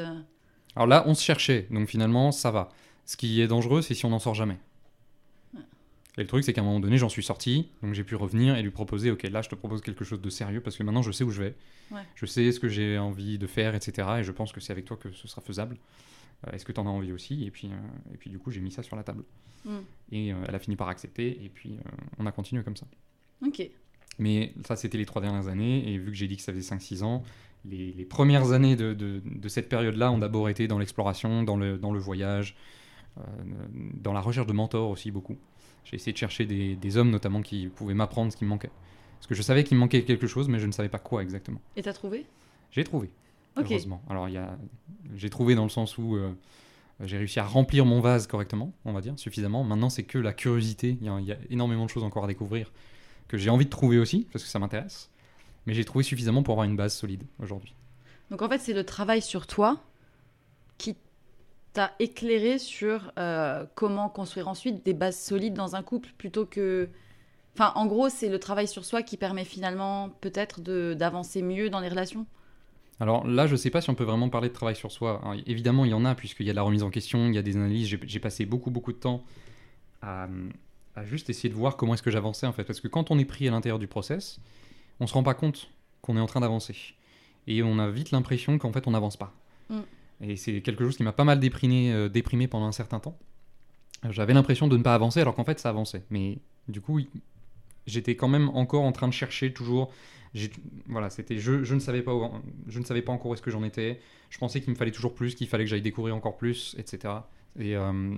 Alors 0.75 0.88
là, 0.88 1.04
on 1.08 1.13
se 1.13 1.23
cherchait, 1.23 1.67
donc 1.71 1.88
finalement, 1.88 2.32
ça 2.32 2.52
va. 2.52 2.69
Ce 3.06 3.17
qui 3.17 3.41
est 3.41 3.47
dangereux, 3.47 3.82
c'est 3.82 3.93
si 3.95 4.06
on 4.06 4.10
n'en 4.10 4.19
sort 4.19 4.36
jamais. 4.36 4.58
Et 6.19 6.23
le 6.23 6.27
truc, 6.27 6.43
c'est 6.43 6.51
qu'à 6.51 6.60
un 6.62 6.65
moment 6.65 6.82
donné, 6.82 6.97
j'en 6.97 7.08
suis 7.10 7.23
sorti, 7.23 7.69
donc 7.82 7.93
j'ai 7.93 8.03
pu 8.03 8.15
revenir 8.15 8.55
et 8.58 8.62
lui 8.62 8.71
proposer, 8.71 9.10
ok, 9.10 9.23
là, 9.23 9.41
je 9.41 9.47
te 9.49 9.55
propose 9.55 9.79
quelque 9.82 10.03
chose 10.03 10.19
de 10.21 10.29
sérieux, 10.29 10.60
parce 10.62 10.75
que 10.77 10.84
maintenant, 10.84 11.01
je 11.01 11.12
sais 11.13 11.23
où 11.23 11.32
je 11.32 11.41
vais, 11.41 11.55
Ouais. 11.91 12.01
je 12.15 12.25
sais 12.27 12.51
ce 12.51 12.60
que 12.60 12.67
j'ai 12.67 12.97
envie 12.99 13.38
de 13.39 13.47
faire, 13.47 13.73
etc. 13.73 14.08
Et 14.19 14.23
je 14.23 14.32
pense 14.34 14.51
que 14.51 14.60
c'est 14.60 14.71
avec 14.73 14.84
toi 14.86 14.97
que 14.97 15.12
ce 15.13 15.27
sera 15.29 15.41
faisable. 15.41 15.77
Euh, 16.45 16.51
Est-ce 16.51 16.65
que 16.65 16.71
tu 16.73 16.79
en 16.82 16.86
as 16.86 16.89
envie 16.89 17.12
aussi? 17.13 17.45
Et 17.45 17.51
puis, 17.51 17.67
euh, 17.71 18.13
et 18.13 18.17
puis, 18.17 18.29
du 18.29 18.38
coup, 18.38 18.51
j'ai 18.51 18.60
mis 18.62 18.71
ça 18.71 18.84
sur 18.84 18.95
la 18.97 19.03
table. 19.03 19.23
Mm. 19.65 19.77
Et 20.12 20.34
euh, 20.34 20.36
elle 20.47 20.55
a 20.55 20.60
fini 20.60 20.75
par 20.75 20.89
accepter, 20.89 21.43
et 21.43 21.49
puis 21.49 21.77
on 22.17 22.25
a 22.25 22.32
continué 22.34 22.63
comme 22.63 22.75
ça. 22.75 22.86
Ok. 23.45 23.62
Mais 24.19 24.53
ça, 24.67 24.75
c'était 24.75 24.97
les 24.97 25.05
trois 25.05 25.21
dernières 25.21 25.47
années, 25.47 25.91
et 25.93 25.97
vu 25.97 26.08
que 26.12 26.17
j'ai 26.17 26.27
dit 26.27 26.36
que 26.36 26.41
ça 26.43 26.51
faisait 26.53 26.75
5-6 26.75 27.01
ans, 27.03 27.23
les, 27.63 27.93
les 27.93 28.05
premières 28.05 28.51
années 28.51 28.75
de, 28.75 28.93
de- 28.93 29.21
de 29.25 29.47
cette 29.47 29.69
période-là 29.69 30.12
ont 30.12 30.17
d'abord 30.17 30.49
été 30.49 30.67
dans 30.67 30.79
l'exploration, 30.79 31.43
dans 31.43 31.55
le, 31.55 31.77
dans 31.77 31.91
le 31.93 31.99
voyage, 31.99 32.55
euh, 33.17 33.21
dans 33.93 34.12
la 34.13 34.19
recherche 34.21 34.47
de 34.47 34.53
mentors 34.53 34.89
aussi 34.89 35.12
beaucoup. 35.12 35.38
J'ai 35.89 35.95
essayé 35.95 36.13
de 36.13 36.17
chercher 36.17 36.45
des, 36.45 36.75
des 36.75 36.97
hommes 36.97 37.10
notamment 37.10 37.41
qui 37.41 37.67
pouvaient 37.67 37.93
m'apprendre 37.93 38.32
ce 38.32 38.38
qui 38.38 38.43
me 38.45 38.49
manquait. 38.49 38.69
Parce 39.17 39.28
que 39.28 39.36
je 39.36 39.41
savais 39.41 39.63
qu'il 39.63 39.75
me 39.75 39.82
manquait 39.82 40.04
quelque 40.04 40.28
chose, 40.28 40.47
mais 40.47 40.60
je 40.60 40.67
ne 40.67 40.71
savais 40.71 40.89
pas 40.89 40.99
quoi 40.99 41.23
exactement. 41.23 41.60
Et 41.75 41.82
t'as 41.82 41.93
trouvé? 41.93 42.25
J'ai 42.71 42.84
trouvé, 42.84 43.10
Ok. 43.58 43.65
heureusement. 43.69 44.02
Alors, 44.10 44.30
y 44.30 44.38
a... 44.38 44.58
j'ai 45.15 45.30
trouvé 45.30 45.56
dans 45.56 45.63
le 45.63 45.69
sens 45.69 45.97
où 45.97 46.15
euh, 46.15 46.32
j'ai 47.04 47.17
réussi 47.17 47.39
à 47.39 47.43
remplir 47.45 47.86
mon 47.86 47.99
vase 48.02 48.28
correctement, 48.28 48.71
on 48.86 48.93
va 48.93 49.02
dire, 49.02 49.13
suffisamment. 49.17 49.63
Maintenant, 49.63 49.89
c'est 49.89 50.04
que 50.04 50.17
la 50.19 50.32
curiosité. 50.34 50.97
Il 51.02 51.08
y, 51.21 51.23
y 51.25 51.32
a 51.32 51.38
énormément 51.49 51.86
de 51.86 51.89
choses 51.89 52.04
encore 52.04 52.23
à 52.23 52.28
découvrir 52.28 52.71
que 53.28 53.38
j'ai 53.38 53.49
envie 53.49 53.65
de 53.65 53.69
trouver 53.69 53.97
aussi, 53.99 54.28
parce 54.32 54.43
que 54.43 54.49
ça 54.49 54.60
m'intéresse. 54.60 55.10
Mais 55.65 55.73
j'ai 55.73 55.84
trouvé 55.86 56.04
suffisamment 56.04 56.43
pour 56.43 56.54
avoir 56.54 56.65
une 56.65 56.75
base 56.75 56.95
solide 56.95 57.23
aujourd'hui. 57.41 57.73
Donc 58.32 58.41
en 58.41 58.47
fait, 58.49 58.60
c'est 58.60 58.73
le 58.73 58.84
travail 58.86 59.21
sur 59.21 59.47
toi 59.47 59.84
qui 60.78 60.95
t'a 61.73 61.93
éclairé 61.99 62.58
sur 62.58 63.12
euh, 63.17 63.65
comment 63.75 64.10
construire 64.10 64.47
ensuite 64.47 64.86
des 64.86 64.93
bases 64.93 65.19
solides 65.19 65.53
dans 65.53 65.75
un 65.75 65.84
couple 65.84 66.10
plutôt 66.17 66.45
que. 66.45 66.89
Enfin, 67.53 67.71
en 67.75 67.86
gros, 67.88 68.10
c'est 68.10 68.29
le 68.29 68.39
travail 68.39 68.67
sur 68.67 68.86
soi 68.86 69.03
qui 69.03 69.17
permet 69.17 69.43
finalement 69.43 70.10
peut-être 70.21 70.62
d'avancer 70.62 71.41
mieux 71.41 71.69
dans 71.69 71.79
les 71.79 71.89
relations? 71.89 72.25
Alors 73.01 73.25
là, 73.27 73.47
je 73.47 73.53
ne 73.53 73.58
sais 73.58 73.69
pas 73.69 73.82
si 73.82 73.89
on 73.89 73.95
peut 73.95 74.03
vraiment 74.03 74.29
parler 74.29 74.49
de 74.49 74.53
travail 74.53 74.75
sur 74.75 74.91
soi. 74.91 75.19
Alors, 75.21 75.36
évidemment, 75.45 75.86
il 75.86 75.91
y 75.91 75.93
en 75.93 76.05
a, 76.05 76.15
puisqu'il 76.15 76.45
y 76.45 76.49
a 76.49 76.53
de 76.53 76.55
la 76.55 76.62
remise 76.62 76.84
en 76.84 76.89
question, 76.89 77.27
il 77.27 77.36
y 77.36 77.38
a 77.38 77.41
des 77.41 77.55
analyses. 77.55 77.97
J'ai 78.03 78.19
passé 78.19 78.45
beaucoup, 78.45 78.71
beaucoup 78.71 78.93
de 78.93 78.97
temps 78.97 79.23
à, 80.01 80.27
à 80.95 81.05
juste 81.05 81.29
essayer 81.29 81.49
de 81.49 81.55
voir 81.55 81.75
comment 81.75 81.93
est-ce 81.93 82.03
que 82.03 82.12
j'avançais, 82.12 82.47
en 82.47 82.53
fait. 82.53 82.63
Parce 82.63 82.79
que 82.79 82.88
quand 82.88 83.12
on 83.12 83.19
est 83.19 83.25
pris 83.25 83.47
à 83.47 83.51
l'intérieur 83.51 83.79
du 83.79 83.88
process, 83.88 84.39
on 84.99 85.08
se 85.08 85.13
rend 85.13 85.23
pas 85.23 85.34
compte 85.34 85.69
qu'on 86.01 86.17
est 86.17 86.21
en 86.21 86.27
train 86.27 86.41
d'avancer. 86.41 86.75
Et 87.47 87.63
on 87.63 87.79
a 87.79 87.89
vite 87.89 88.12
l'impression 88.12 88.58
qu'en 88.58 88.71
fait, 88.71 88.88
on 88.88 88.91
n'avance 88.91 89.17
pas. 89.17 89.34
Mm. 89.69 89.79
Et 90.21 90.36
c'est 90.36 90.62
quelque 90.62 90.84
chose 90.84 90.97
qui 90.97 91.03
m'a 91.03 91.13
pas 91.13 91.23
mal 91.23 91.39
déprimé, 91.39 91.91
euh, 91.91 92.10
déprimé 92.10 92.47
pendant 92.47 92.65
un 92.65 92.71
certain 92.71 92.99
temps. 92.99 93.17
Euh, 94.05 94.12
J'avais 94.12 94.34
l'impression 94.34 94.67
de 94.67 94.77
ne 94.77 94.84
pas 94.84 94.93
avancer, 94.93 95.21
alors 95.21 95.36
qu'en 95.36 95.45
fait, 95.45 95.60
ça 95.60 95.69
avançait. 95.69 96.03
Mais 96.10 96.39
du 96.67 96.82
coup, 96.82 96.99
j'étais 97.88 98.15
quand 98.15 98.27
même 98.27 98.49
encore 98.49 98.84
en 98.84 98.91
train 98.91 99.08
de 99.08 99.13
chercher 99.13 99.53
toujours 99.53 99.91
voilà, 100.88 101.10
c'était 101.10 101.38
je, 101.39 101.73
ne 101.73 101.79
savais 101.79 102.01
pas 102.01 102.13
je 102.67 102.79
ne 102.79 102.86
savais 102.86 103.01
pas 103.01 103.12
encore 103.12 103.32
où 103.32 103.34
est-ce 103.34 103.41
que 103.41 103.51
j'en 103.51 103.63
étais. 103.63 103.99
Je 104.29 104.38
pensais 104.38 104.62
qu'il 104.62 104.71
me 104.71 104.75
fallait 104.75 104.91
toujours 104.91 105.15
plus, 105.15 105.36
qu'il 105.36 105.47
fallait 105.47 105.63
que 105.63 105.69
j'aille 105.69 105.82
découvrir 105.82 106.15
encore 106.15 106.38
plus, 106.38 106.75
etc. 106.77 107.13
Et, 107.60 107.75
euh, 107.75 108.15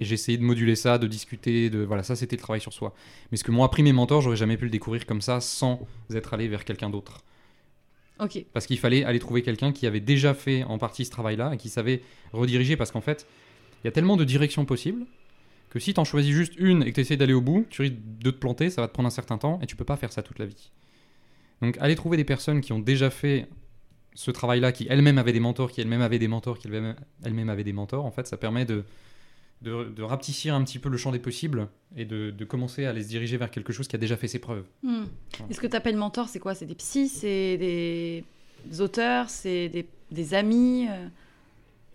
et 0.00 0.12
essayé 0.12 0.38
de 0.38 0.42
moduler 0.42 0.76
ça, 0.76 0.98
de 0.98 1.06
discuter, 1.06 1.68
de 1.70 1.80
voilà, 1.80 2.02
ça 2.02 2.16
c'était 2.16 2.36
le 2.36 2.42
travail 2.42 2.60
sur 2.60 2.72
soi. 2.72 2.94
Mais 3.30 3.36
ce 3.36 3.44
que 3.44 3.50
m'ont 3.50 3.64
appris 3.64 3.82
mes 3.82 3.92
mentors, 3.92 4.22
j'aurais 4.22 4.36
jamais 4.36 4.56
pu 4.56 4.64
le 4.64 4.70
découvrir 4.70 5.04
comme 5.06 5.20
ça 5.20 5.40
sans 5.40 5.86
être 6.10 6.32
allé 6.34 6.48
vers 6.48 6.64
quelqu'un 6.64 6.90
d'autre. 6.90 7.22
Parce 8.52 8.66
qu'il 8.66 8.78
fallait 8.78 9.04
aller 9.04 9.18
trouver 9.18 9.42
quelqu'un 9.42 9.72
qui 9.72 9.86
avait 9.86 10.00
déjà 10.00 10.34
fait 10.34 10.64
en 10.64 10.78
partie 10.78 11.04
ce 11.04 11.10
travail-là 11.10 11.52
et 11.54 11.56
qui 11.56 11.68
savait 11.68 12.02
rediriger. 12.32 12.76
Parce 12.76 12.90
qu'en 12.90 13.00
fait, 13.00 13.26
il 13.82 13.86
y 13.86 13.88
a 13.88 13.92
tellement 13.92 14.16
de 14.16 14.24
directions 14.24 14.64
possibles 14.64 15.06
que 15.70 15.78
si 15.78 15.94
tu 15.94 16.00
en 16.00 16.04
choisis 16.04 16.32
juste 16.32 16.54
une 16.56 16.82
et 16.82 16.90
que 16.90 16.96
tu 16.96 17.00
essaies 17.00 17.16
d'aller 17.16 17.32
au 17.32 17.40
bout, 17.40 17.66
tu 17.70 17.82
risques 17.82 17.96
de 18.20 18.30
te 18.30 18.36
planter, 18.36 18.70
ça 18.70 18.82
va 18.82 18.88
te 18.88 18.92
prendre 18.92 19.06
un 19.06 19.10
certain 19.10 19.38
temps 19.38 19.58
et 19.62 19.66
tu 19.66 19.74
peux 19.74 19.84
pas 19.84 19.96
faire 19.96 20.12
ça 20.12 20.22
toute 20.22 20.38
la 20.38 20.46
vie. 20.46 20.70
Donc 21.62 21.78
aller 21.80 21.94
trouver 21.94 22.16
des 22.16 22.24
personnes 22.24 22.60
qui 22.60 22.72
ont 22.72 22.78
déjà 22.78 23.10
fait 23.10 23.48
ce 24.14 24.30
travail-là, 24.30 24.72
qui 24.72 24.86
elles-mêmes 24.90 25.18
avaient 25.18 25.32
des 25.32 25.40
mentors, 25.40 25.72
qui 25.72 25.80
elles-mêmes 25.80 26.02
avaient 26.02 26.18
des 26.18 26.28
mentors, 26.28 26.58
qui 26.58 26.68
elles-mêmes 26.68 27.48
avaient 27.48 27.64
des 27.64 27.72
mentors, 27.72 28.04
en 28.04 28.10
fait, 28.10 28.26
ça 28.26 28.36
permet 28.36 28.64
de, 28.64 28.84
de, 29.62 29.84
de 29.84 30.02
rapetissir 30.02 30.54
un 30.54 30.62
petit 30.64 30.78
peu 30.78 30.88
le 30.88 30.96
champ 30.96 31.12
des 31.12 31.18
possibles 31.18 31.68
et 31.96 32.04
de, 32.04 32.30
de 32.30 32.44
commencer 32.44 32.84
à 32.84 32.90
aller 32.90 33.02
se 33.02 33.08
diriger 33.08 33.36
vers 33.36 33.50
quelque 33.50 33.72
chose 33.72 33.86
qui 33.88 33.96
a 33.96 33.98
déjà 33.98 34.16
fait 34.16 34.28
ses 34.28 34.38
preuves. 34.38 34.66
Hmm. 34.82 35.04
Est-ce 35.50 35.60
que 35.60 35.66
tu 35.66 35.76
appelles 35.76 35.96
mentor 35.96 36.28
C'est 36.28 36.40
quoi? 36.40 36.54
C'est 36.54 36.66
des 36.66 36.74
psys 36.74 37.08
C'est 37.08 37.56
des 37.58 38.24
auteurs 38.80 39.30
C'est 39.30 39.68
des, 39.68 39.86
des 40.10 40.34
amis 40.34 40.86
euh? 40.88 41.08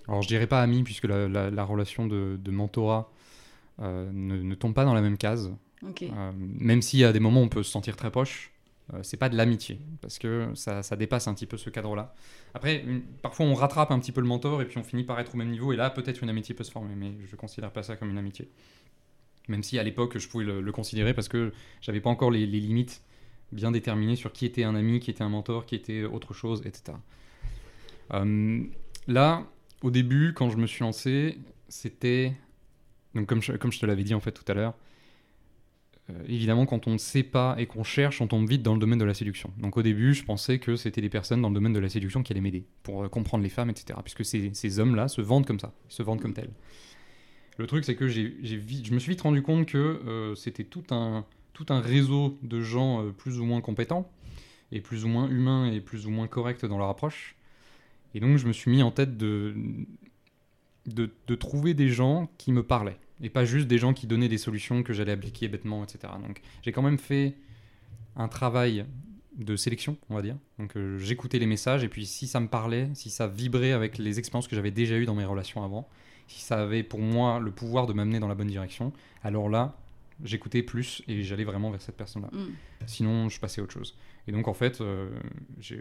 Alors 0.08 0.22
je 0.22 0.28
dirais 0.30 0.48
pas 0.48 0.62
ami, 0.62 0.84
puisque 0.84 1.04
la, 1.04 1.28
la- 1.28 1.52
la 1.52 1.64
relation 1.66 2.08
de, 2.08 2.40
de 2.42 2.52
mentorat 2.52 3.12
euh, 3.82 4.10
ne, 4.14 4.38
ne 4.42 4.56
tombe 4.56 4.74
pas 4.74 4.86
dans 4.86 4.94
la 4.94 5.02
même 5.02 5.18
case. 5.18 5.54
Ok. 5.88 6.04
Euh, 6.04 6.32
même 6.38 6.82
si 6.82 7.04
à 7.04 7.12
des 7.12 7.20
moments 7.20 7.42
on 7.42 7.50
peut 7.50 7.62
se 7.64 7.72
sentir 7.72 7.96
très 7.98 8.10
proche, 8.10 8.52
euh, 8.94 9.00
c'est 9.04 9.18
pas 9.18 9.28
de 9.30 9.36
l'amitié, 9.36 9.80
parce 10.02 10.18
que 10.18 10.50
ça, 10.56 10.82
ça 10.82 10.96
dépasse 10.96 11.28
un 11.28 11.34
petit 11.34 11.46
peu 11.46 11.58
ce 11.58 11.70
cadre-là. 11.70 12.14
Après, 12.54 12.86
parfois 13.22 13.46
on 13.46 13.54
rattrape 13.54 13.92
un 13.92 14.00
petit 14.00 14.12
peu 14.12 14.22
le 14.22 14.28
mentor 14.28 14.62
et 14.62 14.66
puis 14.66 14.78
on 14.78 14.84
finit 14.84 15.04
par 15.04 15.20
être 15.20 15.36
au 15.36 15.38
même 15.38 15.50
niveau, 15.50 15.74
et 15.74 15.76
là 15.76 15.90
peut-être 15.90 16.24
une 16.24 16.30
amitié 16.30 16.56
peut 16.56 16.64
se 16.64 16.72
former, 16.72 16.96
mais 16.96 17.14
je 17.26 17.36
considère 17.36 17.72
pas 17.72 17.84
ça 17.84 17.98
comme 17.98 18.10
une 18.10 18.18
amitié. 18.18 18.50
Même 19.50 19.64
si 19.64 19.78
à 19.78 19.84
l'époque 19.84 20.18
je 20.18 20.28
pouvais 20.28 20.46
le, 20.46 20.72
considérer 20.72 21.14
parce 21.14 21.28
que 21.28 21.52
j'avais 21.82 22.02
pas 22.02 22.10
encore 22.10 22.32
les, 22.32 22.46
limites 22.46 23.02
bien 23.52 23.72
déterminées 23.72 24.16
sur 24.16 24.32
qui 24.34 24.46
était 24.46 24.64
un 24.64 24.76
ami, 24.76 25.00
qui 25.00 25.12
était 25.12 25.24
un 25.24 25.30
mentor, 25.30 25.66
qui 25.66 25.76
était 25.76 26.04
autre 26.04 26.34
chose, 26.34 26.62
etc. 26.66 26.98
Euh, 28.14 28.64
là, 29.08 29.46
au 29.82 29.92
début, 29.92 30.34
quand 30.34 30.50
je 30.50 30.58
me 30.58 30.68
suis 30.68 30.84
lancé, 30.84 31.38
c'était. 31.70 32.34
Donc, 33.16 33.28
comme 33.28 33.42
je, 33.42 33.54
comme 33.54 33.72
je 33.72 33.80
te 33.80 33.86
l'avais 33.86 34.04
dit 34.04 34.14
en 34.14 34.20
fait 34.20 34.32
tout 34.32 34.50
à 34.50 34.54
l'heure, 34.54 34.74
évidemment, 36.28 36.66
quand 36.66 36.88
on 36.88 36.94
ne 36.94 36.98
sait 36.98 37.24
pas 37.24 37.56
et 37.58 37.66
qu'on 37.66 37.84
cherche, 37.84 38.22
on 38.22 38.28
tombe 38.28 38.48
vite 38.48 38.64
dans 38.64 38.74
le 38.74 38.80
domaine 38.80 39.00
de 39.00 39.06
la 39.06 39.14
séduction. 39.14 39.52
Donc, 39.58 39.78
au 39.78 39.82
début, 39.82 40.14
je 40.14 40.24
pensais 40.24 40.60
que 40.60 40.76
c'était 40.76 41.02
des 41.02 41.10
personnes 41.10 41.42
dans 41.42 41.50
le 41.50 41.54
domaine 41.56 41.74
de 41.74 41.80
la 41.80 41.90
séduction 41.90 42.24
qui 42.24 42.32
allaient 42.34 42.42
m'aider 42.42 42.66
pour 42.84 43.04
euh, 43.04 43.10
comprendre 43.10 43.44
les 43.44 43.50
femmes, 43.50 43.70
etc. 43.70 44.00
Puisque 44.04 44.24
ces, 44.24 44.54
ces 44.54 44.80
hommes-là 44.80 45.08
se 45.08 45.22
vendent 45.22 45.46
comme 45.46 45.60
ça, 45.60 45.74
se 45.90 46.04
vendent 46.04 46.22
comme 46.22 46.34
tels. 46.34 46.52
Le 47.58 47.68
truc, 47.68 47.84
c'est 47.86 47.96
que 47.96 48.06
vite- 48.06 48.86
je 48.86 48.94
me 48.94 49.00
suis 49.00 49.12
vite 49.12 49.22
rendu 49.22 49.42
compte 49.42 49.66
que 49.66 49.78
euh, 49.78 50.36
c'était 50.36 50.64
tout 50.64 50.84
un, 50.92 51.26
tout 51.54 51.66
un 51.70 51.82
réseau 51.82 52.38
de 52.42 52.62
gens 52.62 53.04
euh, 53.04 53.12
plus 53.12 53.40
ou 53.40 53.46
moins 53.46 53.62
compétents, 53.62 54.10
et 54.72 54.80
plus 54.82 55.06
ou 55.06 55.08
moins 55.08 55.28
humains, 55.30 55.72
et 55.72 55.82
plus 55.82 56.08
ou 56.08 56.12
moins 56.12 56.28
corrects 56.28 56.66
dans 56.66 56.78
leur 56.78 56.90
approche. 56.90 57.36
Et 58.14 58.20
donc, 58.20 58.38
je 58.38 58.48
me 58.48 58.54
suis 58.54 58.72
mis 58.72 58.82
en 58.84 58.92
tête 58.92 59.18
de, 59.18 59.56
de 60.86 61.36
trouver 61.36 61.74
des 61.74 61.90
gens 61.90 62.30
qui 62.38 62.52
me 62.52 62.64
parlaient, 62.64 63.00
et 63.22 63.30
pas 63.30 63.46
juste 63.46 63.68
des 63.68 63.78
gens 63.78 63.94
qui 63.94 64.08
donnaient 64.08 64.28
des 64.28 64.38
solutions 64.38 64.84
que 64.84 64.94
j'allais 64.94 65.12
appliquer 65.12 65.48
bêtement, 65.48 65.84
etc. 65.84 66.14
Donc, 66.26 66.42
j'ai 66.62 66.72
quand 66.72 66.82
même 66.82 67.00
fait 67.00 67.36
un 68.16 68.28
travail 68.28 68.86
de 69.38 69.56
sélection, 69.56 69.98
on 70.10 70.16
va 70.16 70.22
dire. 70.22 70.36
Donc, 70.60 70.76
euh, 70.76 70.98
j'écoutais 70.98 71.40
les 71.40 71.46
messages, 71.46 71.84
et 71.84 71.90
puis 71.90 72.06
si 72.06 72.28
ça 72.28 72.40
me 72.40 72.48
parlait, 72.48 72.90
si 72.94 73.10
ça 73.10 73.28
vibrait 73.28 73.72
avec 73.72 73.98
les 73.98 74.20
expériences 74.20 74.48
que 74.48 74.56
j'avais 74.56 74.72
déjà 74.72 74.98
eues 74.98 75.06
dans 75.06 75.16
mes 75.16 75.26
relations 75.26 75.64
avant, 75.64 75.88
si 76.28 76.42
ça 76.42 76.62
avait 76.62 76.84
pour 76.84 77.00
moi 77.00 77.40
le 77.40 77.52
pouvoir 77.52 77.88
de 77.88 77.94
m'amener 77.94 78.20
dans 78.20 78.28
la 78.28 78.36
bonne 78.36 78.48
direction, 78.48 78.92
alors 79.24 79.50
là, 79.50 79.78
j'écoutais 80.24 80.64
plus 80.64 81.02
et 81.08 81.24
j'allais 81.24 81.44
vraiment 81.44 81.72
vers 81.72 81.82
cette 81.82 81.98
personne-là. 81.98 82.30
Hmm. 82.32 82.52
Sinon, 82.86 83.30
je 83.30 83.40
passais 83.40 83.62
à 83.62 83.64
autre 83.64 83.74
chose. 83.74 83.98
Et 84.28 84.32
donc, 84.32 84.48
en 84.48 84.54
fait, 84.54 84.82
euh, 84.82 85.10
je, 85.60 85.76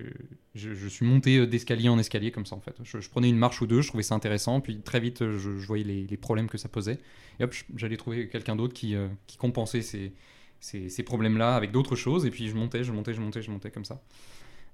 je 0.54 0.88
suis 0.88 1.04
monté 1.04 1.46
d'escalier 1.46 1.88
en 1.88 1.98
escalier 1.98 2.30
comme 2.30 2.46
ça, 2.46 2.54
en 2.54 2.60
fait. 2.60 2.76
Je, 2.82 3.00
je 3.00 3.10
prenais 3.10 3.28
une 3.28 3.38
marche 3.38 3.60
ou 3.62 3.66
deux, 3.66 3.80
je 3.80 3.88
trouvais 3.88 4.02
ça 4.02 4.14
intéressant, 4.14 4.60
puis 4.60 4.80
très 4.80 5.00
vite, 5.00 5.20
je, 5.20 5.58
je 5.58 5.66
voyais 5.66 5.84
les, 5.84 6.06
les 6.06 6.16
problèmes 6.16 6.48
que 6.48 6.58
ça 6.58 6.68
posait. 6.68 6.98
Et 7.40 7.44
hop, 7.44 7.54
j'allais 7.74 7.96
trouver 7.96 8.28
quelqu'un 8.28 8.56
d'autre 8.56 8.74
qui, 8.74 8.94
euh, 8.94 9.08
qui 9.26 9.36
compensait 9.36 9.82
ces, 9.82 10.12
ces, 10.60 10.88
ces 10.88 11.02
problèmes-là 11.02 11.56
avec 11.56 11.72
d'autres 11.72 11.96
choses, 11.96 12.24
et 12.26 12.30
puis 12.30 12.48
je 12.48 12.54
montais, 12.54 12.84
je 12.84 12.92
montais, 12.92 13.14
je 13.14 13.20
montais, 13.20 13.42
je 13.42 13.50
montais 13.50 13.70
comme 13.70 13.84
ça. 13.84 14.02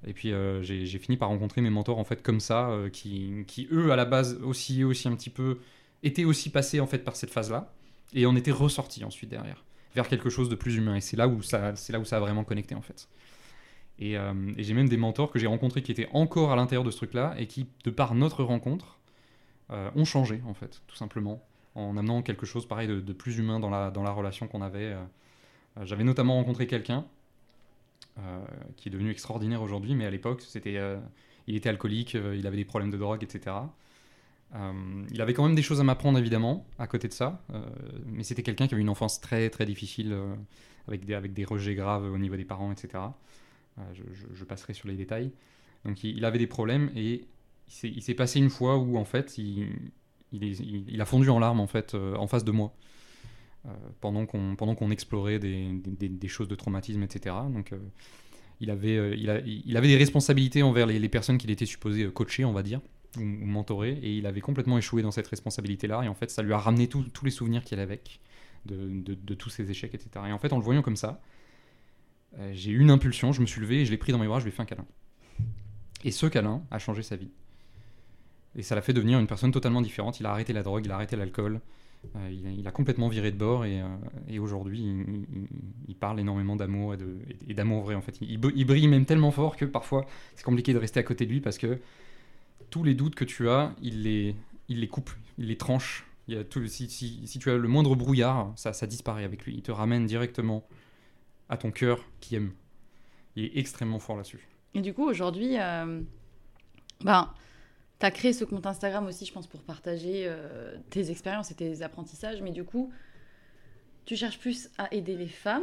Et 0.05 0.14
puis 0.14 0.33
euh, 0.33 0.62
j'ai 0.62 0.98
fini 0.98 1.16
par 1.16 1.29
rencontrer 1.29 1.61
mes 1.61 1.70
mentors 1.70 1.98
en 1.98 2.05
fait 2.05 2.22
comme 2.22 2.40
ça, 2.40 2.70
euh, 2.70 2.88
qui, 2.88 3.44
qui 3.46 3.68
eux 3.70 3.92
à 3.92 3.96
la 3.96 4.05
base 4.05 4.40
aussi 4.42 4.83
aussi 4.83 5.07
un 5.07 5.14
petit 5.14 5.31
peu 5.31 5.59
étaient 6.03 6.25
aussi 6.25 6.51
passés 6.51 6.81
en 6.81 6.88
fait 6.88 6.98
par 6.98 7.14
cette 7.14 7.31
phase-là 7.31 7.72
et 8.14 8.27
en 8.27 8.37
étaient 8.37 8.51
ressortis 8.53 9.05
ensuite 9.05 9.31
derrière 9.31 9.64
vers 9.94 10.09
quelque 10.09 10.31
chose 10.31 10.48
de 10.48 10.55
plus 10.55 10.77
humain. 10.77 10.96
Et 10.96 11.01
c'est 11.01 11.16
là 11.16 11.29
où 11.29 11.42
ça 11.42 11.77
c'est 11.77 11.92
là 11.92 12.01
où 12.01 12.05
ça 12.05 12.16
a 12.16 12.20
vraiment 12.20 12.44
connecté 12.44 12.75
en 12.75 12.83
fait. 12.83 13.09
Et, 13.98 14.16
euh, 14.16 14.33
j'ai 14.57 14.75
même 14.75 14.88
des 14.88 14.96
mentors 14.96 15.31
que 15.31 15.38
j'ai 15.38 15.46
rencontrés 15.46 15.83
qui 15.83 15.92
étaient 15.92 16.09
encore 16.12 16.51
à 16.51 16.57
l'intérieur 16.57 16.83
de 16.85 16.90
ce 16.90 16.96
truc-là 16.96 17.35
et 17.38 17.46
qui 17.46 17.68
de 17.85 17.90
par 17.90 18.14
notre 18.14 18.42
rencontre 18.42 18.98
euh, 19.70 19.90
ont 19.94 20.05
changé 20.05 20.42
en 20.46 20.55
fait 20.55 20.83
tout 20.87 20.96
simplement 20.96 21.42
en 21.75 21.96
amenant 21.96 22.22
quelque 22.22 22.46
chose 22.46 22.66
pareil 22.66 22.88
de, 22.88 23.01
de 23.01 23.12
plus 23.12 23.38
humain 23.38 23.61
dans 23.61 23.70
la 23.70 23.90
dans 23.90 24.03
la 24.03 24.11
relation 24.12 24.48
qu'on 24.48 24.62
avait. 24.62 24.92
euh. 24.92 25.03
J'avais 25.85 26.05
notamment 26.05 26.35
rencontré 26.35 26.66
quelqu'un 26.66 27.07
qui 28.77 28.90
est 28.90 28.92
devenu 28.92 29.11
extraordinaire 29.11 29.62
aujourd'hui, 29.62 29.94
mais 29.94 30.05
à 30.05 30.11
l'époque, 30.11 30.42
c'était, 30.42 30.79
il 31.46 31.57
était 31.57 31.70
alcoolique, 31.70 32.12
il 32.12 32.46
avait 32.46 32.59
des 32.59 32.66
problèmes 32.66 32.90
de 32.90 32.98
drogue, 32.98 33.22
etc. 33.25 33.57
Euh, 34.55 35.05
il 35.11 35.21
avait 35.23 35.33
quand 35.33 35.45
même 35.45 35.55
des 35.55 35.62
choses 35.62 35.81
à 35.81 35.85
m'apprendre, 35.85 36.19
évidemment, 36.19 36.67
à 36.79 36.87
côté 36.87 37.09
de 37.09 37.12
ça, 37.12 37.43
euh, 37.55 37.65
mais 38.07 38.23
c'était 38.23 38.43
quelqu'un 38.43 38.67
qui 38.67 38.75
avait 38.75 38.83
une 38.83 38.91
enfance 38.91 39.21
très 39.21 39.49
très 39.49 39.65
difficile, 39.65 40.12
euh, 40.12 40.35
avec, 40.88 41.05
des, 41.05 41.15
avec 41.15 41.33
des 41.33 41.45
rejets 41.45 41.75
graves 41.75 42.05
au 42.05 42.19
niveau 42.19 42.37
des 42.37 42.45
parents, 42.45 42.73
etc. 42.73 43.05
Je, 43.95 44.45
passerai 44.45 44.75
sur 44.75 44.87
les 44.88 44.97
détails. 44.97 45.33
Donc 45.87 46.05
il, 46.05 46.25
avait 46.27 46.38
des 46.38 46.47
problèmes 46.47 46.91
et 46.95 47.25
il 47.83 48.03
s'est, 48.03 48.15
passé 48.15 48.38
une 48.38 48.51
fois 48.51 48.77
où 48.77 48.99
en 48.99 49.07
fait 49.07 49.38
il, 49.38 49.67
il, 50.31 51.01
a 51.01 51.07
fondu 51.07 51.31
en 51.31 51.38
larmes 51.38 51.61
en 51.61 51.67
fait 51.67 51.95
en 51.95 52.27
face 52.27 52.45
de 52.45 52.53
moi 52.53 52.75
pendant 54.03 54.27
qu'on 54.27 54.91
explorait 54.91 55.38
des, 55.38 55.73
des- 55.73 56.29
choses 56.29 56.49
de 56.49 56.55
traumatisme, 56.55 57.03
etc. 57.03 57.35
Donc, 57.51 57.73
il, 58.61 58.71
avait, 58.71 59.19
il, 59.19 59.31
a- 59.31 59.41
il 59.41 59.77
avait 59.77 59.88
des 59.88 59.97
responsabilités 59.97 60.62
envers 60.62 60.87
les, 60.87 61.09
personnes 61.09 61.38
qu'il 61.38 61.51
était 61.51 61.65
supposé 61.65 62.07
coacher, 62.12 62.45
on 62.45 62.53
va 62.53 62.62
dire, 62.62 62.83
ou, 63.16 63.20
ou 63.20 63.46
mentorer, 63.46 63.92
et 63.92 64.16
il 64.16 64.27
avait 64.27 64.40
complètement 64.40 64.79
échoué 64.79 65.03
dans 65.03 65.11
cette 65.11 65.29
responsabilité-là, 65.29 66.03
et 66.03 66.09
en 66.09 66.14
fait, 66.14 66.31
ça 66.31 66.42
lui 66.42 66.53
a 66.53 66.59
ramené 66.59 66.88
tous 66.88 67.25
les 67.25 67.31
souvenirs 67.31 67.64
qu'il 67.64 67.79
avait 67.79 67.92
avec, 67.92 68.20
de, 68.66 69.14
de- 69.14 69.35
tous 69.35 69.51
ses 69.51 69.70
échecs, 69.70 69.94
etc. 69.94 70.11
Et 70.29 70.33
en 70.33 70.38
fait, 70.38 70.53
en 70.53 70.59
le 70.59 70.62
voyant 70.62 70.83
comme 70.83 70.96
ça, 70.96 71.20
euh, 72.38 72.51
j'ai 72.55 72.70
eu 72.70 72.79
une 72.79 72.90
impulsion, 72.90 73.33
je 73.33 73.40
me 73.40 73.46
suis 73.46 73.61
levé, 73.61 73.85
je 73.85 73.90
l'ai 73.90 73.96
pris 73.96 74.12
dans 74.12 74.18
mes 74.18 74.27
bras, 74.27 74.38
je 74.38 74.44
lui 74.44 74.51
ai 74.51 74.55
fait 74.55 74.62
un 74.62 74.66
câlin. 74.66 74.87
Et 76.05 76.11
ce 76.11 76.27
câlin 76.27 76.62
a 76.70 76.79
changé 76.79 77.03
sa 77.03 77.16
vie. 77.16 77.31
Et 78.57 78.62
ça 78.62 78.75
l'a 78.75 78.83
fait 78.83 78.92
devenir 78.92 79.18
une 79.18 79.27
personne 79.27 79.53
totalement 79.53 79.81
différente. 79.81 80.20
Il 80.20 80.27
a 80.27 80.31
arrêté 80.31 80.53
la 80.53 80.62
drogue, 80.62 80.85
il 80.85 80.90
a 80.90 80.94
arrêté 80.94 81.16
l'alcool, 81.16 81.61
euh, 82.16 82.31
il, 82.59 82.66
a, 82.66 82.72
complètement 82.72 83.09
viré 83.09 83.31
de 83.31 83.37
bord 83.37 83.64
et, 83.64 83.81
euh, 83.81 83.87
et 84.29 84.40
aujourd'hui 84.40 84.83
il, 85.87 85.94
parle 85.94 86.18
énormément 86.18 86.57
d'amour 86.57 86.96
et 87.46 87.55
d'amour 87.55 87.85
vrai 87.85 87.94
en 87.94 88.01
fait. 88.01 88.18
Il 88.20 88.38
brille 88.40 88.88
même 88.88 89.07
tellement 89.07 89.31
fort 89.31 89.57
que 89.57 89.64
parfois 89.64 90.05
c'est 90.35 90.44
compliqué 90.44 90.75
de 90.75 90.79
rester 90.79 90.98
à 90.98 91.05
côté 91.05 91.27
de 91.27 91.31
lui 91.31 91.40
parce 91.40 91.59
que 91.59 91.79
tous 92.72 92.82
les 92.82 92.94
doutes 92.94 93.14
que 93.14 93.24
tu 93.24 93.48
as, 93.50 93.74
il 93.82 94.02
les, 94.02 94.35
il 94.68 94.80
les 94.80 94.88
coupe, 94.88 95.11
il 95.38 95.46
les 95.46 95.56
tranche. 95.58 96.06
Il 96.26 96.35
y 96.35 96.38
a 96.38 96.42
tout, 96.44 96.66
si, 96.66 96.88
si- 96.88 97.20
si 97.26 97.38
tu 97.38 97.50
as 97.50 97.56
le 97.58 97.68
moindre 97.68 97.94
brouillard, 97.94 98.52
ça, 98.56 98.72
ça 98.72 98.87
disparaît 98.87 99.24
avec 99.24 99.44
lui. 99.44 99.54
Il 99.54 99.62
te 99.62 99.70
ramène 99.70 100.06
directement 100.06 100.64
à 101.48 101.56
ton 101.58 101.70
cœur 101.70 102.04
qui 102.20 102.35
aime. 102.37 102.52
Il 103.37 103.44
est 103.44 103.58
extrêmement 103.58 103.98
fort 103.98 104.16
là-dessus. 104.16 104.48
Et 104.74 104.80
du 104.80 104.94
coup, 104.94 105.04
aujourd'hui, 105.04 105.58
euh, 105.58 106.00
ben, 107.02 107.30
tu 108.00 108.06
as 108.06 108.11
créé 108.11 108.32
ce 108.32 108.44
compte 108.44 108.64
Instagram 108.66 109.06
aussi, 109.06 109.26
je 109.26 109.32
pense, 109.32 109.46
pour 109.46 109.62
partager 109.62 110.24
euh, 110.26 110.76
tes 110.90 111.11
expériences 111.11 111.50
et 111.50 111.54
tes 111.54 111.82
apprentissages. 111.82 112.40
Mais 112.40 112.52
du 112.52 112.64
coup, 112.64 112.90
tu 114.06 114.16
cherches 114.16 114.38
plus 114.38 114.70
à 114.78 114.92
aider 114.94 115.16
les 115.16 115.28
femmes 115.28 115.62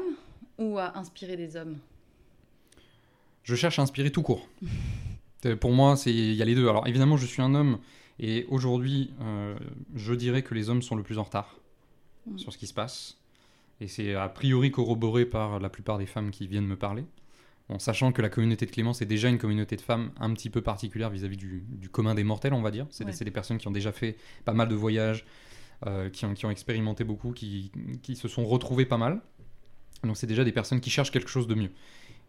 ou 0.60 0.78
à 0.78 0.96
inspirer 0.98 1.38
des 1.38 1.56
hommes? 1.56 1.78
Je 3.44 3.56
cherche 3.56 3.80
à 3.80 3.82
inspirer 3.82 4.12
tout 4.12 4.22
court. 4.22 4.48
Euh, 5.46 5.56
Pour 5.56 5.72
moi, 5.72 5.96
il 6.06 6.34
y 6.34 6.42
a 6.42 6.46
les 6.46 6.56
deux. 6.56 6.68
Alors 6.70 6.88
évidemment, 6.88 7.18
je 7.18 7.26
suis 7.26 7.42
un 7.42 7.56
homme 7.56 7.80
et 8.20 8.46
aujourd'hui, 8.50 9.12
euh, 9.22 9.56
je 9.96 10.14
dirais 10.14 10.42
que 10.44 10.54
les 10.54 10.70
hommes 10.70 10.82
sont 10.82 10.96
le 10.96 11.04
plus 11.04 11.18
en 11.18 11.24
retard 11.24 11.56
Mm. 12.26 12.38
sur 12.38 12.52
ce 12.52 12.58
qui 12.58 12.68
se 12.68 12.74
passe. 12.74 13.18
Et 13.82 13.88
c'est 13.88 14.14
a 14.14 14.28
priori 14.28 14.72
corroboré 14.72 15.26
par 15.26 15.60
la 15.60 15.70
plupart 15.70 15.98
des 15.98 16.06
femmes 16.06 16.32
qui 16.32 16.48
viennent 16.48 16.68
me 16.68 16.76
parler. 16.76 17.06
En 17.70 17.80
sachant 17.80 18.12
que 18.12 18.22
la 18.22 18.28
communauté 18.30 18.66
de 18.66 18.72
Clémence 18.72 19.02
est 19.02 19.06
déjà 19.06 19.30
une 19.30 19.38
communauté 19.38 19.76
de 19.78 19.82
femmes 19.82 20.12
un 20.20 20.34
petit 20.34 20.50
peu 20.50 20.62
particulière 20.62 21.10
vis-à-vis 21.10 21.38
du, 21.38 21.64
du 21.70 21.88
commun 21.88 22.14
des 22.16 22.24
mortels, 22.26 22.54
on 22.54 22.62
va 22.62 22.72
dire. 22.72 22.88
C'est 22.90 23.06
des- 23.06 23.12
Ouais. 23.12 23.16
c'est 23.16 23.24
des 23.26 23.32
personnes 23.32 23.58
qui 23.58 23.68
ont 23.70 23.72
déjà 23.72 23.92
fait 23.94 24.18
pas 24.44 24.54
mal 24.54 24.68
de 24.68 24.76
voyages, 24.76 25.24
euh, 25.88 26.10
qui, 26.10 26.26
ont, 26.26 26.34
qui 26.34 26.46
ont 26.46 26.52
expérimenté 26.52 27.04
beaucoup, 27.06 27.32
qui, 27.32 27.72
qui 28.02 28.16
se 28.18 28.28
sont 28.28 28.44
retrouvées 28.46 28.86
pas 28.86 28.98
mal. 28.98 29.22
Donc 30.04 30.18
c'est 30.18 30.28
déjà 30.28 30.44
des 30.44 30.52
personnes 30.52 30.82
qui 30.82 30.90
cherchent 30.90 31.12
quelque 31.12 31.30
chose 31.30 31.48
de 31.48 31.56
mieux. 31.56 31.72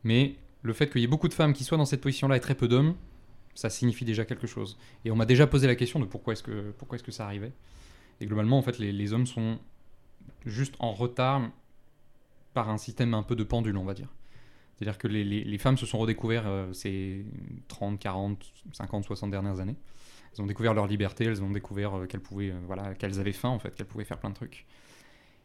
Mais 0.05 0.37
le 0.63 0.73
fait 0.73 0.91
qu'il 0.91 1.01
y 1.01 1.05
ait 1.05 1.09
beaucoup 1.09 1.29
de 1.29 1.35
femmes 1.35 1.53
qui 1.53 1.65
soient 1.65 1.79
dans 1.79 1.85
cette 1.85 2.01
position-là 2.01 2.37
et 2.37 2.41
très 2.41 2.55
peu 2.55 2.69
d'hommes, 2.69 2.95
ça 3.55 3.71
signifie 3.71 4.05
déjà 4.05 4.25
quelque 4.25 4.47
chose. 4.47 4.79
Et 5.05 5.11
on 5.11 5.17
m'a 5.17 5.27
déjà 5.27 5.47
posé 5.47 5.67
la 5.67 5.75
question 5.75 6.01
de 6.01 6.05
pourquoi 6.05 6.33
est-ce 6.33 6.43
que, 6.43 6.73
est-ce 6.93 7.03
que 7.03 7.13
ça 7.13 7.25
arrivait. 7.25 7.53
Et 8.21 8.27
globalement, 8.27 8.59
en 8.59 8.63
fait, 8.63 8.79
les, 8.79 9.13
hommes 9.13 9.27
sont 9.27 9.59
juste 10.45 10.75
en 10.79 10.93
retard 10.93 11.51
par 12.53 12.69
un 12.69 12.79
système 12.79 13.15
un 13.15 13.23
peu 13.23 13.37
de 13.37 13.45
pendule, 13.45 13.77
on 13.77 13.85
va 13.85 13.95
dire. 13.95 14.09
C'est-à-dire 14.75 14.99
que 14.99 15.09
les, 15.09 15.59
femmes 15.59 15.77
se 15.77 15.87
sont 15.87 15.99
redécouvertes 15.99 16.47
euh, 16.47 16.73
ces 16.73 17.25
30, 17.69 17.99
40, 17.99 18.53
50, 18.73 19.05
60 19.05 19.31
dernières 19.31 19.61
années. 19.61 19.77
Elles 20.33 20.43
ont 20.43 20.47
découvert 20.47 20.75
leur 20.75 20.87
liberté, 20.87 21.25
elles 21.25 21.43
ont 21.43 21.51
découvert 21.51 21.95
euh, 21.95 22.07
qu'elles 22.07 22.23
euh, 22.33 22.61
voilà, 22.67 22.95
avaient 23.03 23.33
faim 23.33 23.49
en 23.49 23.59
fait, 23.59 23.75
qu'elles 23.75 23.87
pouvaient 23.87 24.05
faire 24.05 24.19
plein 24.19 24.31
de 24.31 24.35
trucs. 24.35 24.67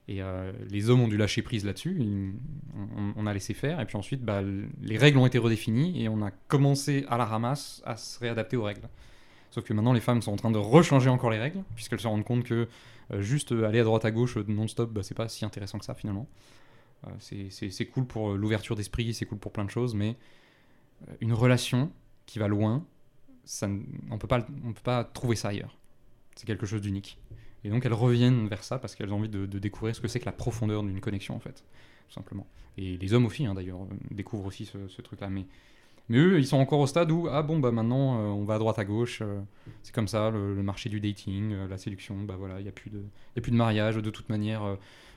Et 0.08 0.22
euh, 0.22 0.52
les 0.70 0.90
hommes 0.90 1.02
ont 1.02 1.08
dû 1.08 1.18
lâcher 1.18 1.42
prise 1.42 1.66
là-dessus. 1.66 2.36
On, 3.16 3.26
a 3.26 3.34
laissé 3.34 3.54
faire. 3.54 3.80
Et 3.80 3.86
puis 3.86 3.98
ensuite, 3.98 4.22
bah, 4.22 4.42
les 4.82 4.98
règles 4.98 5.18
ont 5.18 5.26
été 5.26 5.40
redéfinies 5.40 6.04
et 6.04 6.10
on 6.10 6.22
a 6.22 6.32
commencé 6.48 7.06
à 7.10 7.18
la 7.18 7.26
ramasse 7.26 7.82
à 7.86 7.98
se 7.98 8.20
réadapter 8.20 8.56
aux 8.56 8.64
règles. 8.64 8.88
Sauf 9.50 9.64
que 9.64 9.74
maintenant, 9.74 9.94
les 9.94 10.02
femmes 10.02 10.22
sont 10.22 10.34
en 10.34 10.36
train 10.36 10.52
de 10.52 10.58
rechanger 10.58 11.10
encore 11.10 11.32
les 11.32 11.40
règles, 11.40 11.64
puisqu'elles 11.76 12.02
se 12.02 12.08
rendent 12.08 12.26
compte 12.26 12.44
que 12.44 12.68
euh, 13.12 13.22
juste 13.22 13.52
euh, 13.52 13.66
aller 13.66 13.80
à 13.80 13.84
droite 13.84 14.06
à 14.06 14.12
gauche 14.12 14.38
non-stop, 14.38 14.92
bah, 14.92 15.02
c'est 15.02 15.16
pas 15.16 15.28
si 15.28 15.44
intéressant 15.44 15.80
que 15.80 15.86
ça 15.86 15.96
finalement. 15.96 16.28
C'est- 17.20 17.86
cool 17.86 18.06
pour 18.06 18.34
l'ouverture 18.34 18.76
d'esprit, 18.76 19.14
c'est 19.14 19.26
cool 19.28 19.38
pour 19.38 19.52
plein 19.52 19.64
de 19.66 19.70
choses, 19.70 19.94
mais 19.94 20.16
une 21.22 21.34
relation 21.34 21.92
qui 22.26 22.40
va 22.40 22.48
loin, 22.48 22.84
ça, 23.44 23.68
on 23.68 23.84
on 24.12 24.18
peut 24.18 24.28
pas 24.84 25.04
trouver 25.04 25.36
ça 25.36 25.50
ailleurs. 25.50 25.78
C'est 26.36 26.48
quelque 26.48 26.66
chose 26.66 26.82
d'unique. 26.82 27.20
Et 27.66 27.70
donc 27.70 27.84
elles 27.86 27.94
reviennent 27.94 28.48
vers 28.48 28.64
ça 28.64 28.78
parce 28.78 28.94
qu'elles 28.94 29.12
ont 29.12 29.18
envie 29.18 29.30
de, 29.30 29.46
découvrir 29.58 29.96
ce 29.96 30.00
que 30.00 30.08
c'est 30.08 30.20
que 30.20 30.26
la 30.26 30.32
profondeur 30.32 30.84
d'une 30.84 31.02
connexion 31.02 31.36
en 31.36 31.40
fait, 31.40 31.64
tout 32.08 32.14
simplement. 32.14 32.46
Et 32.78 32.96
les 32.98 33.14
hommes 33.14 33.26
aussi 33.26 33.46
hein, 33.46 33.56
d'ailleurs 33.56 33.82
euh, 33.82 33.96
découvrent 34.12 34.46
aussi 34.46 34.66
ce, 34.66 35.02
truc-là, 35.02 35.30
mais 35.30 35.46
eux, 36.12 36.38
ils 36.38 36.46
sont 36.46 36.58
encore 36.58 36.80
au 36.80 36.86
stade 36.86 37.12
où, 37.12 37.28
ah 37.28 37.42
bon, 37.42 37.58
bah 37.58 37.72
maintenant, 37.72 38.20
euh, 38.20 38.28
on 38.28 38.44
va 38.44 38.56
à 38.56 38.60
droite 38.60 38.78
à 38.78 38.86
gauche, 38.86 39.20
euh, 39.24 39.42
c'est 39.82 39.96
comme 39.96 40.08
ça, 40.08 40.30
le, 40.30 40.62
marché 40.62 40.90
du 40.90 41.00
dating, 41.00 41.56
la 41.68 41.78
séduction, 41.80 42.22
bah 42.22 42.36
voilà, 42.38 42.60
il 42.60 42.64
n'y 42.64 42.70
a, 42.70 42.72
plus 42.72 42.92
de- 42.92 43.04
y 43.36 43.40
a 43.40 43.42
plus 43.42 43.52
de 43.52 43.58
mariage, 43.58 43.96
de 43.96 44.10
toute 44.12 44.30
manière, 44.30 44.64
euh, 44.64 44.76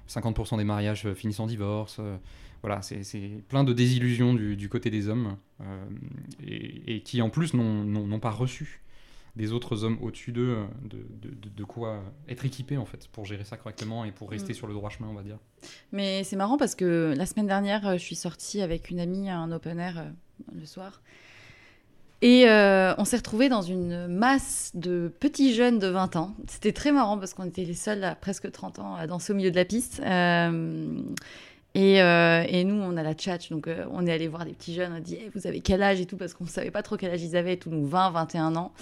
50% 0.09 0.57
des 0.57 0.65
mariages 0.65 1.13
finissent 1.13 1.41
en 1.41 1.47
divorce, 1.47 2.01
voilà, 2.63 2.81
c'est 2.81 3.43
plein 3.49 3.63
de 3.63 3.75
désillusions 3.75 4.33
du, 4.33 4.69
côté 4.71 4.89
des 4.89 5.09
hommes, 5.09 5.37
et, 6.43 7.03
qui 7.03 7.21
en 7.21 7.29
plus 7.29 7.53
n'ont 7.53 8.19
pas 8.19 8.31
reçu 8.31 8.81
des 9.39 9.53
autres 9.53 9.85
hommes 9.85 9.97
au-dessus 10.03 10.33
d'eux 10.33 10.51
euh, 10.59 10.65
de, 10.85 10.99
de, 11.31 11.49
de- 11.49 11.65
quoi 11.65 12.03
être 12.29 12.45
équipés 12.45 12.77
en 12.77 12.85
fait 12.85 13.09
pour 13.09 13.25
gérer 13.25 13.45
ça 13.45 13.57
correctement 13.57 14.05
et 14.05 14.13
pour 14.13 14.29
rester 14.31 14.53
Mm. 14.53 14.57
sur 14.57 14.67
le 14.67 14.75
droit 14.75 14.91
chemin 14.91 15.09
on 15.09 15.15
va 15.15 15.23
dire. 15.23 15.39
Mais 15.93 16.25
c'est 16.25 16.37
marrant 16.37 16.59
parce 16.59 16.75
que 16.75 17.15
la 17.17 17.25
semaine 17.25 17.47
dernière, 17.47 17.87
euh, 17.87 17.93
je 17.95 18.03
suis 18.03 18.17
sortie 18.17 18.61
avec 18.61 18.91
une 18.91 19.01
amie 19.01 19.31
à 19.31 19.39
un 19.39 19.51
open 19.53 19.79
air 19.79 19.99
euh, 19.99 20.11
le 20.59 20.67
soir. 20.67 21.01
Et 22.21 22.49
euh, 22.49 22.95
on 22.99 23.05
s'est 23.05 23.19
retrouvés 23.19 23.49
dans 23.49 23.63
une 23.63 24.09
masse 24.09 24.73
de 24.75 25.07
petits 25.21 25.55
jeunes 25.55 25.79
de 25.79 25.87
20 25.87 26.17
ans. 26.17 26.35
C'était 26.49 26.73
très 26.73 26.91
marrant 26.91 27.17
parce 27.17 27.33
qu'on 27.33 27.45
était 27.45 27.65
les 27.65 27.75
seuls 27.75 28.03
à 28.03 28.17
presque 28.17 28.51
30 28.51 28.81
ans 28.81 28.97
à 28.97 29.07
danser 29.07 29.33
au 29.33 29.37
milieu 29.37 29.53
de 29.53 29.57
la 29.57 29.65
piste. 29.65 30.01
Euh, 30.05 31.01
et, 31.75 32.03
euh, 32.03 32.43
et 32.49 32.65
nous, 32.65 32.75
on 32.75 32.97
a 32.97 33.05
la 33.05 33.15
tchatch, 33.15 33.51
donc 33.51 33.69
on 33.93 34.05
est 34.05 34.13
allé 34.13 34.27
voir 34.27 34.45
des 34.45 34.53
petits 34.53 34.75
jeunes, 34.75 34.91
on 34.95 34.97
a 34.97 35.01
dit 35.01 35.17
Eh, 35.21 35.31
Vous 35.33 35.47
avez 35.47 35.61
quel 35.61 35.81
âge 35.81 36.01
et 36.01 36.07
tout 36.07 36.17
Parce 36.17 36.35
qu'on 36.35 36.43
ne 36.45 36.49
savait 36.49 36.73
pas 36.73 36.83
trop 36.83 36.97
quel 36.97 37.13
âge 37.13 37.23
ils 37.23 37.37
avaient, 37.37 37.57
tout, 37.57 37.71
donc 37.71 37.85
20, 37.87 38.11
21 38.11 38.57
ans. 38.57 38.73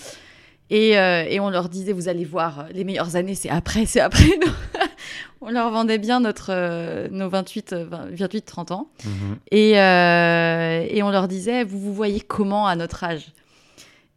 Et, 0.71 0.99
euh, 0.99 1.25
et 1.29 1.39
on 1.41 1.51
leur 1.51 1.69
disait 1.69 1.93
Vous 1.93 2.09
allez 2.09 2.25
voir, 2.25 2.67
les 2.73 2.85
meilleures 2.85 3.17
années, 3.17 3.35
c'est 3.35 3.49
après, 3.51 3.87
c'est 3.87 4.01
après. 4.01 4.39
on 5.41 5.51
leur 5.51 5.71
vendait 5.71 5.99
bien 5.99 6.21
notre, 6.21 6.51
euh, 6.51 7.09
nos 7.11 7.29
28, 7.29 7.73
euh, 7.73 7.85
20 7.85 8.11
28, 8.17 8.43
30 8.43 8.71
ans. 8.73 8.91
Et, 9.51 9.79
euh, 9.81 10.87
et 10.89 11.03
on 11.03 11.11
leur 11.11 11.29
disait, 11.29 11.64
vous 11.64 11.79
vous 11.79 11.95
voyez 11.95 12.21
comment 12.21 12.67
à 12.67 12.75
notre 12.75 13.05
âge? 13.05 13.33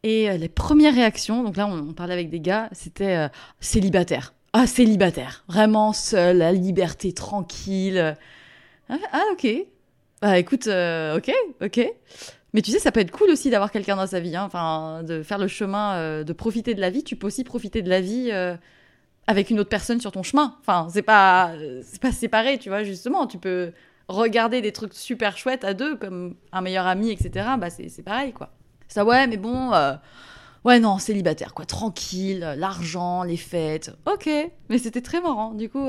Et 0.04 0.30
euh, 0.30 0.38
les 0.38 0.50
premières 0.50 0.96
réactions, 0.96 1.44
donc 1.44 1.58
là 1.58 1.68
on, 1.68 1.90
on 1.90 1.94
parlait 1.94 2.14
avec 2.14 2.30
des 2.30 2.40
gars, 2.40 2.70
c'était 2.72 3.16
euh, 3.16 3.28
célibataire. 3.60 4.34
Ah, 4.54 4.66
célibataire. 4.66 5.44
Vraiment 5.48 5.94
seul, 5.94 6.38
la 6.38 6.52
liberté, 6.52 7.14
tranquille. 7.14 8.16
Ah, 8.90 8.98
ah, 9.12 9.24
ok. 9.34 9.48
Bah 10.22 10.38
écoute, 10.40 10.68
euh, 10.68 11.18
ok, 11.18 11.32
ok. 11.62 11.94
Mais 12.54 12.62
tu 12.62 12.72
sais, 12.72 12.80
ça 12.80 12.92
peut 12.92 13.00
être 13.00 13.12
cool 13.12 13.30
aussi 13.30 13.50
d'avoir 13.50 13.72
quelqu'un 13.72 13.96
dans 13.96 14.08
sa 14.08 14.20
vie. 14.20 14.36
hein. 14.36 14.44
Enfin, 14.46 15.04
de 15.04 15.22
faire 15.22 15.38
le 15.38 15.48
chemin, 15.48 15.94
euh, 15.96 16.24
de 16.24 16.34
profiter 16.34 16.74
de 16.74 16.82
la 16.82 16.90
vie. 16.90 17.04
Tu 17.04 17.16
peux 17.16 17.28
aussi 17.28 17.44
profiter 17.44 17.82
de 17.82 17.90
la 17.90 18.02
vie 18.02 18.30
euh, 18.32 18.56
avec 19.28 19.52
une 19.52 19.60
autre 19.60 19.70
personne 19.70 20.02
sur 20.02 20.12
ton 20.12 20.24
chemin. 20.24 20.56
Enfin, 20.62 20.88
c'est 20.92 21.04
pas, 21.04 21.52
euh, 21.52 21.82
c'est 21.84 22.02
pas 22.02 22.12
séparé, 22.12 22.58
tu 22.58 22.70
vois, 22.70 22.84
justement. 22.84 23.28
Tu 23.28 23.38
peux 23.38 23.72
regarder 24.08 24.62
des 24.62 24.72
trucs 24.72 24.96
super 24.96 25.38
chouettes 25.38 25.64
à 25.64 25.76
deux, 25.76 25.96
comme 25.96 26.36
un 26.52 26.62
meilleur 26.62 26.88
ami, 26.88 27.12
etc. 27.12 27.50
Bah, 27.60 27.70
c'est 27.70 28.04
pareil, 28.04 28.34
quoi. 28.34 28.50
Ça, 28.88 29.06
ouais, 29.06 29.28
mais 29.28 29.38
bon. 29.38 29.72
Ouais, 30.66 30.80
non, 30.80 30.98
célibataire, 30.98 31.54
quoi. 31.54 31.66
Tranquille, 31.66 32.56
l'argent, 32.58 33.22
les 33.22 33.38
fêtes. 33.38 33.92
Ok. 34.12 34.28
Mais 34.70 34.80
c'était 34.80 35.02
très 35.02 35.22
marrant. 35.22 35.54
Du 35.54 35.70
coup, 35.70 35.88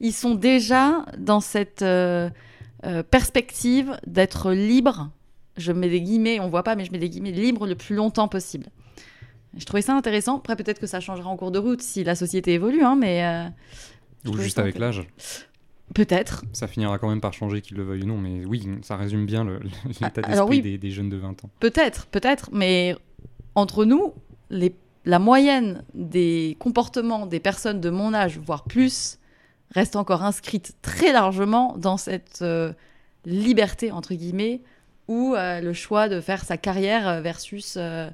ils 0.00 0.12
sont 0.12 0.34
déjà 0.34 1.06
dans 1.16 1.40
cette 1.40 1.82
perspective 3.10 3.98
d'être 4.06 4.52
libre. 4.52 5.10
Je 5.56 5.72
mets 5.72 5.88
des 5.88 6.00
guillemets, 6.00 6.40
on 6.40 6.48
voit 6.48 6.62
pas, 6.62 6.76
mais 6.76 6.84
je 6.84 6.92
mets 6.92 6.98
des 6.98 7.08
guillemets 7.08 7.30
libre 7.32 7.66
le 7.66 7.74
plus 7.74 7.94
longtemps 7.96 8.28
possible. 8.28 8.66
Je 9.56 9.64
trouvais 9.64 9.82
ça 9.82 9.94
intéressant. 9.96 10.38
Après, 10.38 10.54
peut-être 10.56 10.78
que 10.80 10.86
ça 10.86 11.00
changera 11.00 11.28
en 11.30 11.36
cours 11.36 11.50
de 11.50 11.58
route 11.58 11.80
si 11.80 12.04
la 12.04 12.14
société 12.14 12.52
évolue, 12.54 12.82
hein, 12.82 12.96
mais 12.96 13.24
euh, 13.24 14.30
Ou 14.30 14.36
juste 14.38 14.58
avec 14.58 14.78
l'âge. 14.78 15.02
peut-être. 15.94 16.44
Ça 16.52 16.66
finira 16.68 16.98
quand 16.98 17.08
même 17.08 17.20
par 17.22 17.32
changer, 17.32 17.62
qu'ils 17.62 17.76
le 17.78 17.84
veuillent 17.84 18.02
ou 18.02 18.06
non, 18.06 18.18
mais 18.18 18.44
oui, 18.44 18.68
ça 18.82 18.96
résume 18.96 19.24
bien 19.24 19.44
l'état 20.00 20.20
Ah, 20.24 20.28
d'esprit 20.28 20.48
oui. 20.48 20.60
des, 20.62 20.76
des 20.78 20.90
jeunes 20.90 21.08
de 21.08 21.16
20 21.16 21.44
ans. 21.44 21.50
Peut-être, 21.60 22.06
peut-être, 22.06 22.50
mais 22.52 22.94
entre 23.54 23.86
nous, 23.86 24.12
les, 24.50 24.74
la 25.06 25.18
moyenne 25.18 25.84
des 25.94 26.56
comportements 26.58 27.24
des 27.24 27.40
personnes 27.40 27.80
de 27.80 27.88
mon 27.88 28.12
âge, 28.12 28.38
voire 28.38 28.64
plus, 28.64 29.18
reste 29.74 29.96
encore 29.96 30.22
inscrite 30.22 30.74
très 30.82 31.12
largement 31.12 31.76
dans 31.78 31.96
cette 31.96 32.40
euh, 32.42 32.72
liberté, 33.24 33.90
entre 33.90 34.12
guillemets, 34.14 34.60
ou 35.08 35.34
euh, 35.34 35.60
le 35.60 35.72
choix 35.72 36.08
de 36.08 36.20
faire 36.20 36.44
sa 36.44 36.56
carrière 36.56 37.06
euh, 37.08 37.20
versus 37.20 37.76
euh, 37.76 38.08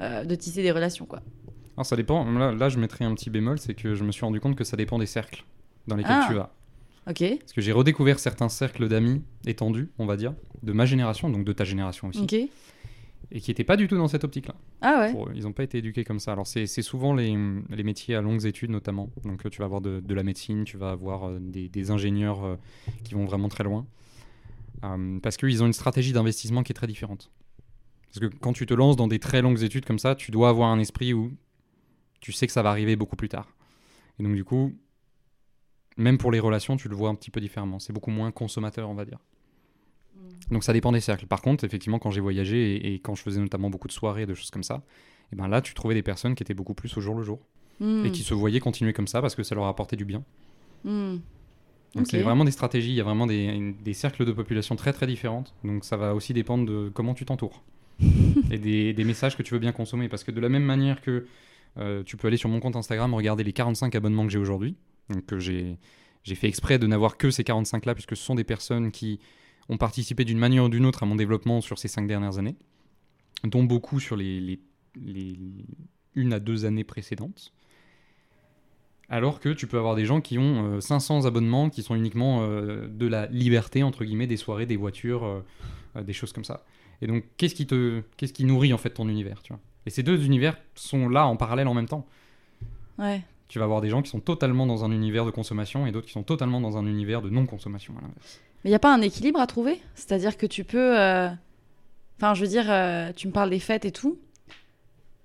euh, 0.00 0.24
de 0.24 0.34
tisser 0.34 0.62
des 0.62 0.72
relations, 0.72 1.06
quoi. 1.06 1.20
Alors 1.76 1.86
ça 1.86 1.96
dépend, 1.96 2.24
là, 2.30 2.52
là 2.52 2.68
je 2.68 2.78
mettrais 2.78 3.04
un 3.04 3.14
petit 3.14 3.30
bémol, 3.30 3.58
c'est 3.58 3.74
que 3.74 3.94
je 3.94 4.04
me 4.04 4.12
suis 4.12 4.24
rendu 4.24 4.40
compte 4.40 4.54
que 4.56 4.62
ça 4.64 4.76
dépend 4.76 4.98
des 4.98 5.06
cercles 5.06 5.44
dans 5.88 5.96
lesquels 5.96 6.16
Ah. 6.20 6.26
tu 6.28 6.34
vas. 6.34 6.52
Ok, 7.10 7.22
Parce 7.40 7.52
que 7.52 7.60
j'ai 7.60 7.72
redécouvert 7.72 8.18
certains 8.18 8.48
cercles 8.48 8.88
d'amis 8.88 9.22
étendus, 9.46 9.90
on 9.98 10.06
va 10.06 10.16
dire, 10.16 10.32
de 10.62 10.72
ma 10.72 10.86
génération, 10.86 11.28
donc 11.28 11.44
de 11.44 11.52
ta 11.52 11.64
génération 11.64 12.08
aussi, 12.08 12.20
ok. 12.22 12.32
et 12.32 13.40
qui 13.40 13.50
n'étaient 13.50 13.64
pas 13.64 13.76
du 13.76 13.88
tout 13.88 13.96
dans 13.98 14.08
cette 14.08 14.24
optique-là. 14.24 14.54
Ah 14.80 15.00
ouais. 15.00 15.12
Pour 15.12 15.30
ils 15.34 15.42
n'ont 15.42 15.52
pas 15.52 15.64
été 15.64 15.78
éduqués 15.78 16.04
comme 16.04 16.18
ça. 16.20 16.32
Alors 16.32 16.46
c'est 16.46 16.66
souvent 16.66 17.12
les, 17.12 17.36
les 17.70 17.82
métiers 17.82 18.14
à 18.14 18.22
longues 18.22 18.46
études 18.46 18.70
notamment. 18.70 19.10
Donc 19.24 19.48
tu 19.50 19.58
vas 19.58 19.64
avoir 19.66 19.80
de, 19.82 20.00
de 20.00 20.14
la 20.14 20.22
médecine, 20.22 20.64
tu 20.64 20.76
vas 20.78 20.90
avoir 20.92 21.30
des, 21.40 21.68
des 21.68 21.90
ingénieurs 21.90 22.56
qui 23.02 23.14
vont 23.14 23.24
vraiment 23.26 23.48
très 23.48 23.64
loin. 23.64 23.84
Euh, 24.84 25.18
parce 25.20 25.36
qu'ils 25.36 25.62
ont 25.62 25.66
une 25.66 25.72
stratégie 25.72 26.12
d'investissement 26.12 26.62
qui 26.62 26.72
est 26.72 26.74
très 26.74 26.86
différente. 26.86 27.30
Parce 28.06 28.20
que 28.20 28.36
quand 28.36 28.52
tu 28.52 28.66
te 28.66 28.74
lances 28.74 28.96
dans 28.96 29.08
des 29.08 29.18
très 29.18 29.42
longues 29.42 29.62
études 29.62 29.84
comme 29.84 29.98
ça, 29.98 30.14
tu 30.14 30.30
dois 30.30 30.48
avoir 30.48 30.70
un 30.70 30.78
esprit 30.78 31.12
où 31.14 31.32
tu 32.20 32.32
sais 32.32 32.46
que 32.46 32.52
ça 32.52 32.62
va 32.62 32.70
arriver 32.70 32.94
beaucoup 32.94 33.16
plus 33.16 33.28
tard. 33.28 33.48
Et 34.18 34.22
donc 34.22 34.34
du 34.34 34.44
coup, 34.44 34.72
même 35.96 36.18
pour 36.18 36.30
les 36.30 36.38
relations, 36.38 36.76
tu 36.76 36.88
le 36.88 36.94
vois 36.94 37.08
un 37.08 37.14
petit 37.16 37.30
peu 37.32 37.40
différemment. 37.40 37.80
C'est 37.80 37.92
beaucoup 37.92 38.12
moins 38.12 38.30
consommateur, 38.30 38.88
on 38.88 38.94
va 38.94 39.04
dire. 39.04 39.18
Donc 40.50 40.62
ça 40.62 40.72
dépend 40.72 40.92
des 40.92 41.00
cercles. 41.00 41.26
Par 41.26 41.42
contre, 41.42 41.64
effectivement, 41.64 41.98
quand 41.98 42.10
j'ai 42.10 42.20
voyagé 42.20 42.76
et, 42.76 42.94
et 42.94 42.98
quand 43.00 43.14
je 43.14 43.22
faisais 43.22 43.40
notamment 43.40 43.70
beaucoup 43.70 43.88
de 43.88 43.92
soirées, 43.92 44.26
de 44.26 44.34
choses 44.34 44.50
comme 44.50 44.62
ça, 44.62 44.84
et 45.32 45.36
ben 45.36 45.48
là, 45.48 45.60
tu 45.60 45.74
trouvais 45.74 45.94
des 45.94 46.02
personnes 46.02 46.34
qui 46.34 46.42
étaient 46.42 46.54
beaucoup 46.54 46.74
plus 46.74 46.96
au 46.96 47.00
jour 47.00 47.14
le 47.16 47.24
jour 47.24 47.40
Hmm, 47.80 48.06
et 48.06 48.12
qui 48.12 48.22
se 48.22 48.34
voyaient 48.34 48.60
continuer 48.60 48.92
comme 48.92 49.08
ça 49.08 49.20
parce 49.20 49.34
que 49.34 49.42
ça 49.42 49.54
leur 49.54 49.66
apportait 49.66 49.96
du 49.96 50.04
bien. 50.04 50.22
hmm. 50.84 51.16
Donc 51.94 52.06
Ok. 52.06 52.10
c'est 52.10 52.22
vraiment 52.22 52.44
des 52.44 52.50
stratégies, 52.50 52.90
il 52.90 52.96
y 52.96 53.00
a 53.00 53.04
vraiment 53.04 53.26
des, 53.26 53.74
des 53.82 53.94
cercles 53.94 54.24
de 54.24 54.32
population 54.32 54.74
très 54.76 54.92
très 54.92 55.06
différentes. 55.06 55.54
Donc 55.64 55.84
ça 55.84 55.96
va 55.96 56.14
aussi 56.14 56.32
dépendre 56.32 56.66
de 56.66 56.90
comment 56.92 57.14
tu 57.14 57.24
t'entoures 57.24 57.62
et 58.50 58.58
des, 58.58 58.92
des 58.92 59.04
messages 59.04 59.36
que 59.36 59.42
tu 59.42 59.54
veux 59.54 59.60
bien 59.60 59.72
consommer. 59.72 60.08
Parce 60.08 60.24
que 60.24 60.30
de 60.32 60.40
la 60.40 60.48
même 60.48 60.64
manière 60.64 61.00
que 61.00 61.26
euh, 61.78 62.02
tu 62.04 62.16
peux 62.16 62.28
aller 62.28 62.36
sur 62.36 62.48
mon 62.48 62.60
compte 62.60 62.76
Instagram 62.76 63.14
regarder 63.14 63.44
les 63.44 63.52
45 63.52 63.94
abonnements 63.94 64.24
que 64.24 64.32
j'ai 64.32 64.38
aujourd'hui, 64.38 64.76
que 65.26 65.38
j'ai 65.38 65.78
j'ai 66.24 66.34
fait 66.36 66.48
exprès 66.48 66.78
de 66.78 66.86
n'avoir 66.86 67.18
que 67.18 67.30
ces 67.30 67.44
45 67.44 67.84
là 67.84 67.94
puisque 67.94 68.16
ce 68.16 68.24
sont 68.24 68.34
des 68.34 68.44
personnes 68.44 68.90
qui 68.90 69.20
ont 69.68 69.76
participé 69.76 70.24
d'une 70.24 70.38
manière 70.38 70.64
ou 70.64 70.68
d'une 70.70 70.86
autre 70.86 71.02
à 71.02 71.06
mon 71.06 71.16
développement 71.16 71.60
sur 71.60 71.78
ces 71.78 71.86
5 71.88 72.06
dernières 72.06 72.38
années, 72.38 72.56
dont 73.44 73.62
beaucoup 73.62 74.00
sur 74.00 74.16
les, 74.16 74.40
les, 74.40 74.60
les 74.96 75.38
une 76.14 76.32
à 76.32 76.40
deux 76.40 76.64
années 76.64 76.84
précédentes. 76.84 77.52
Alors 79.10 79.38
que 79.40 79.50
tu 79.50 79.66
peux 79.66 79.76
avoir 79.78 79.94
des 79.96 80.06
gens 80.06 80.20
qui 80.20 80.38
ont 80.38 80.76
euh, 80.76 80.80
500 80.80 81.26
abonnements 81.26 81.68
qui 81.70 81.82
sont 81.82 81.94
uniquement 81.94 82.40
euh, 82.42 82.86
de 82.88 83.06
la 83.06 83.26
liberté, 83.26 83.82
entre 83.82 84.04
guillemets, 84.04 84.26
des 84.26 84.36
soirées, 84.38 84.66
des 84.66 84.76
voitures, 84.76 85.24
euh, 85.24 85.44
euh, 85.96 86.02
des 86.02 86.12
choses 86.14 86.32
comme 86.32 86.44
ça. 86.44 86.64
Et 87.02 87.06
donc, 87.06 87.24
qu'est-ce 87.36 87.54
qui, 87.54 87.66
te, 87.66 88.02
qu'est-ce 88.16 88.32
qui 88.32 88.44
nourrit 88.44 88.72
en 88.72 88.78
fait 88.78 88.90
ton 88.90 89.08
univers 89.08 89.42
tu 89.42 89.52
vois? 89.52 89.60
Et 89.86 89.90
ces 89.90 90.02
deux 90.02 90.24
univers 90.24 90.56
sont 90.74 91.08
là 91.08 91.26
en 91.26 91.36
parallèle 91.36 91.68
en 91.68 91.74
même 91.74 91.88
temps. 91.88 92.06
Ouais. 92.98 93.20
Tu 93.48 93.58
vas 93.58 93.66
avoir 93.66 93.82
des 93.82 93.90
gens 93.90 94.00
qui 94.00 94.10
sont 94.10 94.20
totalement 94.20 94.66
dans 94.66 94.84
un 94.84 94.90
univers 94.90 95.26
de 95.26 95.30
consommation 95.30 95.86
et 95.86 95.92
d'autres 95.92 96.06
qui 96.06 96.12
sont 96.12 96.22
totalement 96.22 96.60
dans 96.62 96.78
un 96.78 96.86
univers 96.86 97.20
de 97.20 97.28
non-consommation. 97.28 97.92
à 97.98 98.00
l'inverse. 98.00 98.40
Mais 98.64 98.70
il 98.70 98.72
n'y 98.72 98.76
a 98.76 98.78
pas 98.80 98.94
un 98.94 99.02
équilibre 99.02 99.38
à 99.40 99.46
trouver? 99.46 99.80
C'est-à-dire 99.94 100.38
que 100.38 100.46
tu 100.46 100.64
peux. 100.64 100.98
euh, 100.98 101.28
Enfin, 102.16 102.32
je 102.32 102.40
veux 102.42 102.48
dire, 102.48 102.64
euh, 102.70 103.12
tu 103.14 103.26
me 103.26 103.32
parles 103.32 103.50
des 103.50 103.58
fêtes 103.58 103.84
et 103.84 103.90
tout, 103.92 104.18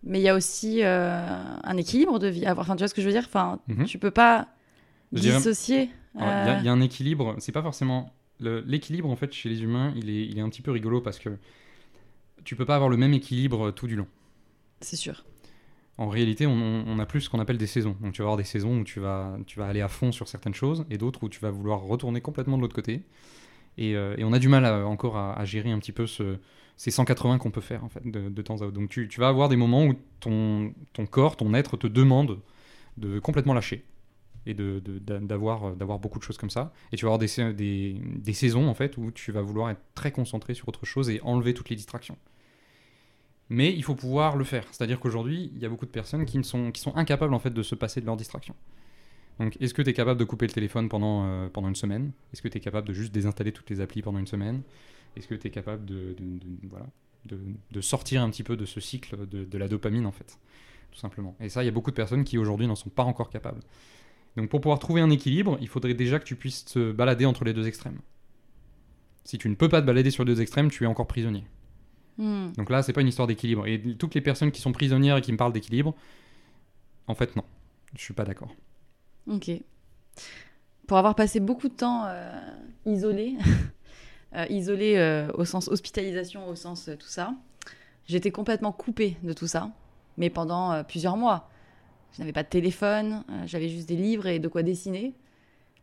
mais 0.03 0.19
il 0.19 0.23
y 0.23 0.29
a 0.29 0.35
aussi 0.35 0.83
euh, 0.83 1.19
un 1.63 1.77
équilibre 1.77 2.19
de 2.19 2.27
vie. 2.27 2.47
Enfin, 2.49 2.75
tu 2.75 2.79
vois 2.79 2.87
ce 2.87 2.93
que 2.93 3.01
je 3.01 3.07
veux 3.07 3.13
dire? 3.13 3.25
Enfin, 3.27 3.59
Mhm. 3.67 3.85
tu 3.85 3.99
peux 3.99 4.11
pas 4.11 4.47
Je 5.13 5.19
dissocier. 5.19 5.89
Alors, 6.17 6.33
Il 6.41 6.45
y 6.45 6.49
a- 6.49 6.53
euh, 6.53 6.57
il 6.59 6.65
y, 6.65 6.69
a 6.69 6.71
un 6.71 6.81
équilibre, 6.81 7.35
c'est 7.39 7.51
pas 7.51 7.61
forcément 7.63 8.13
l'équilibre, 8.39 9.09
en 9.09 9.15
fait, 9.15 9.33
chez 9.33 9.49
les 9.49 9.63
humains, 9.63 9.93
il 9.95 10.09
est, 10.09 10.25
il 10.25 10.37
est 10.37 10.41
un 10.41 10.49
petit 10.49 10.61
peu 10.61 10.71
rigolo 10.71 11.01
parce 11.01 11.19
que 11.19 11.37
tu 12.43 12.55
peux 12.55 12.65
pas 12.65 12.75
avoir 12.75 12.89
le 12.89 12.97
même 12.97 13.13
équilibre 13.13 13.71
tout 13.71 13.87
du 13.87 13.95
long. 13.95 14.07
C'est 14.81 14.95
sûr. 14.95 15.25
En 15.97 16.07
réalité, 16.07 16.47
on, 16.47 16.53
on 16.87 16.99
a 16.99 17.05
plus 17.05 17.21
ce 17.21 17.29
qu'on 17.29 17.39
appelle 17.39 17.57
des 17.57 17.67
saisons. 17.67 17.97
Donc 18.01 18.13
tu 18.13 18.21
vas 18.21 18.25
avoir 18.27 18.37
des 18.37 18.45
saisons 18.45 18.79
où 18.79 18.83
tu 18.85 18.99
vas, 19.01 19.37
tu 19.45 19.59
vas 19.59 19.67
aller 19.67 19.81
à 19.81 19.89
fond 19.89 20.11
sur 20.13 20.27
certaines 20.29 20.53
choses 20.53 20.85
et 20.89 20.97
d'autres 20.97 21.23
où 21.23 21.29
tu 21.29 21.39
vas 21.41 21.51
vouloir 21.51 21.81
retourner 21.81 22.21
complètement 22.21 22.55
de 22.57 22.61
l'autre 22.61 22.75
côté. 22.75 23.03
Et, 23.79 23.95
euh, 23.95 24.13
et 24.17 24.25
on 24.25 24.33
a 24.33 24.39
du 24.39 24.49
mal 24.49 24.65
à- 24.65 24.85
encore 24.85 25.17
à, 25.17 25.43
gérer 25.45 25.71
un 25.71 25.79
petit 25.79 25.93
peu 25.93 26.05
ce, 26.05 26.37
ces 26.75 26.91
180 26.91 27.37
qu'on 27.39 27.49
peut 27.49 27.61
faire 27.61 27.83
en 27.85 27.89
fait 27.89 28.01
de, 28.05 28.41
temps 28.41 28.57
à 28.61 28.65
autre. 28.65 28.73
Donc 28.73 28.89
tu, 28.89 29.07
vas 29.17 29.29
avoir 29.29 29.47
des 29.49 29.55
moments 29.55 29.85
où 29.85 29.93
ton, 30.19 30.73
corps, 31.09 31.37
ton 31.37 31.53
être 31.53 31.77
te 31.77 31.87
demande 31.87 32.39
de 32.97 33.19
complètement 33.19 33.53
lâcher 33.53 33.85
et 34.45 34.53
d'a- 34.53 35.19
d'avoir 35.19 35.99
beaucoup 35.99 36.19
de 36.19 36.23
choses 36.25 36.37
comme 36.37 36.49
ça. 36.49 36.73
Et 36.91 36.97
tu 36.97 37.05
vas 37.05 37.09
avoir 37.09 37.19
des, 37.19 37.27
sa- 37.29 37.53
des, 37.53 37.95
des 38.17 38.33
saisons 38.33 38.67
en 38.67 38.73
fait 38.73 38.97
où 38.97 39.11
tu 39.11 39.31
vas 39.31 39.41
vouloir 39.41 39.69
être 39.69 39.81
très 39.95 40.11
concentré 40.11 40.53
sur 40.53 40.67
autre 40.67 40.85
chose 40.85 41.09
et 41.09 41.21
enlever 41.23 41.53
toutes 41.53 41.69
les 41.69 41.77
distractions. 41.77 42.17
Mais 43.49 43.73
il 43.73 43.83
faut 43.83 43.95
pouvoir 43.95 44.35
le 44.35 44.43
faire. 44.43 44.65
C'est-à-dire 44.71 44.99
qu'aujourd'hui, 44.99 45.51
il 45.55 45.61
y 45.61 45.65
a 45.65 45.69
beaucoup 45.69 45.85
de 45.85 45.91
personnes 45.91 46.25
qui, 46.25 46.43
sont, 46.43 46.71
qui 46.71 46.81
sont 46.81 46.95
incapables 46.95 47.33
en 47.33 47.39
fait 47.39 47.49
de 47.51 47.63
se 47.63 47.75
passer 47.75 48.01
de 48.01 48.05
leur 48.05 48.17
distraction. 48.17 48.55
Donc, 49.39 49.55
est-ce 49.61 49.73
que 49.73 49.81
tu 49.81 49.89
es 49.89 49.93
capable 49.93 50.19
de 50.19 50.25
couper 50.25 50.47
le 50.47 50.51
téléphone 50.53 50.89
pendant, 50.89 51.25
euh, 51.25 51.47
pendant 51.49 51.69
une 51.69 51.75
semaine? 51.75 52.11
Est-ce 52.33 52.41
que 52.41 52.47
tu 52.49 52.57
es 52.57 52.61
capable 52.61 52.87
de 52.87 52.93
juste 52.93 53.13
désinstaller 53.13 53.51
toutes 53.51 53.69
les 53.69 53.79
applis 53.81 54.01
pendant 54.01 54.19
une 54.19 54.27
semaine? 54.27 54.61
Est-ce 55.15 55.27
que 55.27 55.35
tu 55.35 55.47
es 55.47 55.49
capable 55.51 55.85
de, 55.85 56.13
de- 56.17 56.39
de- 56.39 56.67
voilà, 56.69 56.87
de, 57.25 57.39
de 57.71 57.81
sortir 57.81 58.21
un 58.21 58.29
petit 58.29 58.43
peu 58.43 58.57
de 58.57 58.65
ce 58.65 58.79
cycle 58.79 59.27
de, 59.27 59.45
de 59.45 59.57
la 59.57 59.67
dopamine, 59.67 60.05
en 60.05 60.11
fait 60.11 60.37
Tout 60.91 60.99
simplement? 60.99 61.35
Et 61.39 61.49
ça, 61.49 61.63
il 61.63 61.67
y 61.67 61.69
a 61.69 61.71
beaucoup 61.71 61.91
de 61.91 61.95
personnes 61.95 62.23
qui 62.25 62.37
aujourd'hui 62.37 62.67
n'en 62.67 62.75
sont 62.75 62.89
pas 62.89 63.03
encore 63.03 63.29
capables. 63.29 63.61
Donc, 64.35 64.49
pour 64.49 64.59
pouvoir 64.61 64.79
trouver 64.79 65.01
un 65.01 65.09
équilibre, 65.09 65.57
il 65.61 65.67
faudrait 65.67 65.93
déjà 65.93 66.19
que 66.19 66.25
tu 66.25 66.35
puisses 66.35 66.65
te 66.65 66.91
balader 66.91 67.25
entre 67.25 67.45
les 67.45 67.53
deux 67.53 67.65
extrêmes. 67.67 67.99
Si 69.23 69.37
tu 69.37 69.47
ne 69.49 69.55
peux 69.55 69.69
pas 69.69 69.81
te 69.81 69.87
balader 69.87 70.11
sur 70.11 70.23
les 70.25 70.33
deux 70.33 70.41
extrêmes, 70.41 70.69
tu 70.69 70.83
es 70.83 70.87
encore 70.87 71.07
prisonnier. 71.07 71.45
Hmm. 72.17 72.51
Donc 72.57 72.69
là, 72.69 72.83
c'est 72.83 72.93
pas 72.93 73.01
une 73.01 73.07
histoire 73.07 73.27
d'équilibre. 73.27 73.65
Et 73.67 73.81
toutes 73.97 74.15
les 74.15 74.21
personnes 74.21 74.51
qui 74.51 74.59
sont 74.61 74.73
prisonnières 74.73 75.17
et 75.17 75.21
qui 75.21 75.31
me 75.31 75.37
parlent 75.37 75.53
d'équilibre, 75.53 75.95
en 77.07 77.15
fait, 77.15 77.35
non. 77.35 77.43
Je 77.95 78.01
suis 78.01 78.13
pas 78.13 78.25
d'accord. 78.25 78.53
Ok. 79.27 79.51
Pour 80.87 80.97
avoir 80.97 81.15
passé 81.15 81.39
beaucoup 81.39 81.69
de 81.69 81.73
temps 81.75 82.05
euh, 82.07 82.31
isolé, 82.85 83.35
euh, 84.35 84.45
isolé 84.49 84.95
euh, 84.97 85.29
au 85.35 85.45
sens 85.45 85.67
hospitalisation, 85.67 86.47
au 86.47 86.55
sens 86.55 86.89
tout 86.99 87.07
ça, 87.07 87.35
j'étais 88.07 88.31
complètement 88.31 88.71
coupée 88.71 89.17
de 89.23 89.33
tout 89.33 89.47
ça, 89.47 89.71
mais 90.17 90.29
pendant 90.29 90.83
plusieurs 90.83 91.17
mois. 91.17 91.49
Je 92.13 92.21
n'avais 92.21 92.33
pas 92.33 92.41
de 92.41 92.49
téléphone, 92.49 93.23
j'avais 93.45 93.69
juste 93.69 93.87
des 93.87 93.95
livres 93.95 94.25
et 94.25 94.39
de 94.39 94.47
quoi 94.47 94.63
dessiner, 94.63 95.13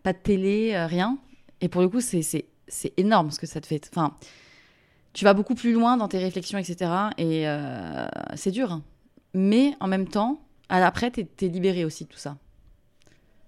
pas 0.02 0.12
de 0.12 0.18
télé, 0.18 0.76
rien. 0.86 1.18
Et 1.60 1.68
pour 1.68 1.82
le 1.82 1.88
coup, 1.88 2.00
c'est- 2.00 2.44
énorme 2.96 3.30
ce 3.30 3.38
que 3.38 3.46
ça 3.46 3.60
te 3.60 3.66
fait. 3.68 3.88
Enfin, 3.92 4.16
tu 5.12 5.24
vas 5.24 5.34
beaucoup 5.34 5.54
plus 5.54 5.72
loin 5.72 5.96
dans 5.96 6.08
tes 6.08 6.18
réflexions, 6.18 6.58
etc. 6.58 6.90
Et 7.16 7.46
c'est 8.34 8.50
dur. 8.50 8.80
Mais 9.34 9.74
en 9.78 9.86
même 9.86 10.08
temps, 10.08 10.40
à 10.68 10.80
l'après, 10.80 11.12
t'es 11.12 11.28
es 11.42 11.48
libéré 11.48 11.84
aussi 11.84 12.04
de 12.04 12.08
tout 12.08 12.18
ça. 12.18 12.36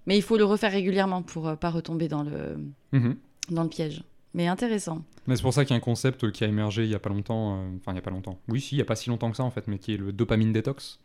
Mais 0.09 0.17
il 0.17 0.23
faut 0.23 0.37
le 0.39 0.45
refaire 0.45 0.73
régulièrement 0.73 1.23
pour 1.23 1.47
euh, 1.49 1.55
pas 1.57 1.71
retomber 1.71 2.09
dans 2.09 2.23
le, 2.23 2.57
Mhm. 2.93 3.17
dans 3.51 3.63
le 3.63 3.69
piège. 3.69 4.03
Mais 4.35 4.47
intéressant. 4.47 5.05
Mais 5.27 5.37
c'est 5.37 5.43
pour 5.43 5.53
ça 5.55 5.65
qu'il 5.65 5.73
y 5.73 5.75
a 5.75 5.77
un 5.77 5.81
concept 5.81 6.31
qui 6.33 6.45
a 6.45 6.47
émergé 6.49 6.85
il 6.85 6.91
y 6.91 6.95
a 6.95 6.99
pas 6.99 7.11
longtemps. 7.11 7.59
euh, 7.59 7.69
Enfin, 7.77 7.93
il 7.93 7.97
y 7.97 7.99
a 7.99 8.03
pas 8.03 8.11
longtemps. 8.11 8.39
Oui, 8.49 8.61
si, 8.61 8.75
il 8.75 8.79
y 8.79 8.83
a 8.83 8.85
pas 8.85 8.97
si 8.97 9.11
longtemps 9.11 9.31
que 9.31 9.37
ça 9.37 9.45
en 9.45 9.51
fait, 9.51 9.69
mais 9.69 9.79
qui 9.79 9.95
est 9.95 9.97
le 9.97 10.13
dopamine 10.13 10.53
détox, 10.53 10.99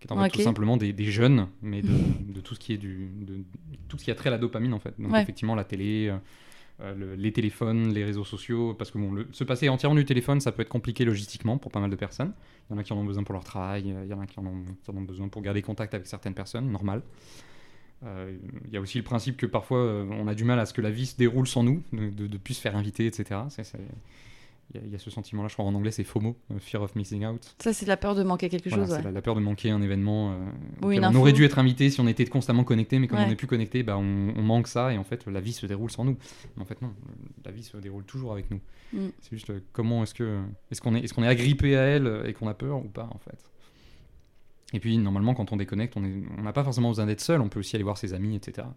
qui 0.00 0.06
est 0.08 0.12
en 0.12 0.22
fait 0.22 0.30
tout 0.30 0.40
simplement 0.42 0.76
des, 0.76 0.92
des 0.92 1.04
jeunes, 1.06 1.48
mais 1.62 1.82
de, 1.82 1.88
de 2.32 2.40
tout 2.40 2.54
ce 2.54 2.60
qui 2.60 2.72
est 2.72 2.76
du, 2.78 3.10
de, 3.22 3.44
tout 3.88 3.98
ce 3.98 4.04
qui 4.04 4.10
a 4.10 4.14
trait 4.14 4.28
à 4.28 4.32
la 4.32 4.38
dopamine 4.38 4.72
en 4.74 4.78
fait. 4.80 4.94
Donc 4.98 5.12
Ouais. 5.12 5.22
effectivement, 5.22 5.54
la 5.54 5.64
télé. 5.64 6.08
euh, 6.08 6.16
euh, 6.80 6.92
le- 6.96 7.14
les 7.14 7.32
téléphones, 7.32 7.92
les 7.94 8.04
réseaux 8.04 8.24
sociaux, 8.24 8.74
parce 8.74 8.90
que 8.90 8.98
bon, 8.98 9.12
le- 9.12 9.28
se 9.30 9.44
passer 9.44 9.68
entièrement 9.68 9.94
du 9.94 10.04
téléphone, 10.04 10.40
ça 10.40 10.50
peut 10.50 10.60
être 10.62 10.68
compliqué 10.68 11.04
logistiquement 11.04 11.56
pour 11.56 11.70
pas 11.70 11.78
mal 11.78 11.88
de 11.88 11.94
personnes. 11.94 12.32
Il 12.68 12.72
y 12.72 12.76
en 12.76 12.78
a 12.80 12.82
qui 12.82 12.92
en 12.92 12.96
ont 12.96 13.04
besoin 13.04 13.22
pour 13.22 13.32
leur 13.32 13.44
travail, 13.44 13.84
il 14.02 14.08
y 14.08 14.12
en 14.12 14.18
a 14.20 14.26
qui 14.26 14.40
en 14.40 14.46
ont, 14.46 14.64
qui 14.82 14.90
en 14.90 14.96
ont 14.96 15.02
besoin 15.02 15.28
pour 15.28 15.40
garder 15.40 15.62
contact 15.62 15.94
avec 15.94 16.08
certaines 16.08 16.34
personnes, 16.34 16.68
normal. 16.72 17.02
Euh, 18.04 18.36
Il 18.66 18.72
y 18.72 18.76
a 18.76 18.80
aussi 18.80 18.98
le 18.98 19.04
principe 19.04 19.36
que 19.36 19.46
parfois 19.46 19.78
euh, 19.78 20.06
on 20.10 20.26
a 20.28 20.34
du 20.34 20.44
mal 20.44 20.58
à 20.60 20.66
ce 20.66 20.74
que 20.74 20.80
la 20.82 20.90
vie 20.90 21.06
se 21.06 21.16
déroule 21.16 21.46
sans 21.46 21.62
nous, 21.62 21.82
de, 21.92 22.10
de, 22.10 22.26
de 22.26 22.36
plus 22.38 22.54
se 22.54 22.60
faire 22.60 22.76
inviter, 22.76 23.06
etc. 23.06 23.40
Il 24.72 24.80
y, 24.80 24.82
a- 24.82 24.86
il 24.86 24.92
y 24.92 24.94
a 24.94 24.98
ce 24.98 25.10
sentiment-là, 25.10 25.48
je 25.48 25.52
crois 25.54 25.66
en 25.66 25.74
anglais 25.74 25.90
c'est 25.90 26.04
FOMO, 26.04 26.36
euh, 26.50 26.58
Fear 26.58 26.82
of 26.82 26.96
Missing 26.96 27.26
Out. 27.26 27.54
Ça, 27.58 27.72
c'est 27.74 27.84
la 27.86 27.98
peur 27.98 28.14
de 28.14 28.22
manquer 28.22 28.48
quelque 28.48 28.70
Voilà, 28.70 28.84
chose. 28.84 28.92
c'est 28.92 28.98
ouais. 28.98 29.04
la, 29.04 29.10
la 29.12 29.22
peur 29.22 29.34
de 29.34 29.40
manquer 29.40 29.70
un 29.70 29.82
événement. 29.82 30.32
euh, 30.32 30.36
on 30.82 31.14
aurait 31.14 31.32
dû 31.34 31.44
être 31.44 31.58
invité 31.58 31.90
si 31.90 32.00
on 32.00 32.06
était 32.08 32.24
constamment 32.24 32.64
connecté, 32.64 32.98
mais 32.98 33.06
comme 33.06 33.18
Ouais. 33.18 33.24
on 33.26 33.28
n'est 33.28 33.36
plus 33.36 33.46
connecté, 33.46 33.82
bah, 33.82 33.96
on, 33.98 34.32
on 34.36 34.42
manque 34.42 34.66
ça 34.68 34.92
et 34.92 34.96
en 34.98 35.04
fait 35.04 35.26
la 35.26 35.40
vie 35.40 35.52
se 35.52 35.66
déroule 35.66 35.90
sans 35.90 36.04
nous. 36.04 36.16
Mais 36.56 36.62
en 36.62 36.66
fait 36.66 36.80
non, 36.82 36.92
la 37.44 37.50
vie 37.52 37.62
se 37.62 37.76
déroule 37.76 38.04
toujours 38.04 38.32
avec 38.32 38.50
nous. 38.50 38.60
Mm. 38.94 39.08
C'est 39.20 39.30
juste 39.36 39.50
euh, 39.50 39.60
comment 39.72 40.02
est-ce 40.02 40.14
que 40.14 40.40
est-ce 40.70 40.80
qu'on 40.80 40.94
est 40.94 41.00
est-ce 41.04 41.12
qu'on 41.12 41.22
est 41.24 41.28
agrippé 41.28 41.76
à 41.76 41.82
elle 41.82 42.06
euh, 42.06 42.26
et 42.26 42.32
qu'on 42.32 42.48
a 42.48 42.54
peur 42.54 42.78
ou 42.78 42.88
pas 42.88 43.08
en 43.12 43.18
fait? 43.18 43.38
Et 44.72 44.80
puis 44.80 44.98
normalement 44.98 45.34
quand 45.34 45.52
on 45.52 45.56
déconnecte, 45.56 45.96
on 45.96 46.00
n'a 46.42 46.52
pas 46.52 46.64
forcément 46.64 46.88
besoin 46.88 47.06
d'être 47.06 47.20
seul, 47.20 47.40
on 47.40 47.48
peut 47.48 47.60
aussi 47.60 47.76
aller 47.76 47.84
voir 47.84 47.98
ses 47.98 48.12
amis, 48.14 48.34
etc. 48.36 48.74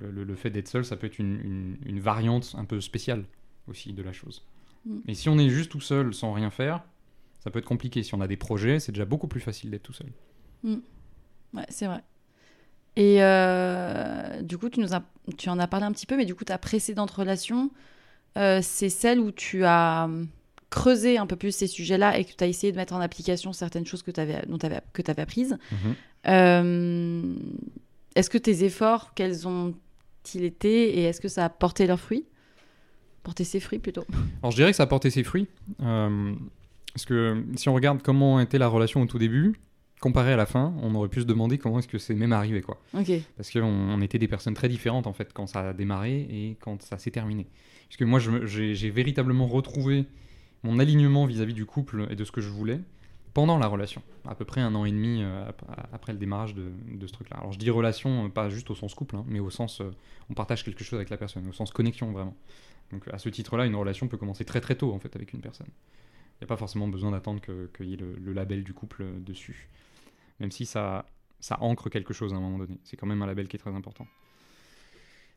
Le, 0.00 0.10
le- 0.10 0.24
le 0.24 0.34
fait 0.34 0.50
d'être 0.50 0.68
seul, 0.68 0.84
ça 0.84 0.96
peut 0.96 1.06
être 1.06 1.18
une, 1.18 1.40
une- 1.40 1.76
une 1.86 2.00
variante 2.00 2.54
un 2.58 2.64
peu 2.64 2.80
spéciale 2.80 3.24
aussi 3.68 3.92
de 3.92 4.02
la 4.02 4.12
chose. 4.12 4.44
Mm. 4.84 4.96
Mais 5.06 5.14
si 5.14 5.28
on 5.28 5.38
est 5.38 5.48
juste 5.48 5.70
tout 5.70 5.80
seul 5.80 6.12
sans 6.12 6.32
rien 6.32 6.50
faire, 6.50 6.82
ça 7.40 7.50
peut 7.50 7.58
être 7.60 7.64
compliqué. 7.66 8.02
Si 8.02 8.14
on 8.14 8.20
a 8.20 8.26
des 8.28 8.36
projets, 8.36 8.80
c'est 8.80 8.92
déjà 8.92 9.04
beaucoup 9.06 9.28
plus 9.28 9.40
facile 9.40 9.70
d'être 9.70 9.84
tout 9.84 9.92
seul. 9.94 10.08
Ouais, 10.64 11.64
c'est 11.68 11.86
vrai. 11.86 12.02
Et 12.96 13.22
euh, 13.22 14.42
du 14.42 14.58
coup, 14.58 14.68
tu, 14.70 14.80
nous 14.80 14.94
as, 14.94 15.02
tu 15.36 15.48
en 15.50 15.58
as 15.58 15.66
parlé 15.68 15.86
un 15.86 15.92
petit 15.92 16.06
peu, 16.06 16.16
mais 16.16 16.24
du 16.24 16.34
coup, 16.34 16.44
ta 16.44 16.58
précédente 16.58 17.10
relation, 17.10 17.70
euh, 18.38 18.60
c'est 18.62 18.88
celle 18.90 19.20
où 19.20 19.32
tu 19.32 19.64
as 19.64 20.08
creusé 20.76 21.16
un 21.18 21.26
peu 21.26 21.36
plus 21.36 21.54
ces 21.54 21.66
sujets-là 21.66 22.18
et 22.18 22.24
que 22.24 22.32
tu 22.36 22.44
as 22.44 22.46
essayé 22.46 22.70
de 22.72 22.76
mettre 22.76 22.92
en 22.94 23.00
application 23.00 23.52
certaines 23.52 23.86
choses 23.86 24.02
que 24.02 24.10
tu 24.10 24.20
avais, 24.20 24.42
dont 24.46 24.58
t'avais- 24.58 24.82
que 24.92 25.00
tu 25.02 25.10
avais 25.10 25.22
apprises. 25.22 25.56
Euh, 26.28 27.34
est-ce 28.14 28.30
que 28.30 28.38
tes 28.38 28.64
efforts, 28.64 29.12
quels 29.14 29.46
ont-ils 29.48 30.44
été 30.44 30.98
et 30.98 31.02
est-ce 31.04 31.20
que 31.20 31.28
ça 31.28 31.44
a 31.44 31.48
porté 31.48 31.86
leurs 31.86 32.00
fruits? 32.00 32.24
Porté 33.22 33.44
ses 33.44 33.60
fruits 33.60 33.78
plutôt. 33.78 34.04
Alors 34.42 34.50
je 34.52 34.56
dirais 34.56 34.70
que 34.70 34.76
ça 34.76 34.84
a 34.84 34.86
porté 34.86 35.10
ses 35.10 35.24
fruits. 35.24 35.48
euh, 35.82 36.34
parce 36.94 37.04
que 37.04 37.42
si 37.56 37.68
on 37.68 37.74
regarde 37.74 38.00
comment 38.02 38.40
était 38.40 38.58
la 38.58 38.68
relation 38.68 39.02
au 39.02 39.06
tout 39.06 39.18
début, 39.18 39.58
comparé 40.00 40.32
à 40.32 40.36
la 40.36 40.46
fin, 40.46 40.74
on 40.82 40.94
aurait 40.94 41.08
pu 41.08 41.20
se 41.20 41.26
demander 41.26 41.58
comment 41.58 41.78
est-ce 41.78 41.88
que 41.88 41.98
c'est 41.98 42.14
même 42.14 42.32
arrivé. 42.32 42.60
quoi. 42.62 42.80
Ok. 42.94 43.10
Parce 43.36 43.50
qu'on 43.50 43.62
on 43.64 44.00
était 44.00 44.18
des 44.18 44.28
personnes 44.28 44.54
très 44.54 44.68
différentes 44.68 45.06
en 45.06 45.12
fait 45.12 45.32
quand 45.32 45.46
ça 45.46 45.70
a 45.70 45.72
démarré 45.72 46.26
et 46.30 46.56
quand 46.60 46.82
ça 46.82 46.98
s'est 46.98 47.10
terminé. 47.10 47.46
Parce 47.88 47.96
que 47.98 48.04
moi 48.04 48.18
j'ai 48.44 48.90
véritablement 48.90 49.46
retrouvé 49.46 50.06
mon 50.62 50.78
alignement 50.78 51.26
vis-à-vis 51.26 51.54
du 51.54 51.66
couple 51.66 52.06
et 52.10 52.16
de 52.16 52.24
ce 52.24 52.32
que 52.32 52.40
je 52.40 52.48
voulais 52.48 52.80
pendant 53.34 53.58
la 53.58 53.66
relation, 53.66 54.02
à 54.26 54.34
peu 54.34 54.46
près 54.46 54.62
un 54.62 54.74
an 54.74 54.86
et 54.86 54.90
demi 54.90 55.22
euh, 55.22 55.48
ap- 55.48 55.62
après 55.92 56.12
le 56.12 56.18
démarrage 56.18 56.54
de, 56.54 56.70
ce 57.06 57.12
truc-là. 57.12 57.36
Alors 57.36 57.52
je 57.52 57.58
dis 57.58 57.68
relation, 57.70 58.24
euh, 58.24 58.28
pas 58.30 58.48
juste 58.48 58.70
au 58.70 58.74
sens 58.74 58.94
couple, 58.94 59.16
hein, 59.16 59.24
mais 59.28 59.40
au 59.40 59.50
sens 59.50 59.80
euh, 59.82 59.90
on 60.30 60.34
partage 60.34 60.64
quelque 60.64 60.82
chose 60.82 60.94
avec 60.94 61.10
la 61.10 61.18
personne, 61.18 61.46
au 61.46 61.52
sens 61.52 61.70
connexion 61.70 62.10
vraiment. 62.12 62.34
Donc 62.92 63.06
à 63.12 63.18
ce 63.18 63.28
titre-là, 63.28 63.66
une 63.66 63.76
relation 63.76 64.08
peut 64.08 64.16
commencer 64.16 64.44
très 64.46 64.60
très 64.60 64.74
tôt 64.74 64.92
en 64.94 64.98
fait 64.98 65.14
avec 65.16 65.32
une 65.34 65.40
personne. 65.40 65.68
Il 65.68 66.42
n'y 66.42 66.44
a 66.44 66.48
pas 66.48 66.56
forcément 66.56 66.88
besoin 66.88 67.10
d'attendre 67.10 67.40
que- 67.42 67.68
qu'il 67.76 67.88
y 67.88 67.94
ait 67.94 67.98
le, 67.98 68.14
le 68.18 68.32
label 68.32 68.64
du 68.64 68.72
couple 68.72 69.04
dessus. 69.20 69.68
Même 70.40 70.50
si 70.50 70.64
ça, 70.66 71.04
ça 71.40 71.58
ancre 71.62 71.90
quelque 71.90 72.14
chose 72.14 72.32
à 72.32 72.36
un 72.36 72.40
moment 72.40 72.58
donné. 72.58 72.78
C'est 72.84 72.96
quand 72.96 73.06
même 73.06 73.20
un 73.22 73.26
label 73.26 73.48
qui 73.48 73.56
est 73.56 73.60
très 73.60 73.74
important. 73.74 74.06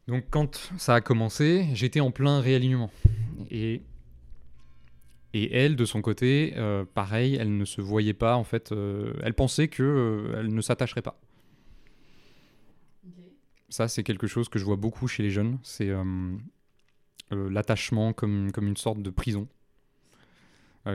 Donc 0.07 0.23
quand 0.29 0.71
ça 0.77 0.95
a 0.95 1.01
commencé, 1.01 1.67
j'étais 1.73 1.99
en 1.99 2.11
plein 2.11 2.39
réalignement. 2.39 2.91
Et, 3.51 3.81
et 5.33 5.55
elle, 5.55 5.75
de 5.75 5.85
son 5.85 6.01
côté, 6.01 6.53
euh, 6.57 6.85
pareil, 6.85 7.37
elle 7.39 7.55
ne 7.55 7.65
se 7.65 7.81
voyait 7.81 8.13
pas, 8.13 8.35
en 8.35 8.43
fait, 8.43 8.71
euh, 8.71 9.13
elle 9.21 9.35
pensait 9.35 9.67
que 9.67 9.83
euh, 9.83 10.39
elle 10.39 10.53
ne 10.53 10.61
s'attacherait 10.61 11.03
pas. 11.03 11.19
Ça, 13.69 13.87
c'est 13.87 14.03
quelque 14.03 14.25
chose 14.25 14.49
que 14.49 14.57
je 14.57 14.65
vois 14.65 14.77
beaucoup 14.77 15.07
chez 15.07 15.21
les 15.21 15.29
jeunes. 15.29 15.59
C'est 15.61 15.91
l'attachement 17.29 18.13
comme, 18.13 18.51
comme 18.51 18.67
une 18.67 18.77
sorte 18.77 19.03
de 19.03 19.11
prison 19.11 19.47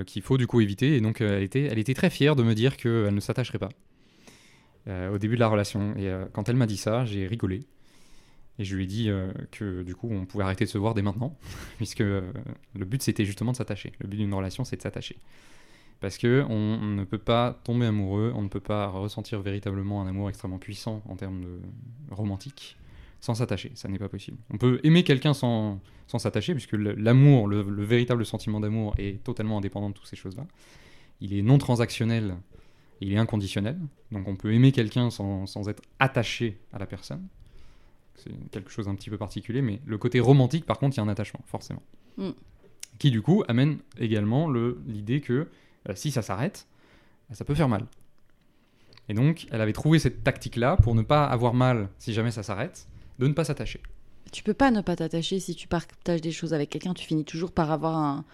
qu'il 0.07 0.23
faut 0.23 0.39
du 0.39 0.49
coup 0.49 0.61
éviter. 0.61 0.97
Et 0.97 1.01
donc, 1.01 1.21
elle, 1.21 1.45
était, 1.45 1.63
elle 1.63 1.79
était 1.79 1.95
très 1.95 2.11
fière 2.11 2.35
de 2.35 2.43
me 2.43 2.53
dire 2.53 2.77
qu'elle 2.77 3.15
ne 3.15 3.21
s'attacherait 3.21 3.61
pas 3.61 3.69
au 4.89 5.19
début 5.19 5.37
de 5.37 5.41
la 5.41 5.47
relation. 5.47 5.97
Et 5.97 6.13
quand 6.33 6.49
elle 6.49 6.57
m'a 6.57 6.67
dit 6.67 6.77
ça, 6.77 7.05
j'ai 7.05 7.29
rigolé. 7.29 7.61
Et 8.59 8.65
je 8.65 8.77
lui 8.77 8.85
ai 8.85 8.87
dit 8.87 9.11
euh, 9.11 9.33
que 9.51 9.83
du 9.83 9.95
coup, 9.95 10.09
on 10.11 10.27
pouvait 10.27 10.45
arrêter 10.45 10.65
de 10.65 10.71
se 10.71 10.79
voir 10.79 10.95
dès 10.95 11.03
maintenant, 11.03 11.37
puisque 11.77 12.01
euh, 12.01 12.33
le 12.75 12.85
but 12.85 13.03
c'était 13.03 13.25
justement 13.25 13.53
de 13.53 13.57
s'attacher. 13.57 13.93
Le 13.99 14.09
but 14.09 14.17
d'une 14.17 14.35
relation, 14.35 14.65
c'est 14.65 14.77
de 14.77 14.83
s'attacher. 14.83 15.17
Parce 16.01 16.19
que 16.19 16.45
on, 16.49 16.79
on 16.83 16.87
ne 16.87 17.05
peut 17.05 17.19
pas 17.19 17.61
tomber 17.65 17.87
amoureux, 17.87 18.33
on 18.35 18.43
ne 18.43 18.49
peut 18.49 18.61
pas 18.61 18.89
ressentir 18.89 19.41
véritablement 19.41 20.03
un 20.03 20.07
amour 20.07 20.29
extrêmement 20.29 20.59
puissant 20.59 21.03
en 21.09 21.17
termes 21.17 21.41
de 21.41 21.61
romantique 22.11 22.77
sans 23.25 23.35
s'attacher. 23.35 23.73
Ça 23.75 23.89
n'est 23.89 23.99
pas 23.99 24.11
possible. 24.11 24.37
On 24.51 24.59
peut 24.59 24.81
aimer 24.85 25.03
quelqu'un 25.03 25.33
sans, 25.33 25.81
sans 26.07 26.19
s'attacher, 26.19 26.53
puisque 26.53 26.75
l'amour, 26.75 27.49
le, 27.49 27.63
le 27.63 27.85
véritable 27.85 28.27
sentiment 28.27 28.61
d'amour 28.61 28.95
est 28.99 29.25
totalement 29.25 29.59
indépendant 29.59 29.89
de 29.89 29.95
toutes 29.95 30.07
ces 30.07 30.17
choses-là. 30.17 30.47
Il 31.23 31.33
est 31.35 31.41
non 31.41 31.57
transactionnel, 31.57 32.37
il 33.01 33.15
est 33.15 33.17
inconditionnel. 33.17 33.79
Donc 34.13 34.29
on 34.29 34.37
peut 34.37 34.53
aimer 34.53 34.73
quelqu'un 34.73 35.09
sans, 35.09 35.47
sans 35.47 35.71
être 35.71 35.83
attaché 35.99 36.59
à 36.73 36.79
la 36.79 36.87
personne. 36.87 37.27
C'est 38.17 38.33
quelque 38.51 38.71
chose 38.71 38.87
d'un 38.87 38.95
petit 38.95 39.11
peu 39.11 39.19
particulier, 39.19 39.63
mais 39.63 39.81
le 39.85 39.99
côté 39.99 40.21
romantique, 40.21 40.65
par 40.67 40.79
contre, 40.79 40.97
il 40.97 40.99
y 40.99 41.01
a 41.01 41.05
un 41.05 41.09
attachement, 41.09 41.41
forcément. 41.47 41.83
Mm. 42.17 42.31
Qui, 42.99 43.11
du 43.11 43.23
coup, 43.23 43.43
amène 43.49 43.79
également 43.99 44.49
le- 44.49 44.81
l'idée 44.87 45.21
que 45.21 45.49
euh, 45.89 45.93
si 45.95 46.11
ça 46.11 46.23
s'arrête, 46.23 46.67
ça 47.33 47.45
peut 47.45 47.55
faire 47.55 47.69
mal. 47.69 47.87
Et 49.09 49.15
donc, 49.15 49.47
elle 49.51 49.61
avait 49.61 49.73
trouvé 49.73 49.99
cette 49.99 50.23
tactique-là 50.25 50.77
pour 50.77 50.95
ne 50.95 51.03
pas 51.03 51.27
avoir 51.27 51.55
mal 51.55 51.89
si 51.99 52.13
jamais 52.13 52.31
ça 52.31 52.43
s'arrête, 52.43 52.87
de 53.19 53.27
ne 53.27 53.33
pas 53.33 53.45
s'attacher. 53.45 53.81
Tu 54.33 54.43
peux 54.43 54.55
pas 54.55 54.71
ne 54.71 54.81
pas 54.81 54.97
t'attacher 54.97 55.41
si 55.41 55.55
tu 55.55 55.69
partages 55.69 56.21
des 56.21 56.33
choses 56.33 56.55
avec 56.55 56.71
quelqu'un, 56.71 56.95
tu 56.95 57.05
finis 57.07 57.25
toujours 57.25 57.53
par 57.53 57.71
avoir 57.71 57.97
un. 57.97 58.25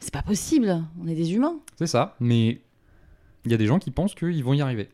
C'est 0.00 0.12
pas 0.12 0.22
possible, 0.22 0.82
on 1.00 1.06
est 1.06 1.14
des 1.14 1.34
humains. 1.34 1.60
C'est 1.76 1.86
ça, 1.86 2.16
mais 2.20 2.60
il 3.44 3.50
y 3.50 3.54
a 3.54 3.58
des 3.58 3.66
gens 3.66 3.78
qui 3.78 3.90
pensent 3.90 4.14
qu'ils 4.14 4.42
vont 4.42 4.54
y 4.54 4.60
arriver. 4.62 4.88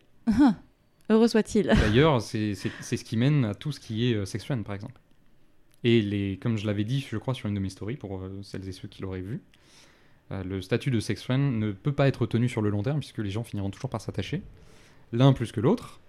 Heureux 1.08 1.28
soit-il. 1.28 1.66
D'ailleurs, 1.80 2.20
c'est 2.20 2.54
ce 2.54 3.04
qui 3.04 3.16
mène 3.16 3.44
à 3.44 3.54
tout 3.54 3.72
ce 3.72 3.80
qui 3.80 4.10
est 4.10 4.14
euh, 4.14 4.24
sex 4.24 4.44
friend, 4.44 4.64
par 4.64 4.74
exemple. 4.74 5.00
Et 5.84 6.02
les, 6.02 6.36
comme 6.38 6.56
je 6.56 6.66
l'avais 6.66 6.84
dit, 6.84 7.06
je 7.08 7.16
crois, 7.16 7.34
sur 7.34 7.48
une 7.48 7.54
de 7.54 7.60
mes 7.60 7.68
stories, 7.68 7.96
pour 7.96 8.18
euh, 8.18 8.40
celles 8.42 8.68
et 8.68 8.72
ceux 8.72 8.88
qui 8.88 9.02
l'auraient 9.02 9.20
vu, 9.20 9.40
euh, 10.32 10.42
le 10.42 10.60
statut 10.60 10.90
de 10.90 10.98
sex 10.98 11.22
friend 11.22 11.58
ne 11.60 11.70
peut 11.70 11.92
pas 11.92 12.08
être 12.08 12.26
tenu 12.26 12.48
sur 12.48 12.60
le 12.60 12.70
long 12.70 12.82
terme, 12.82 12.98
puisque 12.98 13.18
les 13.18 13.30
gens 13.30 13.44
finiront 13.44 13.70
toujours 13.70 13.90
par 13.90 14.00
s'attacher, 14.00 14.42
l'un 15.12 15.32
plus 15.32 15.52
que 15.52 15.60
l'autre. 15.60 16.00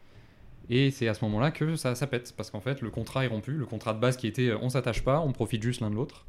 Et 0.70 0.90
c'est 0.90 1.08
à 1.08 1.14
ce 1.14 1.24
moment-là 1.26 1.52
que 1.52 1.76
ça, 1.76 1.94
ça 1.94 2.08
pète, 2.08 2.34
parce 2.36 2.50
qu'en 2.50 2.60
fait, 2.60 2.82
le 2.82 2.90
contrat 2.90 3.24
est 3.24 3.28
rompu, 3.28 3.52
le 3.52 3.66
contrat 3.66 3.94
de 3.94 4.00
base 4.00 4.18
qui 4.18 4.28
était 4.28 4.52
on 4.54 4.70
s'attache 4.70 5.04
pas, 5.04 5.22
on 5.22 5.32
profite 5.32 5.62
juste 5.62 5.82
l'un 5.82 5.92
de 5.92 5.96
l'autre. 5.96 6.26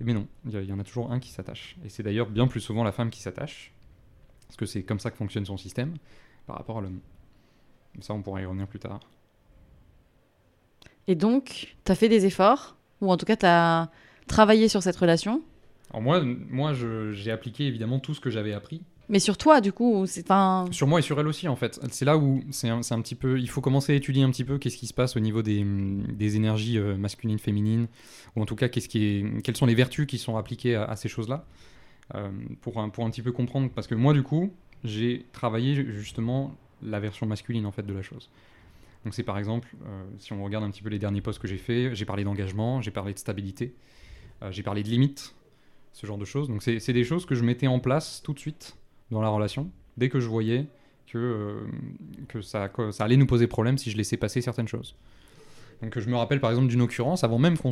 Mais 0.00 0.12
non, 0.12 0.28
il 0.44 0.60
y, 0.60 0.66
y 0.66 0.72
en 0.72 0.78
a 0.78 0.84
toujours 0.84 1.10
un 1.10 1.18
qui 1.18 1.30
s'attache. 1.30 1.76
Et 1.84 1.88
c'est 1.88 2.02
d'ailleurs 2.02 2.28
bien 2.28 2.46
plus 2.46 2.60
souvent 2.60 2.84
la 2.84 2.92
femme 2.92 3.08
qui 3.08 3.22
s'attache, 3.22 3.72
parce 4.46 4.56
que 4.56 4.66
c'est 4.66 4.82
comme 4.82 5.00
ça 5.00 5.10
que 5.10 5.16
fonctionne 5.16 5.46
son 5.46 5.56
système, 5.56 5.94
par 6.46 6.56
rapport 6.56 6.78
à 6.78 6.80
l'homme. 6.82 7.00
Ça, 8.00 8.14
on 8.14 8.22
pourra 8.22 8.42
y 8.42 8.44
revenir 8.44 8.66
plus 8.66 8.78
tard. 8.78 9.00
Et 11.08 11.14
donc, 11.14 11.76
t'as 11.84 11.94
fait 11.94 12.08
des 12.08 12.26
efforts, 12.26 12.76
ou 13.00 13.10
en 13.12 13.16
tout 13.16 13.26
cas, 13.26 13.36
t'as 13.36 13.88
travaillé 14.26 14.68
sur 14.68 14.82
cette 14.82 14.96
relation? 14.96 15.42
Alors 15.90 16.02
moi, 16.02 16.20
moi 16.50 16.72
je- 16.74 17.12
j'ai 17.12 17.30
appliqué 17.30 17.66
évidemment 17.66 18.00
tout 18.00 18.12
ce 18.12 18.20
que 18.20 18.28
j'avais 18.30 18.52
appris. 18.52 18.82
Mais 19.08 19.20
sur 19.20 19.38
toi, 19.38 19.60
du 19.60 19.72
coup, 19.72 20.04
c'est 20.06 20.24
enfin. 20.28 20.64
Sur 20.72 20.88
moi 20.88 20.98
et 20.98 21.02
sur 21.02 21.20
elle 21.20 21.28
aussi, 21.28 21.46
en 21.46 21.54
fait. 21.54 21.78
C'est 21.92 22.04
là 22.04 22.18
où 22.18 22.42
c'est 22.50 22.68
un, 22.68 22.82
c'est 22.82 22.92
un 22.92 23.00
petit 23.00 23.14
peu... 23.14 23.38
Il 23.38 23.48
faut 23.48 23.60
commencer 23.60 23.92
à 23.92 23.94
étudier 23.94 24.24
un 24.24 24.30
petit 24.32 24.42
peu 24.42 24.58
qu'est-ce 24.58 24.76
qui 24.76 24.88
se 24.88 24.94
passe 24.94 25.16
au 25.16 25.20
niveau 25.20 25.42
des, 25.42 25.64
des 25.64 26.34
énergies 26.34 26.76
euh, 26.76 26.96
masculines, 26.96 27.38
féminines, 27.38 27.86
ou 28.34 28.42
en 28.42 28.46
tout 28.46 28.56
cas, 28.56 28.68
qu'est-ce 28.68 28.88
qui 28.88 29.04
est, 29.04 29.42
quelles 29.42 29.56
sont 29.56 29.66
les 29.66 29.76
vertus 29.76 30.08
qui 30.08 30.18
sont 30.18 30.36
appliquées 30.36 30.74
à, 30.74 30.86
à 30.86 30.96
ces 30.96 31.08
choses-là, 31.08 31.46
euh, 32.16 32.32
pour, 32.62 32.80
un, 32.80 32.88
pour 32.88 33.04
un 33.04 33.10
petit 33.10 33.22
peu 33.22 33.30
comprendre. 33.30 33.70
Parce 33.72 33.86
que 33.86 33.94
moi, 33.94 34.12
du 34.12 34.24
coup, 34.24 34.50
j'ai 34.82 35.24
travaillé 35.30 35.76
justement 35.92 36.56
la 36.82 37.00
version 37.00 37.26
masculine, 37.26 37.66
en 37.66 37.72
fait, 37.72 37.84
de 37.84 37.92
la 37.92 38.02
chose. 38.02 38.30
Donc 39.06 39.14
c'est 39.14 39.22
par 39.22 39.38
exemple, 39.38 39.68
euh, 39.86 40.04
si 40.18 40.32
on 40.32 40.42
regarde 40.42 40.64
un 40.64 40.70
petit 40.72 40.82
peu 40.82 40.88
les 40.88 40.98
derniers 40.98 41.20
posts 41.20 41.38
que 41.38 41.46
j'ai 41.46 41.58
fait, 41.58 41.94
j'ai 41.94 42.04
parlé 42.04 42.24
d'engagement, 42.24 42.82
j'ai 42.82 42.90
parlé 42.90 43.14
de 43.14 43.18
stabilité, 43.20 43.72
euh, 44.42 44.50
j'ai 44.50 44.64
parlé 44.64 44.82
de 44.82 44.88
limites, 44.88 45.36
ce 45.92 46.08
genre 46.08 46.18
de 46.18 46.24
choses. 46.24 46.48
Donc 46.48 46.60
c'est 46.60 46.92
des 46.92 47.04
choses 47.04 47.24
que 47.24 47.36
je 47.36 47.44
mettais 47.44 47.68
en 47.68 47.78
place 47.78 48.20
tout 48.20 48.32
de 48.32 48.40
suite 48.40 48.76
dans 49.12 49.22
la 49.22 49.28
relation, 49.28 49.70
dès 49.96 50.08
que 50.08 50.18
je 50.18 50.26
voyais 50.26 50.66
que, 51.06 51.18
euh, 51.18 51.60
que 52.26 52.40
ça, 52.40 52.68
ça 52.90 53.04
allait 53.04 53.16
nous 53.16 53.28
poser 53.28 53.46
problème 53.46 53.78
si 53.78 53.92
je 53.92 53.96
laissais 53.96 54.16
passer 54.16 54.40
certaines 54.40 54.66
choses. 54.66 54.96
Donc 55.82 55.96
je 55.96 56.10
me 56.10 56.16
rappelle 56.16 56.40
par 56.40 56.50
exemple 56.50 56.66
d'une 56.66 56.82
occurrence, 56.82 57.22
avant 57.22 57.38
même 57.38 57.56
qu'on 57.56 57.70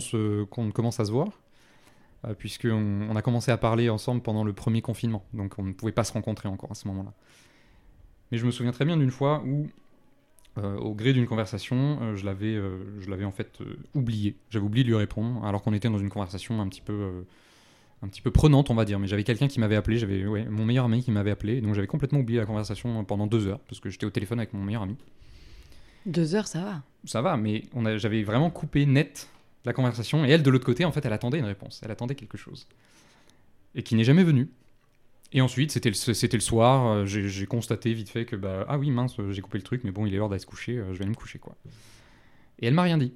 qu'on 0.48 0.70
commence 0.70 1.00
à 1.00 1.04
se 1.04 1.10
voir, 1.10 1.40
puisqu'on 2.38 3.08
on 3.10 3.16
a 3.16 3.22
commencé 3.22 3.50
à 3.50 3.56
parler 3.56 3.90
ensemble 3.90 4.22
pendant 4.22 4.44
le 4.44 4.52
premier 4.52 4.82
confinement, 4.82 5.24
donc 5.32 5.54
on 5.58 5.64
ne 5.64 5.72
pouvait 5.72 5.90
pas 5.90 6.04
se 6.04 6.12
rencontrer 6.12 6.48
encore 6.48 6.70
à 6.70 6.74
ce 6.76 6.86
moment-là. 6.86 7.12
Mais 8.30 8.38
je 8.38 8.46
me 8.46 8.50
souviens 8.50 8.72
très 8.72 8.84
bien 8.84 8.96
d'une 8.96 9.10
fois 9.10 9.42
où, 9.46 9.68
euh, 10.58 10.76
au 10.76 10.94
gré 10.94 11.12
d'une 11.12 11.26
conversation, 11.26 11.98
euh, 12.00 12.16
je 12.16 12.24
l'avais 12.24 12.54
euh, 12.54 12.78
je 13.00 13.10
l'avais 13.10 13.24
en 13.24 13.32
fait 13.32 13.58
oublié. 13.94 14.36
J'avais 14.50 14.64
oublié 14.64 14.84
de 14.84 14.88
lui 14.88 14.96
répondre, 14.96 15.44
alors 15.44 15.62
qu'on 15.62 15.72
était 15.72 15.88
dans 15.88 15.98
une 15.98 16.10
conversation 16.10 16.60
un 16.60 16.68
petit 16.68 16.80
peu... 16.80 17.24
un 18.02 18.08
petit 18.08 18.22
peu 18.22 18.30
prenante, 18.30 18.70
on 18.70 18.74
va 18.74 18.84
dire. 18.84 18.98
Mais 18.98 19.06
j'avais 19.06 19.24
quelqu'un 19.24 19.48
qui 19.48 19.60
m'avait 19.60 19.76
appelé, 19.76 19.98
j'avais 19.98 20.26
ouais, 20.26 20.44
mon 20.44 20.64
meilleur 20.64 20.86
ami 20.86 21.02
qui 21.02 21.10
m'avait 21.10 21.30
appelé, 21.30 21.60
donc 21.60 21.74
j'avais 21.74 21.86
complètement 21.86 22.20
oublié 22.20 22.38
la 22.40 22.46
conversation 22.46 23.04
pendant 23.04 23.26
deux 23.26 23.46
heures 23.46 23.60
parce 23.60 23.80
que 23.80 23.90
j'étais 23.90 24.06
au 24.06 24.10
téléphone 24.10 24.38
avec 24.38 24.52
mon 24.52 24.62
meilleur 24.62 24.82
ami. 24.82 24.96
Deux 26.06 26.34
heures, 26.34 26.46
ça 26.46 26.60
va. 26.60 26.82
Ça 27.06 27.22
va, 27.22 27.36
mais 27.36 27.62
on 27.74 27.96
j'avais 27.96 28.22
vraiment 28.22 28.50
coupé 28.50 28.84
net 28.84 29.28
la 29.64 29.72
conversation 29.72 30.24
et 30.24 30.30
elle 30.30 30.42
de 30.42 30.50
l'autre 30.50 30.66
côté, 30.66 30.84
en 30.84 30.92
fait, 30.92 31.04
elle 31.06 31.12
attendait 31.12 31.38
une 31.38 31.46
réponse, 31.46 31.80
elle 31.82 31.90
attendait 31.90 32.14
quelque 32.14 32.36
chose 32.36 32.66
et 33.74 33.82
qui 33.82 33.94
n'est 33.94 34.04
jamais 34.04 34.24
venu. 34.24 34.48
Et 35.34 35.40
ensuite, 35.40 35.72
c'était 35.72 35.90
le, 35.90 35.94
c'était 35.94 36.36
le 36.36 36.40
soir, 36.40 36.86
euh, 36.86 37.06
j'ai 37.06 37.46
constaté 37.46 37.92
vite 37.92 38.08
fait 38.08 38.24
que 38.24 38.36
bah 38.36 38.64
ah 38.68 38.78
oui 38.78 38.90
mince, 38.90 39.16
j'ai 39.30 39.42
coupé 39.42 39.58
le 39.58 39.64
truc, 39.64 39.82
mais 39.84 39.90
bon, 39.90 40.06
il 40.06 40.14
est 40.14 40.16
l'heure 40.16 40.28
d'aller 40.28 40.38
se 40.40 40.46
coucher, 40.46 40.78
euh, 40.78 40.92
je 40.92 40.98
vais 40.98 41.02
aller 41.04 41.10
me 41.10 41.16
coucher 41.16 41.38
quoi. 41.40 41.56
Et 42.60 42.66
elle 42.66 42.74
m'a 42.74 42.82
rien 42.82 42.96
dit. 42.98 43.12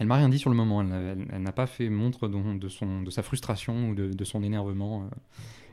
Elle 0.00 0.08
m'a 0.08 0.16
rien 0.16 0.28
dit 0.28 0.38
sur 0.40 0.50
le 0.50 0.56
moment. 0.56 0.80
Elle, 0.80 0.88
n'a- 0.88 0.98
elle- 1.12 1.28
elle 1.32 1.42
n'a 1.42 1.52
pas 1.52 1.68
fait 1.68 1.88
montre 1.88 2.26
de, 2.26 2.58
de 2.58 2.68
son, 2.68 3.02
de 3.02 3.10
sa 3.10 3.22
frustration 3.22 3.90
ou 3.90 3.94
de, 3.94 4.08
de 4.12 4.24
son 4.24 4.42
énervement, 4.42 5.04
euh, 5.04 5.08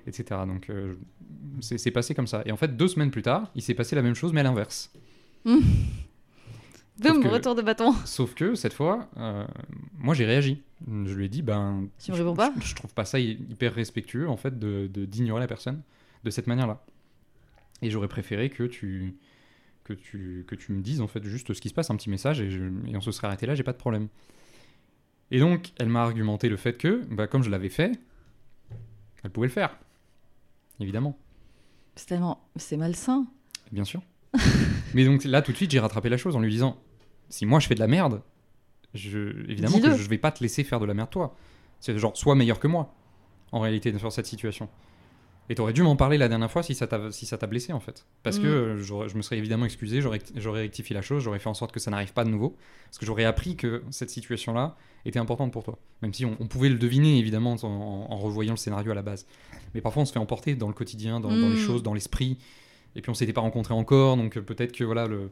etc. 0.05 0.41
Donc 0.45 0.69
euh, 0.69 0.93
c'est 1.61 1.89
passé 1.91 2.13
comme 2.13 2.27
ça. 2.27 2.43
Et 2.45 2.51
en 2.51 2.57
fait, 2.57 2.77
deux 2.77 2.87
semaines 2.87 3.09
plus 3.09 3.23
tard, 3.23 3.49
il 3.55 3.63
s'est 3.63 3.73
passé 3.73 3.95
la 3.95 4.03
même 4.03 4.13
chose, 4.15 4.31
mais 4.31 4.41
à 4.41 4.43
l'inverse. 4.43 4.93
Boum, 5.45 7.23
que- 7.23 7.27
retour 7.29 7.55
de 7.55 7.61
bâton. 7.63 7.93
Sauf 8.05 8.35
que 8.35 8.53
cette 8.55 8.73
fois, 8.73 9.09
euh, 9.17 9.47
moi 9.97 10.13
j'ai 10.13 10.25
réagi. 10.25 10.61
Je 10.87 11.13
lui 11.13 11.25
ai 11.25 11.29
dit, 11.29 11.41
ben. 11.41 11.81
Me 11.81 12.15
je- 12.15 12.23
pas 12.35 12.53
je, 12.59 12.65
je 12.67 12.75
trouve 12.75 12.93
pas 12.93 13.05
ça 13.05 13.19
hy- 13.19 13.37
hyper 13.49 13.73
respectueux 13.73 14.29
en 14.29 14.37
fait 14.37 14.57
de 14.57 14.87
d'ignorer 14.87 15.41
la 15.41 15.47
personne 15.47 15.81
de 16.23 16.29
cette 16.29 16.47
manière-là. 16.47 16.83
Et 17.81 17.89
j'aurais 17.89 18.07
préféré 18.07 18.49
que 18.49 18.63
tu 18.63 19.15
que 19.83 19.93
tu 19.93 20.45
que 20.47 20.55
tu 20.55 20.71
me 20.71 20.81
dises 20.81 21.01
en 21.01 21.07
fait 21.07 21.23
juste 21.25 21.53
ce 21.53 21.59
qui 21.61 21.69
se 21.69 21.73
passe, 21.73 21.89
un 21.89 21.95
petit 21.95 22.09
message 22.09 22.39
et, 22.41 22.49
je- 22.49 22.63
et 22.87 22.95
on 22.95 23.01
se 23.01 23.11
serait 23.11 23.27
arrêté 23.27 23.45
là, 23.45 23.55
j'ai 23.55 23.63
pas 23.63 23.73
de 23.73 23.77
problème. 23.77 24.07
Et 25.31 25.39
donc 25.39 25.71
elle 25.77 25.89
m'a 25.89 26.01
argumenté 26.01 26.47
le 26.49 26.57
fait 26.57 26.73
que, 26.77 27.03
bah, 27.11 27.27
comme 27.27 27.43
je 27.43 27.49
l'avais 27.49 27.69
fait, 27.69 27.91
elle 29.23 29.31
pouvait 29.31 29.47
le 29.47 29.53
faire, 29.53 29.77
évidemment. 30.79 31.17
C'est 31.95 32.05
tellement. 32.07 32.41
C'est 32.55 32.77
malsain. 32.77 33.27
Bien 33.71 33.83
sûr. 33.83 34.01
Mais 34.93 35.03
donc 35.05 35.23
là, 35.25 35.41
tout 35.41 35.51
de 35.51 35.57
suite, 35.57 35.71
j'ai 35.71 35.79
rattrapé 35.79 36.07
la 36.09 36.17
chose 36.17 36.35
en 36.35 36.39
lui 36.39 36.51
disant 36.51 36.77
si 37.29 37.45
moi 37.45 37.59
je 37.59 37.67
fais 37.67 37.75
de 37.75 37.79
la 37.79 37.87
merde, 37.87 38.21
je, 38.93 39.49
évidemment 39.49 39.79
que 39.79 39.95
je 39.95 40.09
vais 40.09 40.17
pas 40.17 40.31
te 40.31 40.41
laisser 40.41 40.63
faire 40.63 40.79
de 40.79 40.85
la 40.85 40.93
merde 40.93 41.09
toi. 41.09 41.35
C'est 41.79 41.97
genre, 41.97 42.15
sois 42.17 42.35
meilleur 42.35 42.59
que 42.59 42.67
moi, 42.67 42.93
en 43.51 43.59
réalité, 43.59 43.97
sur 43.97 44.11
cette 44.11 44.25
situation. 44.25 44.67
Et 45.51 45.55
t'aurais 45.55 45.73
dû 45.73 45.81
m'en 45.81 45.95
parler 45.95 46.19
la 46.19 46.27
dernière 46.27 46.51
fois 46.51 46.61
si 46.61 46.75
ça 46.75 46.85
t'a 46.85 47.11
si 47.11 47.27
blessé, 47.49 47.73
en 47.73 47.79
fait. 47.79 48.05
Parce 48.21 48.37
Mm. 48.37 48.41
que 48.43 48.47
euh, 48.47 49.07
je 49.07 49.17
me 49.17 49.21
serais 49.23 49.37
évidemment 49.39 49.65
excusé, 49.65 49.99
j'aurais 49.99 50.59
rectifié 50.61 50.93
la 50.93 51.01
chose, 51.01 51.23
j'aurais 51.23 51.39
fait 51.39 51.49
en 51.49 51.55
sorte 51.55 51.71
que 51.71 51.79
ça 51.79 51.89
n'arrive 51.89 52.13
pas 52.13 52.23
de 52.23 52.29
nouveau. 52.29 52.55
Parce 52.85 52.99
que 52.99 53.05
j'aurais 53.07 53.25
appris 53.25 53.55
que 53.55 53.83
cette 53.89 54.11
situation-là 54.11 54.75
était 55.05 55.17
importante 55.17 55.51
pour 55.51 55.63
toi. 55.63 55.79
Même 56.03 56.13
si 56.13 56.23
on, 56.25 56.37
on 56.39 56.45
pouvait 56.47 56.69
le 56.69 56.77
deviner, 56.77 57.17
évidemment, 57.17 57.55
en, 57.63 58.17
revoyant 58.17 58.53
le 58.53 58.57
scénario 58.57 58.91
à 58.91 58.95
la 58.95 59.01
base. 59.01 59.25
Mais 59.73 59.81
parfois, 59.81 60.03
on 60.03 60.05
se 60.05 60.11
fait 60.13 60.19
emporter 60.19 60.53
dans 60.53 60.67
le 60.67 60.73
quotidien, 60.75 61.19
dans, 61.19 61.29
dans 61.29 61.49
les 61.49 61.55
Mm. 61.55 61.65
choses, 61.65 61.81
dans 61.81 61.95
l'esprit. 61.95 62.37
Et 62.95 63.01
puis, 63.01 63.09
on 63.09 63.15
s'était 63.15 63.33
pas 63.33 63.41
rencontrés 63.41 63.73
encore, 63.73 64.17
donc 64.17 64.37
euh, 64.37 64.41
peut-être 64.41 64.71
que 64.71 64.83
voilà, 64.83 65.07
le, 65.07 65.31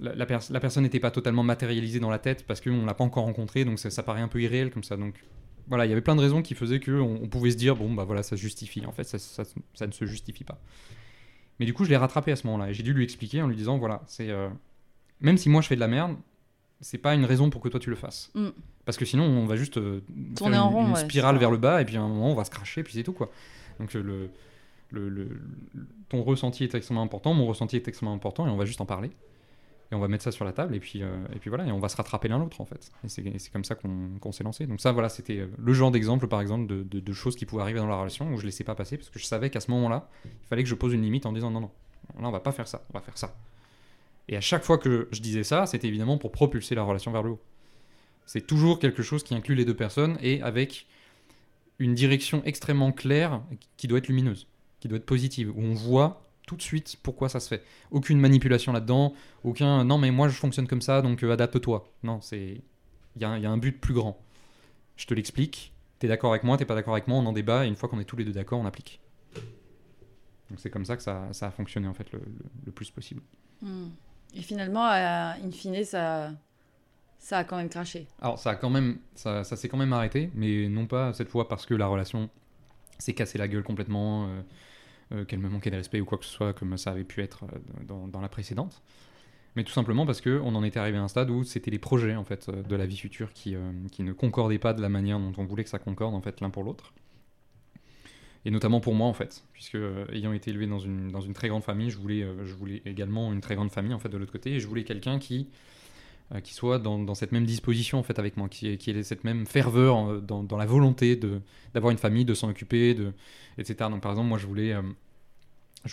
la, 0.00 0.14
la 0.14 0.26
pers- 0.26 0.50
la 0.50 0.60
personne 0.60 0.82
n'était 0.84 1.00
pas 1.00 1.10
totalement 1.10 1.42
matérialisée 1.42 2.00
dans 2.00 2.10
la 2.10 2.18
tête 2.18 2.44
parce 2.46 2.60
qu'on 2.60 2.84
l'a 2.84 2.94
pas 2.94 3.04
encore 3.04 3.24
rencontré, 3.24 3.64
donc 3.64 3.78
ça, 3.78 3.90
ça 3.90 4.02
paraît 4.02 4.20
un 4.20 4.28
peu 4.28 4.40
irréel 4.40 4.70
comme 4.70 4.84
ça. 4.84 4.96
Donc 4.96 5.14
voilà, 5.68 5.86
il 5.86 5.88
y 5.88 5.92
avait 5.92 6.00
plein 6.00 6.16
de 6.16 6.20
raisons 6.20 6.40
qui 6.42 6.54
faisaient 6.54 6.80
qu'on 6.80 7.18
on 7.22 7.28
pouvait 7.28 7.50
se 7.50 7.56
dire, 7.56 7.76
bon, 7.76 7.92
bah 7.92 8.04
voilà, 8.04 8.22
ça 8.22 8.36
se 8.36 8.40
justifie. 8.42 8.84
En 8.86 8.92
fait, 8.92 9.04
ça, 9.04 9.18
ça- 9.18 9.44
ça 9.74 9.86
ne 9.86 9.92
se 9.92 10.04
justifie 10.06 10.44
pas. 10.44 10.58
Mais 11.60 11.66
du 11.66 11.74
coup, 11.74 11.84
je 11.84 11.90
l'ai 11.90 11.96
rattrapé 11.96 12.30
à 12.32 12.36
ce 12.36 12.46
moment-là. 12.46 12.70
Et 12.70 12.74
j'ai 12.74 12.82
dû 12.82 12.92
lui 12.94 13.02
expliquer 13.04 13.42
en 13.42 13.48
lui 13.48 13.56
disant, 13.56 13.78
voilà, 13.78 14.02
c'est. 14.06 14.30
euh, 14.30 14.48
même 15.20 15.36
si 15.38 15.48
moi 15.48 15.60
je 15.60 15.66
fais 15.66 15.74
de 15.74 15.80
la 15.80 15.88
merde, 15.88 16.16
c'est 16.80 16.98
pas 16.98 17.14
une 17.14 17.24
raison 17.24 17.50
pour 17.50 17.60
que 17.60 17.68
toi 17.68 17.80
tu 17.80 17.90
le 17.90 17.96
fasses. 17.96 18.30
Mm. 18.34 18.48
Parce 18.84 18.96
que 18.96 19.04
sinon, 19.04 19.24
on 19.24 19.44
va 19.46 19.56
juste 19.56 19.76
euh, 19.78 20.00
Tourner 20.36 20.54
faire 20.54 20.66
en 20.66 20.70
une, 20.70 20.74
rond, 20.76 20.86
une 20.86 20.92
ouais, 20.94 21.00
spirale 21.00 21.36
vers 21.36 21.50
le 21.50 21.58
bas, 21.58 21.82
et 21.82 21.84
puis 21.84 21.96
à 21.96 22.00
un 22.00 22.08
moment, 22.08 22.30
on 22.30 22.34
va 22.34 22.44
se 22.44 22.50
cracher, 22.50 22.82
puis 22.84 22.92
c'est 22.94 23.02
tout, 23.02 23.12
quoi. 23.12 23.30
Donc 23.80 23.94
euh, 23.96 24.02
le, 24.02 24.30
le, 24.90 25.08
le- 25.10 25.40
ton 26.08 26.22
ressenti 26.22 26.62
est 26.64 26.74
extrêmement 26.74 27.02
important, 27.02 27.34
mon 27.34 27.46
ressenti 27.46 27.76
est 27.76 27.86
extrêmement 27.88 28.14
important, 28.14 28.46
et 28.46 28.50
on 28.50 28.56
va 28.56 28.64
juste 28.64 28.80
en 28.80 28.86
parler. 28.86 29.10
Et 29.90 29.94
on 29.94 30.00
va 30.00 30.08
mettre 30.08 30.22
ça 30.24 30.32
sur 30.32 30.44
la 30.44 30.52
table, 30.52 30.74
et 30.74 30.80
puis, 30.80 31.02
euh, 31.02 31.16
et 31.34 31.38
puis 31.38 31.48
voilà, 31.48 31.64
et 31.66 31.72
on 31.72 31.78
va 31.78 31.88
se 31.88 31.96
rattraper 31.96 32.28
l'un 32.28 32.38
l'autre, 32.38 32.60
en 32.60 32.66
fait. 32.66 32.90
Et 33.04 33.08
c'est 33.38 33.50
comme 33.50 33.64
ça 33.64 33.74
qu'on 33.74 34.18
qu'on 34.20 34.32
s'est 34.32 34.44
lancé. 34.44 34.66
Donc 34.66 34.80
ça, 34.82 34.92
voilà, 34.92 35.08
c'était 35.08 35.38
euh, 35.38 35.46
le 35.56 35.72
genre 35.72 35.90
d'exemple, 35.90 36.28
par 36.28 36.42
exemple, 36.42 36.66
de, 36.66 36.82
de- 36.82 37.00
de 37.00 37.12
choses 37.14 37.36
qui 37.36 37.46
pouvaient 37.46 37.62
arriver 37.62 37.78
dans 37.78 37.86
la 37.86 37.96
relation, 37.96 38.30
où 38.32 38.38
je 38.38 38.44
laissais 38.44 38.64
pas 38.64 38.74
passer, 38.74 38.98
parce 38.98 39.08
que 39.08 39.18
je 39.18 39.24
savais 39.24 39.48
qu'à 39.48 39.60
ce 39.60 39.70
moment-là, 39.70 40.10
il 40.26 40.30
fallait 40.48 40.62
que 40.62 40.68
je 40.68 40.74
pose 40.74 40.92
une 40.92 41.00
limite 41.02 41.24
en 41.24 41.32
disant 41.32 41.50
non, 41.50 41.60
non, 41.60 41.70
là, 42.20 42.28
on 42.28 42.30
va 42.30 42.40
pas 42.40 42.52
faire 42.52 42.68
ça, 42.68 42.84
on 42.90 42.98
va 42.98 43.00
faire 43.02 43.16
ça. 43.16 43.34
Et 44.28 44.36
à 44.36 44.42
chaque 44.42 44.62
fois 44.62 44.76
que 44.76 45.08
je 45.10 45.20
disais 45.22 45.42
ça, 45.42 45.64
c'était 45.64 45.88
évidemment 45.88 46.18
pour 46.18 46.32
propulser 46.32 46.74
la 46.74 46.82
relation 46.82 47.10
vers 47.10 47.22
le 47.22 47.30
haut. 47.30 47.40
C'est 48.26 48.46
toujours 48.46 48.78
quelque 48.80 49.02
chose 49.02 49.22
qui 49.22 49.34
inclut 49.34 49.54
les 49.54 49.64
deux 49.64 49.76
personnes 49.76 50.18
et 50.20 50.42
avec 50.42 50.86
une 51.78 51.94
direction 51.94 52.42
extrêmement 52.44 52.92
claire 52.92 53.40
qui 53.78 53.88
doit 53.88 53.96
être 53.98 54.08
lumineuse, 54.08 54.46
qui 54.80 54.88
doit 54.88 54.98
être 54.98 55.06
positive, 55.06 55.50
où 55.56 55.62
on 55.62 55.72
voit 55.72 56.27
tout 56.48 56.56
de 56.56 56.62
suite 56.62 56.96
pourquoi 57.04 57.28
ça 57.28 57.38
se 57.38 57.48
fait. 57.48 57.62
Aucune 57.92 58.18
manipulation 58.18 58.72
là-dedans, 58.72 59.12
aucun 59.44 59.84
non 59.84 59.98
mais 59.98 60.10
moi 60.10 60.28
je 60.28 60.34
fonctionne 60.34 60.66
comme 60.66 60.82
ça 60.82 61.02
donc 61.02 61.22
euh, 61.22 61.32
adapte-toi. 61.32 61.86
Non, 62.02 62.20
c'est 62.20 62.60
il 63.16 63.22
y, 63.22 63.24
a 63.24 63.28
un- 63.30 63.36
il 63.36 63.42
y 63.42 63.46
a 63.46 63.50
un 63.50 63.58
but 63.58 63.80
plus 63.80 63.94
grand. 63.94 64.18
Je 64.96 65.06
te 65.06 65.14
l'explique, 65.14 65.72
t'es 66.00 66.08
d'accord 66.08 66.30
avec 66.32 66.42
moi, 66.44 66.56
t'es 66.56 66.64
pas 66.64 66.74
d'accord 66.74 66.94
avec 66.94 67.06
moi, 67.06 67.18
on 67.18 67.26
en 67.26 67.32
débat 67.32 67.64
et 67.64 67.68
une 67.68 67.76
fois 67.76 67.88
qu'on 67.88 68.00
est 68.00 68.04
tous 68.04 68.16
les 68.16 68.24
deux 68.24 68.32
d'accord, 68.32 68.58
on 68.60 68.66
applique. 68.66 69.00
Donc 70.50 70.58
c'est 70.60 70.70
comme 70.70 70.84
ça 70.84 70.96
que 70.96 71.02
ça, 71.02 71.28
ça 71.32 71.48
a 71.48 71.50
fonctionné 71.50 71.86
en 71.88 71.94
fait 71.94 72.10
le, 72.12 72.18
le- 72.20 72.50
le 72.66 72.72
plus 72.72 72.90
possible. 72.90 73.20
Hmm. 73.62 73.88
Et 74.34 74.42
finalement, 74.42 74.86
in 74.86 75.50
fine, 75.52 75.84
ça, 75.84 76.32
ça 77.18 77.38
a 77.38 77.44
quand 77.44 77.56
même 77.56 77.68
craché. 77.68 78.06
Alors 78.20 78.38
ça 78.38 78.50
a 78.50 78.54
quand 78.54 78.70
même, 78.70 78.98
ça, 79.14 79.44
ça 79.44 79.56
s'est 79.56 79.68
quand 79.68 79.76
même 79.78 79.92
arrêté, 79.92 80.30
mais 80.34 80.68
non 80.68 80.86
pas 80.86 81.12
cette 81.12 81.28
fois 81.28 81.48
parce 81.48 81.66
que 81.66 81.74
la 81.74 81.86
relation 81.86 82.30
s'est 82.98 83.14
cassée 83.14 83.38
la 83.38 83.48
gueule 83.48 83.62
complètement, 83.62 84.28
qu'elle 85.26 85.38
me 85.38 85.48
manquait 85.48 85.70
de 85.70 85.76
respect 85.76 86.00
ou 86.00 86.04
quoi 86.04 86.18
que 86.18 86.24
ce 86.24 86.30
soit, 86.30 86.52
comme 86.52 86.76
ça 86.76 86.90
avait 86.90 87.04
pu 87.04 87.22
être 87.22 87.44
dans, 87.86 88.08
dans 88.08 88.20
la 88.20 88.28
précédente 88.28 88.82
mais 89.58 89.64
tout 89.64 89.72
simplement 89.72 90.06
parce 90.06 90.20
qu'on 90.20 90.54
en 90.54 90.62
était 90.62 90.78
arrivé 90.78 90.98
à 90.98 91.02
un 91.02 91.08
stade 91.08 91.30
où 91.30 91.42
c'était 91.42 91.72
les 91.72 91.80
projets 91.80 92.14
en 92.14 92.22
fait 92.22 92.48
de 92.48 92.76
la 92.76 92.86
vie 92.86 92.96
future 92.96 93.32
qui, 93.32 93.56
euh, 93.56 93.72
qui 93.90 94.04
ne 94.04 94.12
concordaient 94.12 94.60
pas 94.60 94.72
de 94.72 94.80
la 94.80 94.88
manière 94.88 95.18
dont 95.18 95.32
on 95.36 95.44
voulait 95.44 95.64
que 95.64 95.70
ça 95.70 95.80
concorde 95.80 96.14
en 96.14 96.20
fait 96.20 96.40
l'un 96.40 96.48
pour 96.48 96.62
l'autre. 96.62 96.92
Et 98.44 98.52
notamment 98.52 98.80
pour 98.80 98.94
moi 98.94 99.08
en 99.08 99.12
fait, 99.12 99.42
puisque 99.52 99.74
euh, 99.74 100.06
ayant 100.12 100.32
été 100.32 100.50
élevé 100.50 100.68
dans 100.68 100.78
une, 100.78 101.10
dans 101.10 101.20
une 101.20 101.32
très 101.32 101.48
grande 101.48 101.64
famille, 101.64 101.90
je 101.90 101.98
voulais, 101.98 102.22
euh, 102.22 102.44
je 102.44 102.54
voulais 102.54 102.82
également 102.86 103.32
une 103.32 103.40
très 103.40 103.56
grande 103.56 103.72
famille 103.72 103.92
en 103.92 103.98
fait 103.98 104.08
de 104.08 104.16
l'autre 104.16 104.30
côté, 104.30 104.52
et 104.52 104.60
je 104.60 104.68
voulais 104.68 104.84
quelqu'un 104.84 105.18
qui, 105.18 105.48
qui 106.42 106.52
soit 106.52 106.78
dans, 106.78 107.14
cette 107.14 107.32
même 107.32 107.46
disposition 107.46 107.98
en 107.98 108.02
fait 108.02 108.18
avec 108.18 108.36
moi, 108.36 108.48
qui, 108.48 108.76
qui 108.76 108.90
ait 108.90 109.02
cette 109.02 109.24
même 109.24 109.46
ferveur 109.46 110.20
dans, 110.20 110.42
dans, 110.42 110.56
la 110.56 110.66
volonté 110.66 111.18
d'avoir 111.72 111.90
une 111.90 111.98
famille, 111.98 112.24
de 112.24 112.34
s'en 112.34 112.50
occuper, 112.50 112.96
etc. 113.56 113.88
Donc 113.90 114.02
par 114.02 114.12
exemple 114.12 114.28
moi 114.28 114.38
je 114.38 114.46
voulais, 114.46 114.74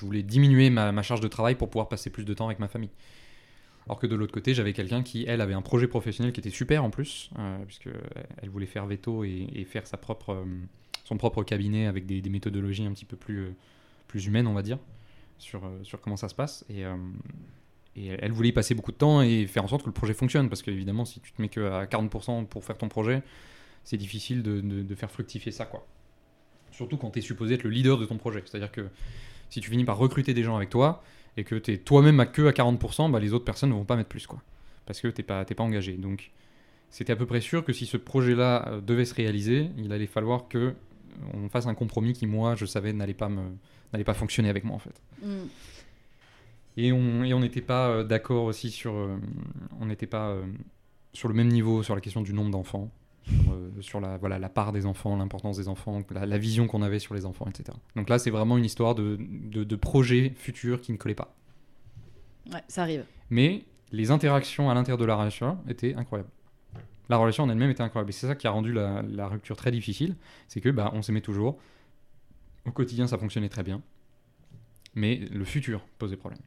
voulais 0.01 0.23
diminuer 0.23 0.69
ma, 0.69 1.01
charge 1.03 1.21
de 1.21 1.27
travail 1.27 1.55
pour 1.55 1.69
pouvoir 1.69 1.88
passer 1.88 2.09
plus 2.09 2.25
de 2.25 2.33
temps 2.33 2.47
avec 2.47 2.59
ma 2.59 2.67
famille. 2.67 2.91
Alors 3.88 3.99
que 3.99 4.07
de 4.07 4.15
l'autre 4.15 4.33
côté, 4.33 4.53
j'avais 4.53 4.73
quelqu'un 4.73 5.03
qui, 5.03 5.25
elle, 5.27 5.41
avait 5.41 5.53
un 5.53 5.61
projet 5.61 5.88
professionnel 5.88 6.33
qui 6.33 6.39
était 6.39 6.49
super 6.49 6.83
en 6.83 6.89
plus, 6.89 7.29
euh, 7.38 7.63
puisqu'elle 7.65 8.49
voulait 8.49 8.65
faire 8.65 8.88
veto 8.88 9.23
et, 9.23 9.65
faire 9.69 9.86
sa 9.86 9.97
propre, 9.97 10.31
euh, 10.31 10.45
son 11.03 11.17
propre 11.17 11.43
cabinet 11.43 11.86
avec 11.86 12.07
des, 12.07 12.27
méthodologies 12.29 12.86
un 12.86 12.93
petit 12.93 13.05
peu 13.05 13.15
plus, 13.15 13.39
euh, 13.45 13.55
plus 14.07 14.25
humaines, 14.25 14.47
on 14.47 14.53
va 14.53 14.63
dire, 14.63 14.79
sur, 15.38 15.69
sur 15.83 16.01
comment 16.01 16.17
ça 16.17 16.29
se 16.29 16.36
passe. 16.36 16.65
Et, 16.69 16.83
et, 17.95 18.07
elle 18.07 18.31
voulait 18.31 18.49
y 18.49 18.53
passer 18.53 18.75
beaucoup 18.75 18.91
de 18.91 18.97
temps 18.97 19.21
et 19.21 19.47
faire 19.47 19.63
en 19.63 19.67
sorte 19.67 19.83
que 19.83 19.89
le 19.89 19.93
projet 19.93 20.13
fonctionne, 20.13 20.49
parce 20.49 20.61
qu'évidemment, 20.61 21.05
si 21.05 21.19
tu 21.19 21.31
te 21.31 21.41
mets 21.41 21.49
que 21.49 21.71
à 21.71 21.85
40% 21.85 22.45
pour 22.45 22.63
faire 22.63 22.77
ton 22.77 22.89
projet, 22.89 23.23
c'est 23.83 23.97
difficile 23.97 24.43
de, 24.43 24.95
faire 24.95 25.11
fructifier 25.11 25.51
ça, 25.51 25.65
quoi. 25.65 25.85
Surtout 26.71 26.97
quand 26.97 27.11
tu 27.11 27.19
es 27.19 27.21
supposé 27.21 27.55
être 27.55 27.63
le 27.63 27.69
leader 27.69 27.97
de 27.97 28.05
ton 28.05 28.17
projet. 28.17 28.43
C'est-à-dire 28.45 28.71
que 28.71 28.89
si 29.49 29.61
tu 29.61 29.69
finis 29.69 29.85
par 29.85 29.97
recruter 29.97 30.33
des 30.33 30.43
gens 30.43 30.57
avec 30.57 30.69
toi, 30.69 31.03
et 31.37 31.43
que 31.43 31.55
tu 31.55 31.73
es 31.73 31.77
toi-même 31.77 32.19
à 32.19 32.25
que 32.25 32.47
à 32.47 32.51
40%, 32.51 33.11
bah, 33.11 33.19
les 33.19 33.33
autres 33.33 33.45
personnes 33.45 33.69
ne 33.69 33.75
vont 33.75 33.85
pas 33.85 33.95
mettre 33.95 34.09
plus, 34.09 34.27
quoi. 34.27 34.41
Parce 34.85 35.01
que 35.01 35.07
tu 35.07 35.21
n'es 35.21 35.25
pas, 35.25 35.45
pas 35.45 35.63
engagé. 35.63 35.93
Donc, 35.93 36.31
c'était 36.89 37.13
à 37.13 37.15
peu 37.15 37.25
près 37.25 37.41
sûr 37.41 37.65
que 37.65 37.73
si 37.73 37.85
ce 37.85 37.97
projet-là 37.97 38.67
euh, 38.67 38.81
devait 38.81 39.05
se 39.05 39.13
réaliser, 39.13 39.69
il 39.77 39.91
allait 39.91 40.07
falloir 40.07 40.47
que 40.47 40.57
euh, 40.57 40.73
on 41.33 41.49
fasse 41.49 41.67
un 41.67 41.73
compromis 41.73 42.13
qui, 42.13 42.25
moi, 42.25 42.55
je 42.55 42.65
savais, 42.65 42.93
n'allait 42.93 43.13
pas, 43.13 43.29
pas 44.05 44.13
fonctionner 44.13 44.49
avec 44.49 44.63
moi, 44.63 44.75
en 44.75 44.79
fait. 44.79 45.01
Mm. 45.21 45.45
Et 46.78 46.91
on 46.91 47.39
n'était 47.39 47.61
pas 47.61 47.89
euh, 47.89 48.03
d'accord 48.03 48.45
aussi 48.45 48.69
sur. 48.69 48.93
on 49.80 49.86
n'était 49.86 50.07
pas 50.07 50.36
sur 51.13 51.30
le 51.30 51.34
même 51.34 51.47
niveau 51.47 51.84
sur 51.84 51.95
la 51.95 52.01
question 52.01 52.21
du 52.21 52.34
nombre 52.34 52.51
d'enfants. 52.51 52.91
Euh, 53.49 53.82
sur 53.82 53.99
la, 53.99 54.17
voilà, 54.17 54.38
la 54.38 54.49
part 54.49 54.71
des 54.71 54.86
enfants, 54.86 55.17
l'importance 55.17 55.57
des 55.57 55.67
enfants, 55.67 56.03
la, 56.11 56.38
vision 56.38 56.67
qu'on 56.67 56.84
avait 56.84 56.99
sur 56.99 57.15
les 57.15 57.26
enfants, 57.26 57.47
etc. 57.49 57.76
Donc 57.95 58.07
là, 58.07 58.19
c'est 58.19 58.30
vraiment 58.30 58.57
une 58.57 58.65
histoire 58.65 58.93
de, 58.93 59.17
de, 59.19 59.76
projet 59.76 60.34
futur 60.36 60.80
qui 60.80 60.91
ne 60.91 60.97
collait 60.97 61.15
pas. 61.15 61.36
Ouais, 62.53 62.61
ça 62.67 62.84
arrive. 62.84 63.03
Mais 63.32 63.63
les 63.91 64.11
interactions 64.11 64.69
à 64.69 64.76
l'intérieur 64.76 64.99
de 64.99 65.05
la 65.05 65.15
relation 65.15 65.57
étaient 65.67 65.95
incroyables. 65.95 66.30
La 67.09 67.17
relation 67.17 67.43
en 67.43 67.49
elle-même 67.49 67.71
était 67.71 67.82
incroyable. 67.82 68.11
Et 68.11 68.13
c'est 68.13 68.28
ça 68.28 68.36
qui 68.36 68.45
a 68.45 68.51
rendu 68.51 68.71
la, 68.71 69.01
la 69.01 69.28
rupture 69.28 69.57
très 69.57 69.71
difficile. 69.71 70.15
C'est 70.47 70.61
que 70.61 70.69
bah, 70.69 70.91
on 70.93 71.01
s'aimait 71.01 71.21
toujours. 71.21 71.57
Au 72.65 72.71
quotidien, 72.71 73.07
ça 73.07 73.17
fonctionnait 73.17 73.49
très 73.49 73.63
bien. 73.63 73.82
Mais 74.93 75.15
le 75.15 75.45
futur 75.45 75.82
posait 75.97 76.15
problème. 76.15 76.41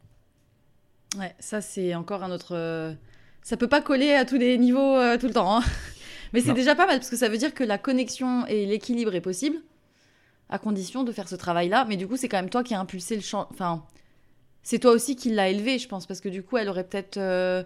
Ouais, 1.17 1.35
ça 1.39 1.61
c'est 1.61 1.95
encore 1.95 2.23
un 2.23 2.31
autre. 2.31 2.55
Euh, 2.55 2.93
ça 3.43 3.57
peut 3.57 3.69
pas 3.69 3.81
coller 3.81 4.13
à 4.13 4.25
tous 4.25 4.37
les 4.37 4.59
niveaux 4.59 4.97
euh, 4.97 5.17
tout 5.17 5.27
le 5.27 5.33
temps. 5.33 5.59
Hein. 5.59 5.63
Mais 6.33 6.41
c'est 6.43 6.53
déjà 6.53 6.75
pas 6.75 6.87
mal 6.87 6.99
parce 6.99 7.09
que 7.09 7.17
ça 7.17 7.31
veut 7.31 7.39
dire 7.39 7.55
que 7.55 7.65
la 7.65 7.79
connexion 7.79 8.45
et 8.47 8.67
l'équilibre 8.67 9.15
est 9.15 9.23
possible 9.23 9.59
à 10.49 10.59
condition 10.59 11.05
de 11.05 11.13
faire 11.13 11.29
ce 11.29 11.37
travail-là. 11.37 11.87
Mais 11.89 11.97
du 11.97 12.07
coup, 12.07 12.17
c'est 12.17 12.29
quand 12.29 12.39
même 12.39 12.51
toi 12.51 12.63
qui 12.63 12.75
as 12.75 12.81
impulsé 12.81 13.15
le 13.15 13.23
champ. 13.23 13.47
Enfin, 13.51 13.85
c'est 14.63 14.79
toi 14.79 14.93
aussi 14.93 15.17
qui 15.17 15.31
l'as 15.31 15.49
élevé, 15.49 15.79
je 15.79 15.89
pense, 15.89 16.07
parce 16.07 16.21
que 16.21 16.29
du 16.29 16.43
coup, 16.43 16.57
elle 16.57 16.69
aurait 16.69 16.85
peut-être 16.85 17.17
euh, 17.17 17.63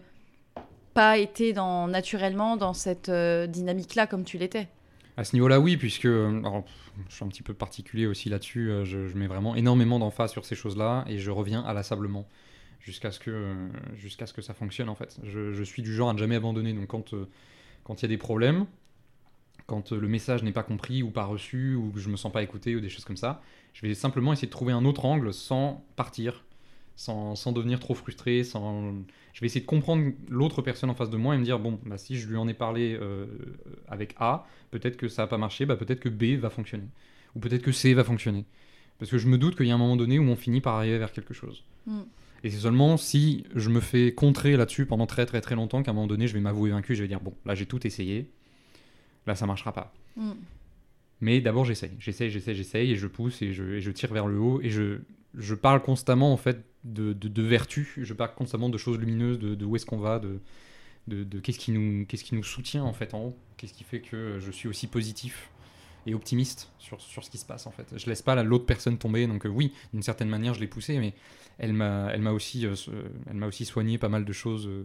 pas 0.95 1.19
été 1.19 1.53
dans, 1.53 1.89
naturellement 1.89 2.57
dans 2.57 2.75
cette 2.75 3.09
euh, 3.09 3.47
dynamique-là 3.47 4.07
comme 4.07 4.25
tu 4.25 4.39
l'étais. 4.39 4.69
À 5.17 5.25
ce 5.25 5.35
niveau-là, 5.37 5.61
oui, 5.61 5.77
puisque 5.77 6.07
je 6.09 6.43
suis 7.09 7.25
un 7.25 7.29
petit 7.29 7.43
peu 7.43 7.55
particulier 7.55 8.07
aussi 8.07 8.29
là-dessus. 8.31 8.71
Je, 8.85 8.99
mets 9.17 9.27
vraiment 9.27 9.55
énormément 9.55 9.99
d'emphase 9.99 10.31
sur 10.31 10.47
ces 10.47 10.55
choses-là 10.55 11.05
et 11.07 11.19
je 11.19 11.31
reviens 11.31 11.65
inlassablement 11.65 12.27
jusqu'à 12.83 13.11
ce 13.11 13.19
que 13.19 13.55
jusqu'à 13.95 14.27
ce 14.27 14.33
que 14.33 14.43
ça 14.43 14.55
fonctionne 14.55 14.89
en 14.89 14.95
fait. 14.95 15.19
Je, 15.25 15.63
suis 15.63 15.83
du 15.83 15.95
genre 15.95 16.11
à 16.11 16.13
ne 16.13 16.19
jamais 16.19 16.37
abandonner. 16.37 16.73
Donc 16.73 16.89
quand 16.89 17.15
quand 17.85 18.01
il 18.01 18.03
y 18.03 18.07
a 18.07 18.09
des 18.09 18.19
problèmes, 18.19 18.67
quand 19.67 19.93
euh, 19.93 20.01
le 20.01 20.09
message 20.09 20.43
n'est 20.43 20.53
pas 20.53 20.63
compris 20.63 21.03
ou 21.03 21.11
pas 21.11 21.25
reçu, 21.25 21.75
ou 21.75 21.91
que 21.91 22.01
je 22.01 22.09
me 22.09 22.17
sens 22.17 22.33
pas 22.33 22.43
écouté, 22.43 22.77
ou 22.77 22.81
des 22.81 22.89
choses 22.89 23.05
comme 23.05 23.17
ça, 23.17 23.43
je 23.73 23.87
vais 23.87 23.95
simplement 23.95 24.33
essayer 24.33 24.47
de 24.47 24.53
trouver 24.53 24.73
un 24.73 24.85
autre 24.85 25.05
angle 25.05 25.33
sans 25.33 25.85
partir, 25.97 26.45
sans, 26.95 27.35
sans 27.37 27.53
devenir 27.53 27.81
trop 27.81 27.95
frustré, 27.95 28.45
sans... 28.45 28.93
je 29.33 29.41
vais 29.41 29.47
essayer 29.47 29.61
de 29.61 29.67
comprendre 29.67 30.13
l'autre 30.29 30.63
personne 30.63 30.91
en 30.91 30.95
face 30.95 31.11
de 31.11 31.17
moi 31.17 31.35
et 31.35 31.39
me 31.39 31.45
dire, 31.45 31.59
bon, 31.59 31.81
bah, 31.85 31.99
si 31.99 32.17
je 32.17 32.29
lui 32.29 32.37
en 32.37 32.49
ai 32.49 32.55
parlé 32.55 32.99
euh, 33.01 33.27
avec 33.89 34.15
A, 34.19 34.47
peut-être 34.71 34.97
que 34.97 35.09
ça 35.09 35.23
n'a 35.23 35.27
pas 35.27 35.39
marché, 35.39 35.67
bah, 35.67 35.77
peut-être 35.77 36.01
que 36.01 36.09
B 36.09 36.39
va 36.39 36.51
fonctionner, 36.51 36.89
ou 37.35 37.41
peut-être 37.41 37.63
que 37.63 37.73
C 37.73 37.95
va 37.95 38.05
fonctionner. 38.05 38.45
Parce 38.99 39.11
que 39.11 39.19
je 39.19 39.27
me 39.27 39.39
doute 39.39 39.57
qu'il 39.57 39.67
y 39.67 39.71
a 39.71 39.75
un 39.75 39.79
moment 39.79 39.97
donné 39.97 40.19
où 40.19 40.25
on 40.25 40.37
finit 40.37 40.61
par 40.61 40.77
arriver 40.77 40.99
vers 40.99 41.13
quelque 41.13 41.35
chose. 41.35 41.65
Mm. 41.87 42.03
Et 42.45 42.51
c'est 42.51 42.59
seulement 42.59 42.97
si 42.97 43.45
je 43.55 43.69
me 43.69 43.81
fais 43.81 44.13
contrer 44.13 44.57
là-dessus 44.57 44.87
pendant 44.87 45.07
très 45.07 45.27
très 45.27 45.41
très 45.41 45.55
longtemps 45.55 45.83
qu'à 45.83 45.93
un 45.93 45.95
moment 45.95 46.07
donné, 46.07 46.27
je 46.27 46.35
vais 46.35 46.41
m'avouer 46.41 46.71
vaincu, 46.71 46.95
je 46.95 47.03
vais 47.03 47.09
dire 47.09 47.21
bon, 47.21 47.35
là 47.47 47.55
j'ai 47.55 47.67
tout 47.67 47.87
essayé, 47.87 48.31
là 49.27 49.35
ça 49.35 49.47
marchera 49.47 49.73
pas. 49.73 49.95
Mm. 50.17 50.33
Mais 51.21 51.41
d'abord 51.41 51.65
j'essaye, 51.65 51.93
j'essaye, 52.01 52.31
j'essaye, 52.31 52.57
j'essaye, 52.57 52.91
et 52.91 52.97
je 52.97 53.07
pousse 53.07 53.43
et 53.43 53.53
je, 53.53 53.79
je, 53.79 53.91
tire 53.93 54.13
vers 54.13 54.27
le 54.27 54.39
haut, 54.39 54.61
et 54.61 54.71
je, 54.71 54.99
je 55.37 55.55
parle 55.55 55.81
constamment 55.81 56.33
en 56.33 56.37
fait 56.37 56.65
de, 56.83 57.13
de, 57.13 57.43
vertu, 57.43 57.95
je 57.97 58.13
parle 58.13 58.35
constamment 58.35 58.69
de 58.69 58.77
choses 58.77 58.99
lumineuses, 58.99 59.39
de, 59.39 59.55
de 59.55 59.65
où 59.65 59.77
est-ce 59.77 59.87
qu'on 59.87 59.99
va, 59.99 60.19
de, 60.19 60.41
de, 61.07 61.39
qu'est-ce 61.39 61.61
qui, 61.61 61.71
nous, 61.71 62.05
qu'est-ce 62.07 62.25
qui 62.25 62.35
nous 62.35 62.43
soutient 62.43 62.83
en 62.83 62.93
fait 62.93 63.15
en 63.15 63.27
haut, 63.27 63.37
qu'est-ce 63.57 63.73
qui 63.73 63.85
fait 63.85 64.01
que 64.01 64.41
je 64.41 64.51
suis 64.51 64.69
aussi 64.69 64.89
positif 64.89 65.49
et 66.07 66.15
optimiste 66.15 66.71
sur, 66.79 67.01
sur 67.01 67.25
ce 67.25 67.31
qui 67.31 67.39
se 67.39 67.45
passe 67.45 67.67
en 67.67 67.71
fait. 67.71 67.87
Je 67.97 68.07
laisse 68.07 68.23
pas 68.23 68.41
l'autre 68.43 68.67
personne 68.67 68.99
tomber, 68.99 69.27
donc 69.27 69.47
euh, 69.47 69.49
oui, 69.49 69.73
d'une 69.93 70.03
certaine 70.03 70.29
manière 70.29 70.55
je 70.55 70.61
l'ai 70.61 70.67
poussé, 70.67 70.99
mais 70.99 71.15
elle 71.59 71.73
m'a, 71.73 72.33
aussi, 72.33 72.67
euh, 72.67 72.75
aussi 73.47 73.65
soigné 73.65 73.99
pas 73.99 74.09
mal 74.09 74.25
de 74.25 74.33
choses 74.33 74.67
euh, 74.67 74.85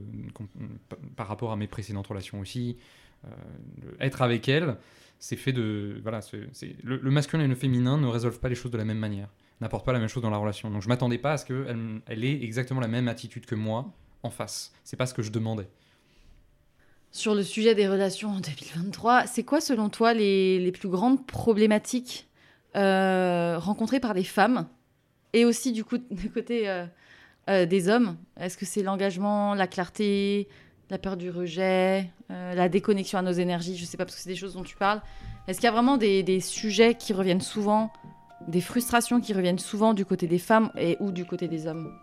par 1.15 1.27
rapport 1.27 1.51
à 1.51 1.55
mes 1.55 1.67
précédentes 1.67 2.07
relations 2.07 2.39
aussi. 2.39 2.77
être 3.99 4.21
avec 4.21 4.47
elle, 4.47 4.77
c'est 5.19 5.35
fait 5.35 5.53
de, 5.53 5.99
voilà, 6.03 6.21
c'est, 6.21 6.75
le, 6.83 6.99
masculin 7.09 7.43
et 7.43 7.47
le 7.47 7.55
féminin 7.55 7.97
ne 7.97 8.07
résolvent 8.07 8.39
pas 8.39 8.49
les 8.49 8.55
choses 8.55 8.71
de 8.71 8.77
la 8.77 8.85
même 8.85 8.99
manière, 8.99 9.29
n'apportent 9.61 9.85
pas 9.85 9.93
la 9.93 9.99
même 9.99 10.09
chose 10.09 10.23
dans 10.23 10.29
la 10.29 10.37
relation. 10.37 10.69
Donc 10.69 10.81
je 10.83 10.87
m'attendais 10.87 11.17
pas 11.17 11.33
à 11.33 11.37
ce 11.37 11.45
qu'elle 11.45 12.01
elle 12.05 12.23
ait 12.23 12.43
exactement 12.43 12.79
la 12.79 12.87
même 12.87 13.07
attitude 13.07 13.45
que 13.45 13.55
moi 13.55 13.91
en 14.23 14.29
face. 14.29 14.73
C'est 14.83 14.97
pas 14.97 15.07
ce 15.07 15.13
que 15.13 15.23
je 15.23 15.31
demandais. 15.31 15.67
Sur 17.11 17.33
le 17.33 17.43
sujet 17.43 17.73
des 17.73 17.87
relations 17.87 18.29
en 18.29 18.39
2023, 18.39 19.27
c'est 19.27 19.43
quoi 19.43 19.59
selon 19.61 19.89
toi 19.89 20.13
les, 20.13 20.59
les 20.59 20.71
plus 20.71 20.89
grandes 20.89 21.25
problématiques 21.25 22.27
rencontrées 22.75 23.99
par 23.99 24.13
des 24.13 24.23
femmes 24.23 24.67
et 25.33 25.45
aussi 25.45 25.71
du 25.71 25.83
coup 25.83 25.97
du 26.09 26.29
côté 26.31 26.69
euh, 26.69 26.85
euh, 27.49 27.65
des 27.65 27.89
hommes? 27.89 28.17
Est-ce 28.39 28.57
que 28.57 28.65
c'est 28.65 28.83
l'engagement, 28.83 29.53
la 29.53 29.67
clarté, 29.67 30.47
la 30.89 30.97
peur 30.97 31.17
du 31.17 31.29
rejet, 31.29 32.09
euh, 32.31 32.55
la 32.55 32.69
déconnexion 32.69 33.19
à 33.19 33.21
nos 33.21 33.31
énergies? 33.31 33.77
Je 33.77 33.85
sais 33.85 33.97
pas 33.97 34.05
parce 34.05 34.15
que 34.15 34.21
c'est 34.21 34.29
des 34.29 34.35
choses 34.35 34.53
dont 34.53 34.63
tu 34.63 34.75
parles. 34.75 35.01
Est-ce 35.47 35.59
qu'il 35.59 35.65
y 35.65 35.69
a 35.69 35.71
vraiment 35.71 35.97
des, 35.97 36.23
des, 36.23 36.39
sujets 36.39 36.95
qui 36.95 37.13
reviennent 37.13 37.41
souvent, 37.41 37.91
des 38.47 38.61
frustrations 38.61 39.21
qui 39.21 39.33
reviennent 39.33 39.59
souvent 39.59 39.93
du 39.93 40.05
côté 40.05 40.27
des 40.27 40.39
femmes 40.39 40.71
et 40.77 40.97
ou 40.99 41.11
du 41.11 41.25
côté 41.25 41.47
des 41.47 41.67
hommes? 41.67 41.93